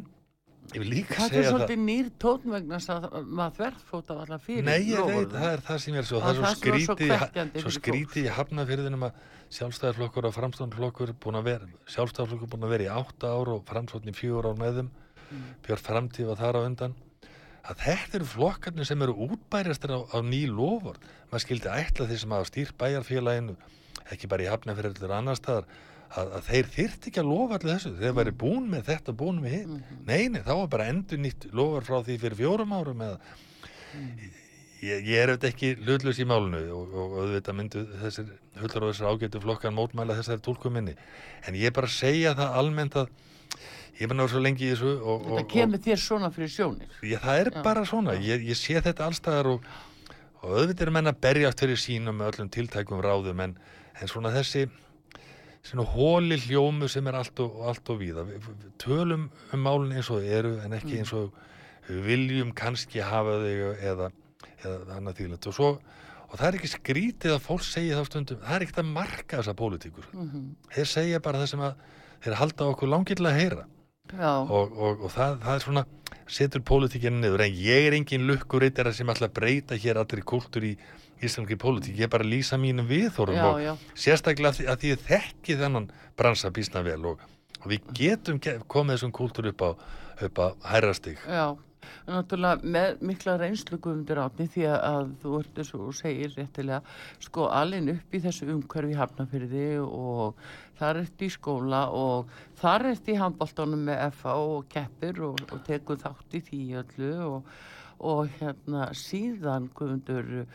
ég 0.73 0.81
vil 0.81 0.91
líka 0.91 1.15
það 1.15 1.25
er 1.25 1.31
segja 1.31 1.45
það 1.45 1.53
svolítið 1.53 1.81
nýr 1.85 2.11
tónn 2.25 2.55
vegna 2.55 2.81
að 2.95 3.29
maður 3.29 3.57
þverfóta 3.59 4.17
allar 4.25 4.43
fyrir 4.43 4.65
Nei, 4.65 4.81
ég 4.89 5.07
veit, 5.11 5.35
það 5.35 5.49
er 5.53 5.63
það 5.69 5.81
sem 5.85 5.95
ég 5.95 6.01
er 6.01 6.09
svo, 6.09 6.21
Það 6.21 6.25
það 6.25 6.35
er 6.35 6.41
er 6.41 6.45
svo 6.45 6.97
það 6.97 7.15
er 7.15 7.25
skrítið, 7.29 7.63
svo 7.65 7.73
skrítið 7.77 8.25
í 8.25 8.35
hafnafyrðinum 8.39 9.07
að 9.09 9.23
sjálfstæðarflokkur 9.55 10.29
og 10.31 10.35
framstofnflokkur 10.35 11.15
búin 11.23 11.39
að 11.39 11.49
vera, 11.51 11.69
sjálfstæðarflokkur 11.95 12.53
búin 12.55 12.67
að 12.67 12.75
vera 12.75 12.87
í 12.87 12.93
átta 12.95 13.33
ár 13.37 13.53
og 13.55 13.65
framstofn 13.69 14.11
í 14.11 14.17
fjögur 14.17 14.51
ár 14.51 14.61
með 14.61 14.81
þeim, 14.81 14.93
Mm. 15.35 15.45
björn 15.65 15.81
framtíð 15.81 16.27
var 16.29 16.37
þar 16.37 16.57
á 16.61 16.67
undan, 16.69 16.95
að 17.65 17.79
þetta 17.81 18.19
eru 18.19 18.27
flokkarnir 18.29 18.87
sem 18.87 19.03
eru 19.03 19.15
útbæristir 19.25 19.95
á, 19.97 19.99
á 20.05 20.19
ný 20.21 20.45
lofur, 20.51 20.99
maður 21.31 21.45
skildi 21.47 21.71
ætla 21.73 22.07
því 22.11 22.19
sem 22.21 22.35
hafa 22.37 22.49
stýrt 22.51 22.77
bæjarfélaginu, 22.79 23.57
ekki 24.13 24.29
bara 24.29 24.45
í 24.45 25.37
staðar, 25.41 25.65
að, 26.15 26.29
að 26.39 26.45
þeir 26.51 26.69
þyrfti 26.77 27.11
ekki 27.11 27.21
að 27.23 27.31
lofa 27.33 27.57
allir 27.59 27.73
þessu, 27.75 27.93
þeir 27.99 28.13
væri 28.21 28.33
búin 28.45 28.69
með 28.71 28.85
þetta, 28.91 29.15
búin 29.19 29.41
með 29.43 29.57
hitt, 29.59 29.67
Mhm. 29.67 30.05
nei, 30.07 30.29
nei, 30.29 30.41
þá 30.47 30.53
var 30.61 30.69
bara 30.77 30.89
endur 30.93 31.19
nýtt 31.19 31.49
lofur 31.53 31.83
frá 31.89 31.99
því 32.07 32.19
fyrir 32.23 32.39
fjórum 32.39 32.73
árum 32.77 33.03
eða 33.09 33.19
ég, 34.85 35.05
ég 35.09 35.19
er 35.23 35.33
auðvitað 35.33 35.51
ekki 35.53 35.71
hlutlust 35.85 36.21
í 36.23 36.27
málunu 36.29 36.61
og, 36.77 36.95
og 36.95 37.15
auðvitað 37.23 37.57
myndu 37.59 37.85
þessir 38.03 38.31
hullar 38.61 38.87
og 38.87 38.93
þessar 38.93 39.13
ágætu 39.15 39.41
flokkar 39.45 39.75
mótmæla 39.75 40.17
þessari 40.19 40.43
tólkum 40.45 40.75
minni. 40.77 40.95
En 41.49 41.57
ég 41.59 41.71
er 41.71 41.77
bara 41.77 41.89
að 41.91 41.97
segja 41.97 42.35
það 42.39 42.59
almennt 42.61 42.99
að 43.01 43.09
ég 43.95 44.05
er 44.05 44.11
bara 44.11 44.19
náður 44.21 44.33
svo 44.35 44.43
lengi 44.45 44.67
í 44.69 44.73
þessu 44.75 44.93
og, 45.01 45.25
þetta 45.29 45.41
og, 45.45 45.51
kemur 45.55 45.83
þér 45.87 46.03
svona 46.05 46.31
fyrir 46.35 46.53
sjónir. 46.53 46.95
Og 47.01 47.09
ég, 47.11 47.23
það 47.25 47.41
er 47.45 47.51
Já. 47.55 47.63
bara 47.65 47.85
svona. 47.89 48.17
Ég, 48.21 48.47
ég 48.51 48.59
sé 48.61 48.79
þetta 48.85 49.09
allstaðar 49.09 49.51
og, 49.55 49.69
og 50.43 50.57
auðvitað 50.59 50.87
er 50.89 50.95
menn 50.99 51.13
að 51.13 51.21
berjast 51.29 51.65
fyrir 51.65 51.81
sínum 51.81 52.19
með 52.21 52.33
öllum 52.35 52.51
tiltækum 52.59 53.03
ráðum 53.05 53.41
en, 53.47 53.57
en 54.01 54.11
svona 54.11 54.35
þessi 54.35 54.67
svona 55.65 55.87
hóli 55.95 56.39
hljómu 56.45 56.89
sem 56.93 57.07
er 57.09 57.19
allt 57.19 57.41
og, 57.41 57.57
allt 57.71 57.91
og 57.93 58.01
víða. 58.03 58.27
Við, 58.29 58.49
tölum 58.83 59.29
um 59.53 59.65
málun 59.65 59.95
eins 59.97 60.11
og 60.13 60.21
þau 60.21 60.39
eru 60.39 60.55
en 60.65 60.77
ekki 60.77 61.01
eins 61.01 61.13
og 61.17 61.35
viljum 61.89 62.53
kannski 62.57 63.03
hafa 63.05 63.39
þau 63.43 63.75
eða, 63.91 64.11
eða 64.65 64.97
annað 64.99 65.21
þýlend 65.21 65.51
og 65.51 65.57
svo 65.57 65.71
og 66.35 66.41
það 66.41 66.47
er 66.49 66.57
ekki 66.59 66.73
skrítið 66.73 67.35
að 67.37 67.45
fólk 67.45 67.63
segja 67.67 67.99
það 67.99 68.09
stundum 68.09 68.41
það 68.43 68.57
er 68.57 68.65
ekkert 68.65 68.81
að 68.83 68.89
marka 68.91 69.39
þessa 69.39 69.55
pólitíkur. 69.59 70.09
Mm 70.13 70.25
þeir 70.75 70.91
segja 70.91 71.21
bara 71.23 71.43
það 71.43 71.51
sem 71.53 71.63
að 71.63 71.75
þeir 72.25 72.39
halda 72.41 72.69
okkur 72.73 72.91
langilega 72.91 73.35
að 73.35 73.41
heyra. 73.41 73.67
Og, 74.51 74.73
og, 74.75 75.05
og 75.05 75.13
það, 75.13 75.39
það 75.45 75.55
er 75.55 75.63
svona 75.65 75.85
setur 76.27 76.61
pólitíkinu 76.61 77.21
niður. 77.21 77.45
En 77.45 77.55
ég 77.55 77.87
er 77.89 77.97
engin 77.97 78.27
lukkurittara 78.27 78.93
sem 78.93 79.09
að 79.09 79.29
breyta 79.37 79.79
hér 79.79 80.01
allir 80.01 80.25
kultúr 80.27 80.65
í 80.65 80.73
íslenski 81.29 81.59
pólitík. 81.61 81.99
Ég 81.99 82.09
er 82.09 82.13
bara 82.13 82.27
að 82.27 82.33
lýsa 82.35 82.59
mínum 82.61 82.89
viðþórum 82.89 83.39
já, 83.39 83.45
og 83.49 83.61
já, 83.65 83.73
sérstaklega 84.07 84.53
að 84.53 84.59
því, 84.61 84.67
að 84.73 84.81
því 84.81 84.95
ég 84.95 85.05
þekki 85.11 85.59
þennan 85.61 85.91
bransa 86.19 86.53
býsna 86.55 86.85
vel 86.87 87.01
og, 87.13 87.29
og 87.61 87.69
við 87.73 87.93
getum 88.01 88.41
ge 88.43 88.59
komið 88.71 88.99
þessum 88.99 89.15
kultúr 89.15 89.53
upp 89.53 89.65
á, 89.67 89.71
upp 90.29 90.43
á 90.43 90.47
hærrastig 90.73 91.21
já 91.25 91.55
náttúrulega 92.09 92.73
með 92.75 93.03
mikla 93.09 93.37
reynslu 93.41 93.79
guðmundur 93.83 94.21
átni 94.25 94.47
því 94.53 94.67
að, 94.71 95.13
þú 95.23 95.35
ert 95.41 95.61
eins 95.61 95.73
og 95.77 95.95
segir 95.99 96.35
réttilega 96.37 96.81
sko 97.23 97.49
alin 97.53 97.93
upp 97.95 98.17
í 98.17 98.21
þessu 98.25 98.49
umhverfi 98.55 98.99
hafnafyrði 98.99 99.69
og 99.85 100.41
þar 100.79 101.03
ert 101.05 101.25
í 101.25 101.31
skóla 101.33 101.85
og 101.95 102.33
þar 102.61 102.91
ert 102.93 103.09
í 103.09 103.19
handbóltanum 103.21 103.87
með 103.89 104.05
FA 104.21 104.37
og 104.41 104.69
keppir 104.73 105.23
og, 105.29 105.41
og 105.51 105.65
tekur 105.69 106.01
þátt 106.01 106.39
í 106.39 106.45
því 106.49 106.63
öllu 106.83 107.15
og, 107.29 107.57
og 107.99 108.31
hérna 108.39 108.89
síðan 108.97 109.69
guðmundur 109.77 110.31
uh, 110.45 110.47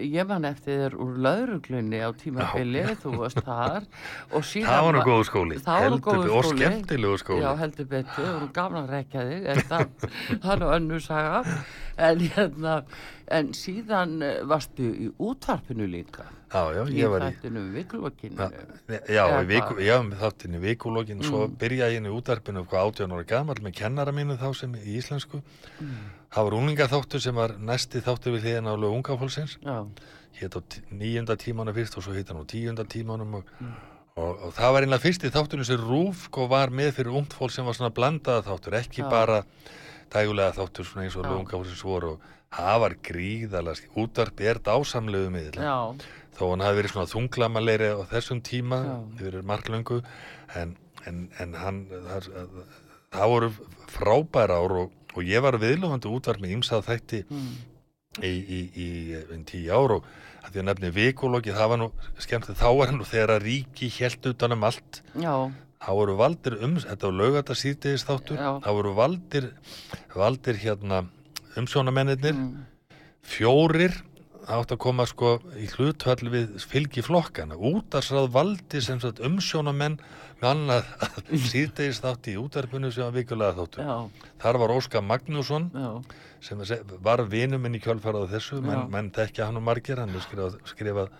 ég 0.00 0.26
man 0.28 0.46
eftir 0.48 0.78
þér 0.80 0.96
úr 1.04 1.18
lauruglunni 1.26 2.00
á 2.00 2.10
tímabili, 2.16 2.84
þú 3.02 3.14
varst 3.20 3.42
þar. 3.44 3.86
Og 4.32 4.46
síðan 4.46 4.70
það 4.70 4.86
var 4.86 4.96
nú 4.96 5.04
góð 5.08 5.22
skóli. 5.28 5.60
Heldur 5.66 6.02
góður 6.06 6.26
be- 6.26 6.34
og 6.38 6.50
skemmtilegu 6.50 7.20
skóli. 7.22 7.44
Já, 7.44 7.50
heldur 7.60 7.90
betur, 7.90 8.18
það 8.18 8.34
voru 8.38 8.50
gaman 8.60 8.82
að 8.82 8.92
rekja 8.96 9.26
þig, 9.30 9.48
en 9.52 9.62
það, 9.70 10.10
er 10.54 10.64
nú 10.64 10.74
önnur 10.78 11.06
saga, 11.06 11.56
en 12.08 12.26
hérna, 12.26 12.76
en 13.40 13.54
síðan 13.56 14.20
eh, 14.26 14.36
varstu 14.48 14.90
í 14.90 15.10
útvarpinu 15.18 15.88
líka, 15.90 16.28
já, 16.50 16.62
já, 16.74 16.82
í 16.90 16.94
ég 16.98 17.10
var 17.10 17.22
í. 17.22 17.30
Já, 19.08 19.24
já, 19.30 19.42
í 19.42 19.46
viku, 19.46 19.74
hvað? 19.76 19.82
já, 19.86 19.96
með 20.02 20.18
þáttinn 20.22 20.56
í 20.56 20.60
vikulógin 20.64 21.22
svo 21.22 21.46
Mm. 21.46 21.56
byrjaði 21.60 21.92
ég 21.94 21.96
inn 22.00 22.06
í 22.10 22.14
útarpinu 22.14 22.64
hvað 22.66 22.86
18 22.90 23.12
ára 23.14 23.24
gamall 23.26 23.60
með 23.62 23.74
kennara 23.78 24.12
mínu 24.12 24.36
þá 24.38 24.48
sem 24.56 24.72
í 24.74 24.96
íslensku 24.98 25.42
Mm. 25.80 26.10
það 26.32 26.44
var 26.44 26.52
úlingaþáttur 26.58 27.20
sem 27.20 27.34
var 27.34 27.50
næsti 27.58 28.00
þáttur 28.02 28.34
við 28.36 28.42
hliðina 28.44 28.74
á 28.74 28.76
lög 28.76 28.92
ungafólksins 28.98 29.58
Já, 29.62 29.86
hétt 30.40 30.56
á 30.56 30.60
tí- 30.62 30.82
níunda 30.90 31.36
tímanu 31.36 31.72
fyrst 31.74 31.96
og 31.96 32.02
svo 32.04 32.12
hitt 32.14 32.28
hann 32.28 32.42
á 32.42 32.46
tíunda 32.46 32.84
tímanum 32.84 33.34
og, 33.34 33.44
Mm. 33.60 33.72
og, 34.16 34.42
og 34.42 34.52
það 34.54 34.72
var 34.72 34.82
einlega 34.82 35.00
fyrsti 35.06 35.30
þátturinn 35.30 35.64
sem 35.66 35.78
Rúf 35.78 36.24
sko 36.26 36.48
var 36.48 36.68
með 36.68 36.92
fyrir 36.92 37.14
ungt 37.16 37.32
fólk 37.32 37.50
sem 37.52 37.64
var 37.64 37.74
svona 37.74 37.94
blandaða 37.94 38.42
þáttur, 38.44 38.72
ekki 38.74 39.02
Já. 39.02 39.08
bara 39.10 39.44
dægulega 40.10 40.52
þáttur 40.54 40.84
svona 40.84 41.04
eins 41.06 41.16
og 41.16 41.24
Já. 41.24 41.30
lög 41.30 41.38
ungafólksins 41.46 41.82
voru 41.84 42.10
og 42.12 42.20
það 42.52 42.80
var 42.80 42.94
gríðalega 43.02 43.86
útarpi 43.96 44.44
er 44.50 44.58
dásamlegu 44.58 45.30
miðl 45.30 45.54
já, 45.54 45.96
þó 46.40 46.46
hann 46.54 46.64
hafi 46.64 46.80
verið 46.80 46.94
svona 46.94 47.10
þunglamalegri 47.10 47.90
á 47.92 48.00
þessum 48.14 48.40
tíma, 48.44 48.80
yfir 49.18 49.42
marklöngu 49.44 50.00
en, 50.56 50.72
en, 51.04 51.26
en 51.42 51.58
hann 51.60 51.82
það, 51.90 52.30
það 53.12 53.34
voru 53.34 53.52
frábæra 53.92 54.56
ár 54.62 54.76
og, 54.86 54.96
og 55.12 55.28
ég 55.28 55.44
var 55.44 55.60
viðlóðandi 55.60 56.10
útvar 56.10 56.40
með 56.40 56.56
ýmsað 56.56 56.86
þætti 56.88 57.22
mm, 57.28 57.54
í, 58.24 58.32
í, 58.32 58.60
í, 58.72 58.90
í 59.20 59.40
tíu 59.50 59.68
ár 59.76 59.98
og 59.98 60.10
að 60.40 60.54
því 60.54 60.62
að 60.62 60.68
nefni 60.70 60.90
vikulóki, 60.96 61.52
það 61.52 61.72
var 61.74 61.82
nú 61.82 61.90
skemmt 62.24 62.54
þá 62.56 62.68
var 62.78 62.94
nú 62.96 63.04
þegar 63.04 63.34
að 63.36 63.44
ríki 63.44 63.90
held 63.98 64.30
utan 64.32 64.56
um 64.56 64.64
allt. 64.64 65.02
Já, 65.20 65.34
þá 65.80 65.90
voru 65.96 66.16
valdir 66.18 66.56
um, 66.64 66.76
þetta 66.80 67.08
var 67.08 67.16
laugata 67.16 67.56
síðdegis 67.56 68.04
þáttur, 68.08 68.40
þá 68.64 68.70
voru 68.76 68.94
valdir 68.96 69.50
valdir 70.16 70.60
hérna 70.60 71.02
umsjónamennirnir 71.60 72.36
mm, 72.36 72.50
fjórir 73.26 73.96
það 74.50 74.60
átt 74.64 74.72
að 74.74 74.80
koma 74.82 75.04
sko 75.06 75.28
í 75.56 75.66
hlutvall 75.76 76.30
við 76.32 76.56
fylgi 76.70 77.02
flokkana 77.06 77.54
útarsráð 77.56 78.28
valdi 78.34 78.80
sem 78.82 78.98
sagt 79.02 79.20
umsjónamenn 79.22 79.98
með 80.40 80.48
annað 80.50 80.88
síðdegis 81.52 82.00
þátt 82.02 82.30
í 82.32 82.36
útarpinu 82.40 82.90
sem 82.92 83.04
var 83.06 83.14
vikulega 83.14 83.56
þáttur. 83.60 83.84
Já, 83.86 84.26
þar 84.42 84.58
var 84.64 84.74
Óskar 84.76 85.04
Magnússon 85.06 85.70
já, 85.74 85.90
sem 86.40 86.64
se- 86.66 86.80
var 87.04 87.22
vinur 87.30 87.60
minn 87.62 87.76
í 87.78 87.82
kjölfarað 87.84 88.30
þessu. 88.34 88.60
Menn, 88.64 88.86
menn 88.90 89.10
tekja 89.14 89.46
hann 89.50 89.60
og 89.60 89.66
margir. 89.68 90.00
Hann 90.00 90.12
skrifað, 90.24 90.56
skrifað 90.66 91.12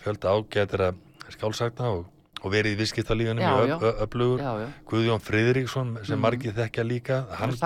fjölda 0.00 0.32
ágætira 0.38 0.92
skálsagna 1.34 1.90
og, 1.98 2.06
og 2.40 2.54
verið 2.54 2.72
í 2.76 2.78
viðskiptalífunum 2.80 3.42
Já, 3.44 3.50
í 3.66 3.92
öflugur. 4.06 4.40
Guðjón 4.88 5.20
Friðriksson 5.26 5.90
sem 6.06 6.16
Mhm. 6.16 6.22
margir 6.24 6.54
þekkja 6.56 6.86
líka 6.86 7.18
hann 7.36 7.52
var 7.58 7.60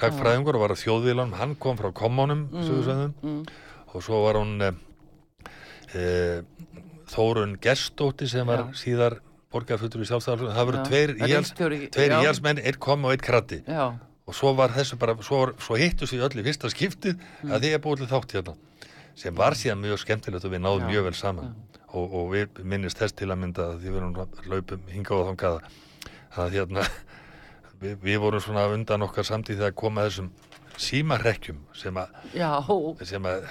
sagfræðingur. 0.00 0.54
og 0.56 0.60
var 0.60 0.72
að 0.74 0.82
þjóðvílanum 0.86 1.34
hann 1.40 1.54
kom 1.60 1.76
frá 1.76 1.90
kommunum 1.92 2.48
Mm, 2.52 2.62
sögursvæðum 2.64 3.12
mm, 3.22 3.46
og 3.96 4.04
svo 4.04 4.22
var 4.26 4.40
hún 4.40 4.58
e, 4.62 4.72
e, 5.96 6.04
Þórun 7.10 7.56
Gestótti 7.62 8.28
sem 8.30 8.46
var 8.48 8.66
Já. 8.66 8.80
síðar 8.82 9.20
borgarfutur 9.54 10.02
í 10.02 10.08
sjálfstæðar 10.08 10.56
það 10.56 10.68
voru 10.70 10.84
tveir, 10.88 11.14
íhjals, 11.22 11.52
tveir 11.56 12.16
íhjalsmenn, 12.18 12.60
einn 12.60 12.80
kom 12.82 13.06
og 13.06 13.14
einn 13.14 13.24
kratti 13.24 13.62
Já, 13.64 13.94
og 14.26 14.36
svo 14.36 14.52
var 14.58 14.74
þessu 14.74 14.98
bara, 15.00 15.14
svo, 15.24 15.46
svo 15.62 15.78
hittu 15.80 16.08
sér 16.10 16.26
öll 16.26 16.42
í 16.42 16.46
fyrsta 16.46 16.70
skiptið 16.72 17.20
að 17.46 17.62
því 17.62 17.74
að 17.76 17.84
búið 17.86 18.02
til 18.02 18.10
þátt 18.12 18.36
hérna 18.36 18.56
sem 19.16 19.36
var 19.36 19.56
síðan 19.56 19.80
mjög 19.80 20.02
skemmtilegt 20.02 20.44
og 20.44 20.52
við 20.52 20.62
náðum 20.62 20.84
Já. 20.84 20.90
mjög 20.92 21.06
vel 21.08 21.16
saman. 21.16 21.54
Og, 21.96 22.14
og 22.18 22.26
við 22.34 22.58
minnist 22.68 23.00
þess 23.00 23.16
til 23.16 23.30
að 23.32 23.40
mynda 23.40 23.70
að 23.70 23.78
því 23.80 23.92
við 23.92 24.00
erum 24.02 24.50
laupum 24.52 24.90
hingað 24.92 25.22
og 25.22 25.28
þangað 25.30 25.60
að 26.36 26.56
hérna 26.58 26.84
við, 27.80 27.94
við 28.02 28.18
vorum 28.26 28.44
svona 28.44 28.66
undan 28.74 29.06
okkar 29.06 29.28
samtíð 29.28 29.62
þegar 29.62 29.78
koma 29.80 30.04
þessum 30.08 30.28
símarrekkjum 30.76 31.62
sem 31.72 31.96
að 31.96 33.48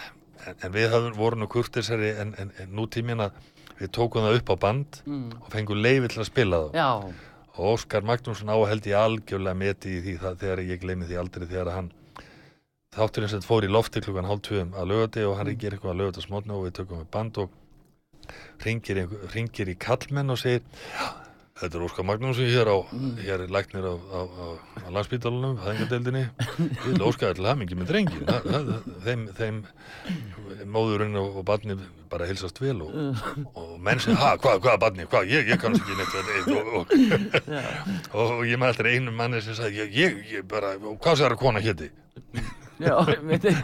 en, 0.48 0.56
en 0.62 0.74
við 0.76 0.90
höfum 0.94 1.18
voru 1.18 1.40
nú 1.42 1.48
kurtisari 1.52 2.14
en, 2.22 2.34
en, 2.42 2.52
en 2.62 2.74
nútíminn 2.76 3.24
að 3.26 3.38
við 3.80 3.92
tókum 3.96 4.26
það 4.26 4.40
upp 4.40 4.52
á 4.52 4.56
band 4.66 5.02
mm, 5.06 5.30
og 5.42 5.52
fengum 5.54 5.82
leiði 5.84 6.12
til 6.14 6.22
að 6.24 6.30
spila 6.30 6.62
það 6.66 6.80
já, 6.80 6.90
og 7.56 7.68
Óskar 7.74 8.08
Magnússon 8.08 8.52
á 8.52 8.58
held 8.68 8.88
ég 8.88 9.00
algjörlega 9.00 9.60
meti 9.60 9.98
í 9.98 10.02
því 10.06 10.16
það 10.24 10.40
þegar 10.44 10.64
ég 10.70 10.82
gleymi 10.84 11.10
því 11.10 11.20
aldrei 11.22 11.48
þegar 11.48 11.72
hann 11.76 11.92
þátturinn 12.96 13.32
sem 13.34 13.44
fór 13.44 13.68
í 13.68 13.72
lofti 13.72 14.04
klukkan 14.04 14.28
hálf 14.30 14.46
tvöum 14.48 14.74
að 14.76 14.90
lögati 14.94 15.28
og 15.28 15.36
hann 15.40 15.50
ringir 15.52 15.76
eitthvað 15.76 15.96
að 15.96 16.02
lögata 16.04 16.24
smotna 16.24 16.56
og 16.56 16.68
við 16.68 16.78
tökum 16.80 17.04
við 17.04 17.12
band 17.12 17.40
og 17.44 17.62
ringir, 18.64 19.02
ringir 19.36 19.72
í 19.72 19.76
kallmenn 19.76 20.32
og 20.32 20.40
segir 20.40 20.64
"Já, 20.64 21.25
þetta 21.56 21.78
er 21.78 21.84
Óskar 21.86 22.04
Magnússon 22.04 22.50
hér 22.52 22.68
á 22.68 22.78
hér 23.24 23.44
er 23.46 23.52
læknir 23.54 23.86
á, 23.88 23.96
á, 23.96 24.20
á, 24.28 24.48
landsbítalunum, 24.92 25.56
hæðingadeildinni 25.64 26.24
ég 26.26 26.82
vil 26.84 27.04
Óskar 27.08 27.32
til 27.38 27.48
hamingi 27.48 27.78
með 27.80 27.94
drengin 27.94 28.28
þeim, 29.06 29.22
þeim 29.38 29.62
móðurinn 30.68 31.16
og, 31.22 31.40
barni 31.48 31.78
bara 32.12 32.28
hilsast 32.28 32.60
vel 32.60 32.82
og, 32.84 33.22
og 33.56 33.70
menn 33.80 34.04
sem, 34.04 34.18
ha, 34.20 34.34
hvað, 34.36 34.60
hvað 34.66 34.82
barni, 34.84 35.08
hvað, 35.08 35.32
ég, 35.32 35.48
ég 35.54 35.62
kannast 35.62 35.86
ekki 35.86 35.96
neitt 35.96 36.12
þetta 36.18 36.58
og, 36.60 36.68
og, 36.76 36.86
og, 38.12 38.36
og 38.36 38.44
ég 38.50 38.60
með 38.60 38.74
alltaf 38.74 38.92
einu 38.92 39.16
manni 39.16 39.40
sem 39.46 39.56
sagði, 39.56 39.88
ég, 39.96 40.20
ég, 40.34 40.44
bara, 40.52 40.74
hvað 40.76 41.22
sér 41.22 41.38
að 41.38 41.42
kona 41.46 41.64
hétti? 41.64 41.88
já, 42.84 42.96
Bíddu, 43.24 43.56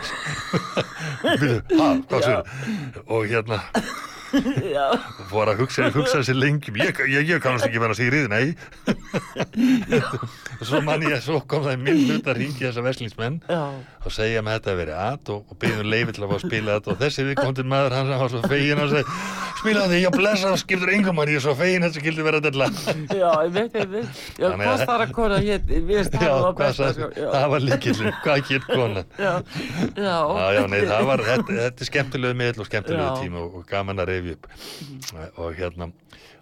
ha, 1.81 1.91
hvað 2.07 2.23
sér? 2.23 2.39
Og 3.11 3.27
hérna, 3.27 3.59
já, 4.75 4.85
fór 5.31 5.51
að 5.51 5.59
hugsa, 5.63 5.89
hugsa 5.93 6.21
sér 6.25 6.37
lengjum, 6.39 6.75
ég, 6.81 6.99
ég, 7.11 7.21
ég 7.33 7.41
kannast 7.43 7.67
ekki 7.67 7.81
vera 7.81 7.95
Sigrið, 7.97 8.27
nei. 8.31 8.55
og 10.59 10.63
svo 10.69 10.81
manni 10.85 11.09
ég, 11.11 11.19
svo 11.25 11.41
kom 11.49 11.63
það 11.65 11.75
í 11.75 11.81
minn 11.81 11.99
hlut 12.07 12.27
að 12.31 12.39
ringi 12.39 12.63
þessa 12.63 12.83
veslingsmenn 12.85 13.37
og 13.51 14.11
segja 14.15 14.41
með 14.45 14.53
þetta 14.59 14.69
að 14.73 14.79
veri 14.81 14.95
at 14.97 15.31
og, 15.33 15.39
og 15.51 15.55
byggðum 15.61 15.89
leifi 15.91 16.11
til 16.17 16.23
að 16.25 16.29
fá 16.31 16.35
að 16.37 16.45
spila 16.45 16.77
þetta 16.77 16.89
og 16.93 16.97
þessi 17.01 17.21
viðkomandi 17.29 17.63
maður 17.71 17.95
hann 17.97 18.07
sem 18.11 18.19
var 18.23 18.29
svo 18.33 18.41
fegin 18.51 18.81
og 18.81 18.89
segi 18.95 19.05
spila 19.61 19.79
þetta, 19.85 19.97
ég 20.01 20.11
blessa 20.15 20.47
það 20.47 20.59
skiptur 20.63 20.93
engum 20.95 21.15
mann, 21.19 21.31
ég 21.31 21.37
er 21.41 21.45
svo 21.45 21.55
fegin 21.59 21.85
þetta 21.85 21.99
skildi 22.01 22.21
vera 22.25 22.41
þetta 22.41 22.51
já, 23.21 23.31
ég 23.45 23.51
veit, 23.57 23.73
ég 23.77 23.87
veit, 23.91 24.09
já, 24.39 24.47
að- 24.47 24.57
hvað 24.61 24.77
þar 24.89 25.01
að 25.05 25.11
kona 25.17 25.37
hétt, 25.43 25.65
við 25.69 25.99
á 26.01 26.39
hvað 26.41 26.53
besta, 26.61 26.85
sko, 26.95 27.05
það 27.21 27.47
var 27.51 27.61
þetta 34.27 34.47
er 34.51 34.63
skemmtilegu 34.65 35.21
miðl 35.21 35.35
og 35.35 35.51
reyfi 35.51 35.51
upp 35.51 35.59
hérna, 35.59 35.87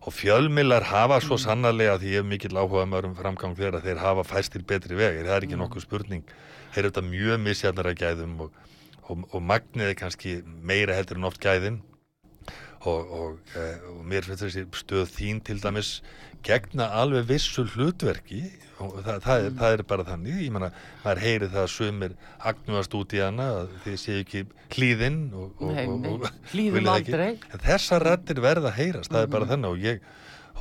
og 0.06 0.16
fjölmiðlar 0.16 0.88
hafa 0.90 1.20
svo 1.24 1.38
sannarlega 1.42 1.98
því 2.00 2.14
ég 2.14 2.24
hef 2.24 2.30
mikill 2.30 2.60
áhuga 2.60 2.86
um 3.08 3.16
framgang 3.18 3.58
þeirra, 3.58 3.82
þeir 3.84 4.02
hafa 4.04 4.24
fæst 4.24 4.54
til 4.54 4.64
betri 4.64 4.96
vegir, 4.96 5.26
það 5.28 5.36
er 5.36 5.48
ekki 5.48 5.60
nokkuð 5.60 5.86
spurning. 5.86 6.24
Þeir 6.74 6.84
eru 6.84 6.92
þetta 6.92 7.06
mjög 7.10 7.40
misjarnar 7.44 7.90
að 7.92 8.00
gæðum 8.04 8.36
og, 8.46 8.52
og, 9.10 9.24
og 9.34 9.42
magnið 9.42 9.92
er 9.92 10.00
kannski 10.00 10.42
meira 10.46 10.96
heldur 10.98 11.18
en 11.18 11.30
oft 11.30 11.42
gæðin 11.44 11.82
og, 12.88 13.12
og, 13.12 13.38
e, 13.56 13.68
og 13.92 14.02
mér 14.08 14.28
finnst 14.28 14.46
þessi 14.46 14.66
stöð 14.80 15.12
þín 15.16 15.42
til 15.48 15.60
dæmis 15.64 16.00
gegna 16.46 16.88
alveg 17.02 17.28
vissu 17.30 17.66
hlutverki. 17.74 18.44
Og 18.80 19.02
það, 19.04 19.18
það, 19.26 19.42
er, 19.44 19.56
það 19.60 19.74
er 19.76 19.82
bara 19.90 20.06
þannig. 20.08 20.38
Ég 20.46 20.54
menna, 20.56 20.70
maður 21.04 21.24
heyri 21.26 21.50
það 21.52 21.66
að 21.66 21.74
sumir 21.74 22.14
agnúast 22.52 22.96
út 22.96 23.16
í 23.18 23.20
hana 23.20 23.48
að 23.58 23.74
þið 23.84 23.98
séu 24.00 24.22
ekki 24.24 24.46
hlýðinn 24.78 25.20
og, 25.36 25.50
og, 25.60 25.74
Nei, 25.76 25.84
ekki. 25.84 26.86
aldrei. 26.94 27.30
Þessar 27.66 28.08
rættir 28.08 28.40
verða 28.46 28.72
að 28.72 28.80
heyrast, 28.80 29.12
það 29.12 29.26
er 29.26 29.34
bara 29.36 29.50
þannig. 29.52 29.76
Og 29.76 29.84
ég 29.84 30.08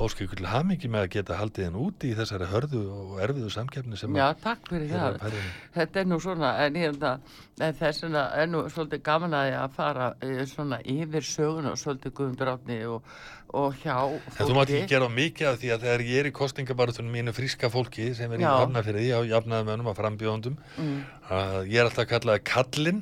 óskil 0.03 0.25
ykkur 0.25 0.39
til 0.39 0.49
hamingi 0.49 0.89
með 0.91 1.05
að 1.05 1.11
geta 1.15 1.37
haldið 1.39 1.65
henn 1.67 1.79
úti 1.79 2.11
í 2.11 2.17
þessari 2.17 2.47
hörðu 2.51 2.83
og 2.95 3.17
erfiðu 3.25 3.49
samkeppni 3.53 3.99
sem 3.99 4.15
já, 4.15 4.27
takk 4.43 4.69
fyrir 4.71 4.93
að 4.95 5.17
það, 5.23 5.39
þetta 5.75 6.01
er 6.01 6.07
nú 6.09 6.19
svona, 6.23 6.53
en 6.65 6.79
ég 6.79 6.87
held 6.87 7.03
að, 7.09 7.33
en 7.67 7.75
þess 7.81 8.05
vegna 8.05 8.23
er 8.39 8.49
nú 8.51 8.63
svolítið 8.71 9.03
gaman 9.09 9.35
að 9.39 9.49
ég 9.51 9.59
að 9.63 9.75
fara 9.79 10.07
eh, 10.25 10.45
svona 10.49 10.79
yfir 10.95 11.27
söguna 11.27 11.73
og 11.75 11.81
svolítið 11.83 12.15
guðundur 12.19 12.53
átni 12.53 12.79
og, 12.87 13.11
og 13.53 13.75
hjá 13.81 13.95
En 14.39 14.45
þú 14.45 14.53
mátt 14.57 14.69
ekki 14.73 14.89
gera 14.91 15.07
mikið 15.09 15.47
af 15.49 15.55
því 15.61 15.69
að 15.73 15.83
þegar 15.85 16.03
ég 16.05 16.19
er 16.21 16.27
í 16.29 16.33
kostningabarutunum 16.37 17.13
mínu 17.15 17.33
fríska 17.33 17.69
fólki 17.73 18.09
sem 18.17 18.31
er 18.35 18.43
í 18.43 18.45
hafnafyrði 18.45 19.07
á 19.15 19.19
jafnaðamönnum 19.31 19.89
og 19.89 19.97
frambjóðundum 19.97 20.57
Mm. 20.77 20.99
að 21.29 21.55
ég 21.71 21.79
er 21.79 21.87
alltaf 21.89 22.05
að 22.05 22.11
kalla 22.13 22.35
það 22.37 22.43
kallinn. 22.51 23.01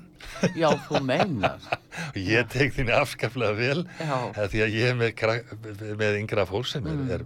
Já, 0.56 0.70
þú 0.88 1.02
meinar, 1.08 1.60
og 2.14 2.18
ég 2.22 2.48
tek 2.52 2.74
þínu 2.76 2.96
afskaplega 3.02 3.56
vel 3.60 3.84
eða 4.00 4.48
því 4.52 4.64
að 4.66 4.78
ég 4.78 4.88
er 4.92 4.96
með, 5.02 5.94
með 6.00 6.22
yngra 6.24 6.46
fólk 6.50 6.68
sem 6.72 6.88
er, 6.88 6.98
Mm. 6.98 7.12
er 7.12 7.26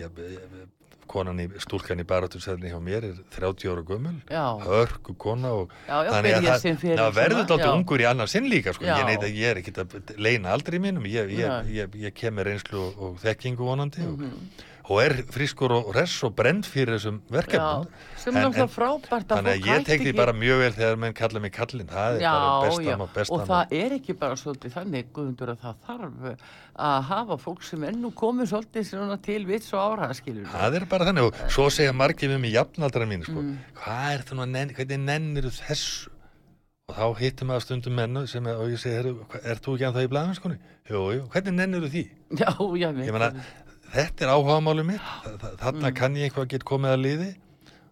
ég, 0.00 0.20
ég, 0.20 0.68
konan 1.10 1.42
í 1.42 1.46
stúlkan 1.62 2.00
í 2.02 2.06
barátusæðinni 2.08 2.70
hjá 2.72 2.78
mér 2.86 3.06
er 3.10 3.18
30 3.36 3.70
ára 3.74 3.84
gömul 3.90 4.14
já, 4.30 4.44
hörku 4.64 5.16
kona 5.20 5.52
og 5.58 5.74
já, 5.88 5.96
já, 6.06 6.10
þannig 6.14 6.38
að 6.38 6.64
það, 7.02 7.12
verður 7.18 7.54
já. 7.64 7.70
ungur 7.74 8.04
í 8.04 8.08
annars 8.10 8.34
sinn 8.36 8.48
líka 8.52 8.74
sko. 8.76 8.86
Ég, 8.88 9.04
neit, 9.10 9.26
ég 9.34 9.50
er 9.50 9.60
ekkert 9.62 9.82
að 9.84 10.14
leina 10.22 10.54
aldrei 10.54 10.78
mínum 10.82 11.06
ég, 11.10 11.32
ég, 11.36 11.70
ég, 11.80 11.98
ég 12.06 12.14
kem 12.16 12.38
með 12.38 12.52
reynslu 12.52 12.82
og, 12.86 13.00
og 13.08 13.20
þekkingu 13.26 13.66
vonandi 13.72 14.06
og, 14.06 14.18
Mhm. 14.20 14.68
Og 14.90 14.98
er 15.04 15.12
frískur 15.30 15.70
og 15.76 15.90
res 15.94 16.12
og 16.26 16.32
brend 16.34 16.66
fyrir 16.66 16.96
þessum 16.96 17.20
verkefnum 17.30 17.84
er 17.86 18.40
að 18.50 19.26
þannig 19.30 19.52
að 19.52 19.68
ég 19.70 19.84
tek 19.86 19.86
hætti 19.86 19.98
því 20.00 20.08
ekki- 20.10 20.16
bara 20.18 20.32
mjög 20.34 20.58
vel 20.64 20.72
þegar 20.80 20.98
menn 21.04 21.14
kalla 21.20 21.40
mig 21.44 21.52
kallinn 21.54 21.86
það 21.92 22.16
er 22.16 22.20
Já, 22.24 22.32
bara 22.34 22.64
besta 22.66 22.82
já, 22.82 22.96
og 23.00 23.12
besta 23.14 23.34
og 23.36 23.44
það 23.52 23.74
er 23.80 23.94
ekki 24.00 24.16
bara 24.18 24.38
svolítið 24.42 24.74
þannig, 24.74 25.12
Guðmundur, 25.14 25.52
að 25.54 25.62
það 25.64 25.74
þarf 25.86 26.44
að 26.90 27.02
hafa 27.12 27.36
fólk 27.46 27.62
sem 27.70 27.84
er 27.84 27.92
nú 28.02 28.10
komið 28.12 28.50
svolítið 28.52 28.88
svona 28.90 29.18
til 29.22 29.46
vits 29.46 29.72
og 29.74 29.80
ára, 29.98 30.10
skilur 30.14 30.42
við. 30.44 30.52
það 30.58 30.74
er 30.80 30.88
bara 30.90 31.04
þannig 31.10 31.28
og 31.30 31.34
svo 31.50 31.68
segja 31.70 31.92
margir 31.94 32.28
við 32.34 32.40
mig 32.40 32.52
jafnaldra 32.58 33.06
mín 33.06 33.22
sko, 33.24 33.40
Mm. 33.40 33.58
hvað 33.78 34.14
er 34.14 34.22
það 34.26 34.34
nú 34.36 34.42
að 34.42 34.98
nennir 35.06 35.50
þessu 35.54 36.08
og 36.90 36.96
þá 36.96 37.18
hittum 37.20 37.46
maður 37.46 37.62
stundum 37.62 37.94
mennu 37.94 38.26
sem 38.26 38.46
er, 38.50 38.56
og 38.58 38.66
ég 38.68 38.78
segi, 38.82 38.96
er, 38.98 39.54
þú 39.62 39.76
ekki 39.76 39.86
að 39.86 39.94
það 39.94 40.06
í 40.06 40.10
blæðinskunni? 40.10 40.56
Jú, 40.90 41.02
jú, 41.14 41.20
hvernig 41.30 41.54
nennir 41.54 41.84
því? 41.86 42.02
Já, 42.34 42.50
já, 42.74 42.88
Ég 42.90 43.12
meina, 43.14 43.28
þetta 43.94 44.26
er 44.26 44.32
áhugamáli 44.34 44.84
mitt 44.86 45.00
Þa- 45.00 45.36
þa- 45.42 45.54
þarna 45.64 45.88
Mm. 45.90 45.94
kann 46.00 46.14
ég 46.16 46.30
eitthvað 46.30 46.46
að 46.46 46.52
geta 46.54 46.68
komið 46.70 46.94
að 46.94 47.02
liði 47.04 47.30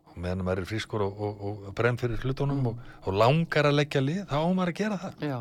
og 0.08 0.16
meðan 0.18 0.44
maður 0.46 0.58
er 0.64 0.68
frískur 0.72 1.02
og, 1.06 1.20
og, 1.20 1.42
og 1.68 1.74
brenn 1.74 1.96
fyrir 2.00 2.18
hlutunum 2.24 2.60
Mm. 2.62 2.66
og, 2.66 2.78
og 3.06 3.14
langar 3.14 3.64
að 3.70 3.78
leggja 3.80 4.00
lið, 4.04 4.24
þá 4.26 4.36
á 4.38 4.48
maður 4.54 4.72
að 4.72 4.80
gera 4.82 4.98
það 4.98 5.28
Já, 5.28 5.38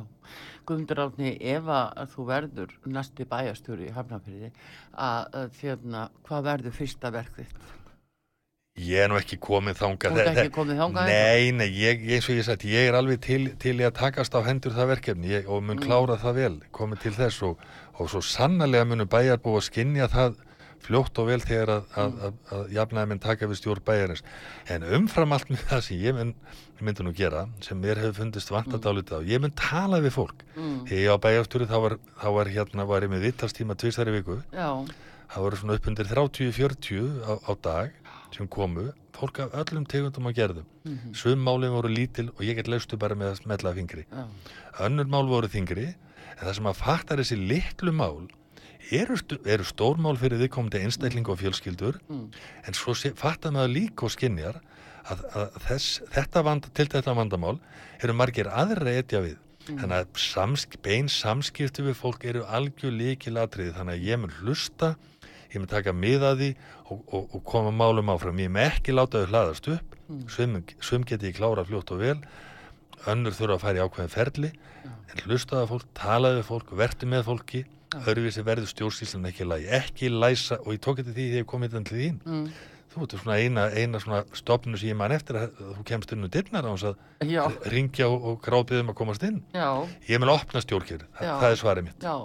Guðmundur 0.68 1.00
Átni, 1.00 1.30
ef 1.40 1.64
að 1.64 2.10
þú 2.12 2.26
verður 2.28 2.70
næsti 2.86 3.24
bæjastjóri 3.26 3.88
í 3.88 3.94
Hafnarfyrði, 3.96 4.50
að, 4.98 5.22
að 5.34 5.50
þérna, 5.62 6.10
hvað 6.28 6.44
verður 6.44 6.74
fyrsta 6.76 7.12
verk 7.12 7.36
þitt? 7.38 7.74
Ég 8.78 9.00
er 9.02 9.10
nú 9.10 9.16
ekki 9.18 9.40
komið 9.42 9.80
þangað 9.80 10.12
Þú 10.14 10.18
Þe- 10.28 10.34
ekki 10.44 10.52
komið 10.54 10.78
þangað? 10.84 11.08
Nei, 11.10 11.52
nei, 11.52 11.70
ég, 11.74 12.04
eins 12.14 12.28
og 12.30 12.36
ég 12.36 12.44
sagt, 12.46 12.62
ég 12.70 12.90
er 12.92 12.94
alveg 13.00 13.22
til, 13.26 13.48
til 13.58 13.74
í 13.80 13.86
að 13.88 13.96
takast 13.98 14.36
á 14.38 14.42
hendur 14.46 14.76
það 14.76 14.92
verkefni 14.92 15.32
ég, 15.32 15.48
og 15.50 15.64
Mm. 15.64 15.66
mun 15.72 15.80
klára 15.82 16.18
það 16.20 16.34
vel, 16.36 16.60
komið 16.72 17.00
til 17.02 17.12
þess 17.16 17.42
og, 17.48 17.58
og 17.98 18.10
svo 18.12 18.22
sannarlega 18.22 18.86
munum 18.86 19.08
bæjar 19.10 19.40
búið 19.42 19.58
að 19.64 19.68
skinja 19.72 20.08
það 20.14 20.36
fljótt 20.86 21.18
og 21.20 21.28
vel 21.28 21.40
þegar 21.42 21.70
að, 21.74 21.84
að, 21.96 22.12
Mm. 22.14 22.20
að, 22.28 22.34
að 22.58 22.72
jafnaði 22.78 23.08
minn 23.12 23.20
taka 23.20 23.48
við 23.48 23.60
stjórn 23.62 23.84
bæjarins. 23.88 24.24
En 24.70 24.84
umfram 24.84 25.34
allt 25.36 25.50
með 25.50 25.64
það 25.72 25.82
sem 25.88 25.98
ég 26.04 26.16
mun, 26.16 26.34
myndi 26.80 27.04
nú 27.04 27.14
gera, 27.18 27.48
sem 27.62 27.80
mér 27.82 27.98
hefur 27.98 28.14
fundist 28.22 28.50
vantað 28.54 28.84
dálítið 28.86 29.18
á, 29.18 29.22
ég 29.28 29.42
mun 29.42 29.52
tala 29.58 30.00
við 30.00 30.14
fólk. 30.16 30.46
Mm. 30.56 30.86
þegar 30.88 31.04
ég 31.04 31.12
á 31.12 31.18
bæjarstjóri 31.26 31.68
þá 31.68 31.78
var, 31.82 31.98
þá 32.22 32.28
var 32.38 32.46
hérna, 32.54 32.86
var 32.88 33.02
ég 33.08 33.10
með 33.12 33.26
vittalstíma 33.28 33.76
tvisari 33.76 34.12
viku. 34.20 34.40
Já, 34.54 34.70
það 35.34 35.44
voru 35.44 35.58
svona 35.60 35.76
upp 35.80 35.88
undir 35.92 36.08
30-40 36.08 37.26
á, 37.28 37.32
á 37.48 37.52
dag 37.62 37.92
sem 38.36 38.48
komu 38.48 38.92
fólk 39.18 39.40
af 39.42 39.54
öllum 39.58 39.86
tegundum 39.90 40.28
og 40.30 40.36
gerðum. 40.38 40.66
Mhm. 40.86 41.14
sum 41.16 41.40
málin 41.44 41.72
voru 41.74 41.90
lítil 41.90 42.30
og 42.30 42.42
ég 42.46 42.56
get 42.56 42.68
laustu 42.68 42.98
bara 42.98 43.16
með 43.16 43.32
að 43.34 43.40
smetla 43.44 43.74
fingri 43.74 44.06
já, 44.08 44.24
önnur 44.86 45.08
mál 45.10 45.26
voru 45.28 45.48
þingri 45.50 45.88
en 46.38 46.46
það 46.46 46.54
sem 46.56 46.66
að 46.70 46.76
fattar 46.80 47.18
þessi 47.18 47.38
litlu 47.50 47.92
mál 47.92 48.28
eru, 48.92 49.18
eru 49.46 49.66
stórmál 49.68 50.18
fyrir 50.20 50.40
viðkomandi 50.42 50.84
einstakling 50.86 51.28
og 51.30 51.40
fjölskyldur 51.42 52.00
Mm. 52.10 52.30
en 52.68 52.74
svo 52.74 52.94
fattar 53.16 53.52
maður 53.52 53.74
líka 53.74 54.06
og 54.06 54.12
skinjar 54.12 54.62
að, 55.08 55.26
að 55.34 55.60
þess, 55.68 56.02
þetta 56.14 56.44
vanda, 56.44 56.72
til 56.74 56.88
þetta 56.88 57.16
vandamál 57.16 57.60
eru 58.04 58.14
margir 58.14 58.48
aðra 58.48 58.98
etja 59.02 59.22
við. 59.22 59.38
Þannig 59.68 59.98
að 59.98 60.20
samsk, 60.24 60.78
bein 60.82 61.10
samskipti 61.12 61.84
við 61.84 61.98
fólk 62.00 62.24
eru 62.24 62.46
algjör 62.48 62.94
líkilatriði 62.96 63.74
þannig 63.76 63.98
að 63.98 64.06
ég 64.08 64.20
mun 64.22 64.36
hlusta 64.40 64.96
ég 65.52 65.60
mun 65.60 65.70
taka 65.72 65.94
miða 65.96 66.34
því 66.40 66.50
og, 66.92 67.02
og, 67.14 67.30
og 67.36 67.44
koma 67.48 67.72
málum 67.72 68.12
áfram. 68.14 68.40
Ég 68.40 68.52
mun 68.52 68.64
ekki 68.68 68.96
láta 68.96 69.24
þau 69.24 69.32
hlaðast 69.32 69.70
upp. 69.74 69.96
Mm. 70.08 70.64
sum 70.80 71.04
geti 71.04 71.32
ég 71.32 71.36
klára 71.40 71.66
fljótt 71.68 71.92
og 71.92 72.00
vel. 72.04 72.20
Önnur 73.08 73.36
þurfa 73.36 73.72
að 73.72 73.80
í 73.80 73.84
ákveðin 73.84 74.14
ferli. 74.14 74.52
En 74.88 75.24
hlustaða 75.26 75.68
fólk, 75.68 75.88
talaði 75.96 76.44
fólk 76.48 76.72
verði 76.76 77.08
með 77.12 77.28
fólki, 77.28 77.64
öðruvísi 77.96 78.44
verður 78.48 78.68
stjórnsýslan 78.72 79.30
ekki 79.30 79.46
lægi, 79.48 79.68
ekki 79.80 80.10
læsa 80.12 80.58
og 80.64 80.74
ég 80.76 80.82
tók 80.84 81.00
þetta 81.02 81.14
því 81.16 81.28
þegar 81.30 81.44
ég 81.44 81.48
kom 81.52 81.62
hérna 81.64 81.84
til 81.88 81.98
þín 82.02 82.18
Mm. 82.26 82.50
þú 82.98 83.04
ert 83.06 83.14
svona 83.22 83.38
eina, 83.38 83.64
eina 83.78 84.00
svona 84.02 84.24
stopnu 84.34 84.78
sem 84.78 84.90
ég 84.90 84.98
man 84.98 85.12
eftir 85.12 85.36
að 85.38 85.54
þú 85.78 85.84
kemst 85.86 86.12
inn 86.12 86.24
um 86.26 86.30
dyrnar 86.34 86.66
á 86.66 86.72
þess 86.74 86.90
að 86.92 87.70
ringja 87.72 88.08
og, 88.10 88.26
og 88.26 88.42
gráðbyðum 88.42 88.90
að 88.92 88.98
komast 88.98 89.24
inn 89.24 89.44
já, 89.54 89.70
ég 90.10 90.20
vil 90.20 90.30
opna 90.34 90.62
stjórnkjör, 90.64 91.06
Já. 91.06 91.22
það, 91.22 91.40
það 91.42 91.52
er 91.52 91.62
svarið 91.64 91.84
mitt 91.92 92.04
já. 92.04 92.18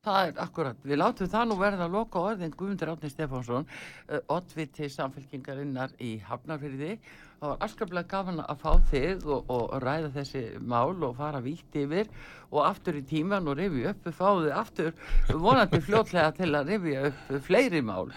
Það 0.00 0.28
er 0.30 0.38
akkurat. 0.40 0.76
Við 0.80 0.96
látum 0.96 1.28
það 1.28 1.42
nú 1.50 1.56
verða 1.60 1.84
að 1.84 1.92
loka 1.92 2.20
orðin 2.24 2.54
Guðmundur 2.56 2.88
Átni 2.94 3.10
Stefánsson, 3.12 3.66
uh, 4.08 4.20
oddviti 4.32 4.86
samfélkingarinnar 4.88 5.90
í 6.00 6.14
Hafnarfyrði. 6.24 6.94
Það 7.40 7.48
var 7.48 7.62
afskaplega 7.64 8.08
gaman 8.10 8.40
að 8.44 8.58
fá 8.60 8.72
þig 8.90 9.22
og, 9.24 9.46
og 9.48 9.70
ræða 9.80 10.10
þessi 10.18 10.42
mál 10.60 11.06
og 11.06 11.14
fara 11.16 11.38
vítt 11.40 11.78
yfir 11.80 12.10
og 12.50 12.66
aftur 12.66 12.98
í 12.98 13.00
tíman 13.08 13.48
og 13.48 13.56
rifja 13.56 13.94
upp, 13.94 14.10
fáðu 14.12 14.50
aftur 14.52 14.92
vonandi 15.32 15.80
fljótlega 15.86 16.34
til 16.36 16.50
að 16.52 16.74
rifja 16.74 17.06
upp 17.08 17.32
fleiri 17.46 17.80
mál. 17.80 18.12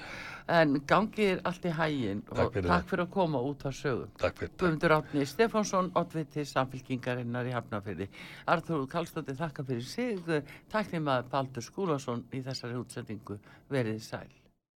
En 0.52 0.76
gangið 0.84 1.38
er 1.38 1.42
allt 1.48 1.70
í 1.70 1.72
hægin 1.72 2.26
og 2.28 2.36
Takk 2.36 2.54
fyrir 2.58 2.70
takk 2.74 2.92
fyrir 2.92 3.06
að 3.06 3.14
koma 3.16 3.46
út 3.48 3.64
á 3.64 3.72
sögum. 3.72 4.12
Takk 4.20 4.42
fyrir 4.42 4.54
Guðmundur 4.60 4.98
Átni 4.98 5.28
Stefánsson, 5.32 5.92
oddviti 5.96 6.44
samfélkingarinnar 6.52 7.48
í 7.48 7.56
Hafnarfyrði. 7.56 8.12
Arþúr 8.52 8.90
Kallstóttir 8.92 9.40
þakka 9.40 9.70
fyrir 9.72 9.88
sig. 9.88 10.20
Tæknum 10.74 11.08
að 11.16 11.32
Baldur 11.32 11.64
Skúlason 11.64 12.28
í 12.36 12.44
þessari 12.44 12.76
útsendingu 12.84 13.40
verið 13.72 14.04
sæl. 14.04 14.43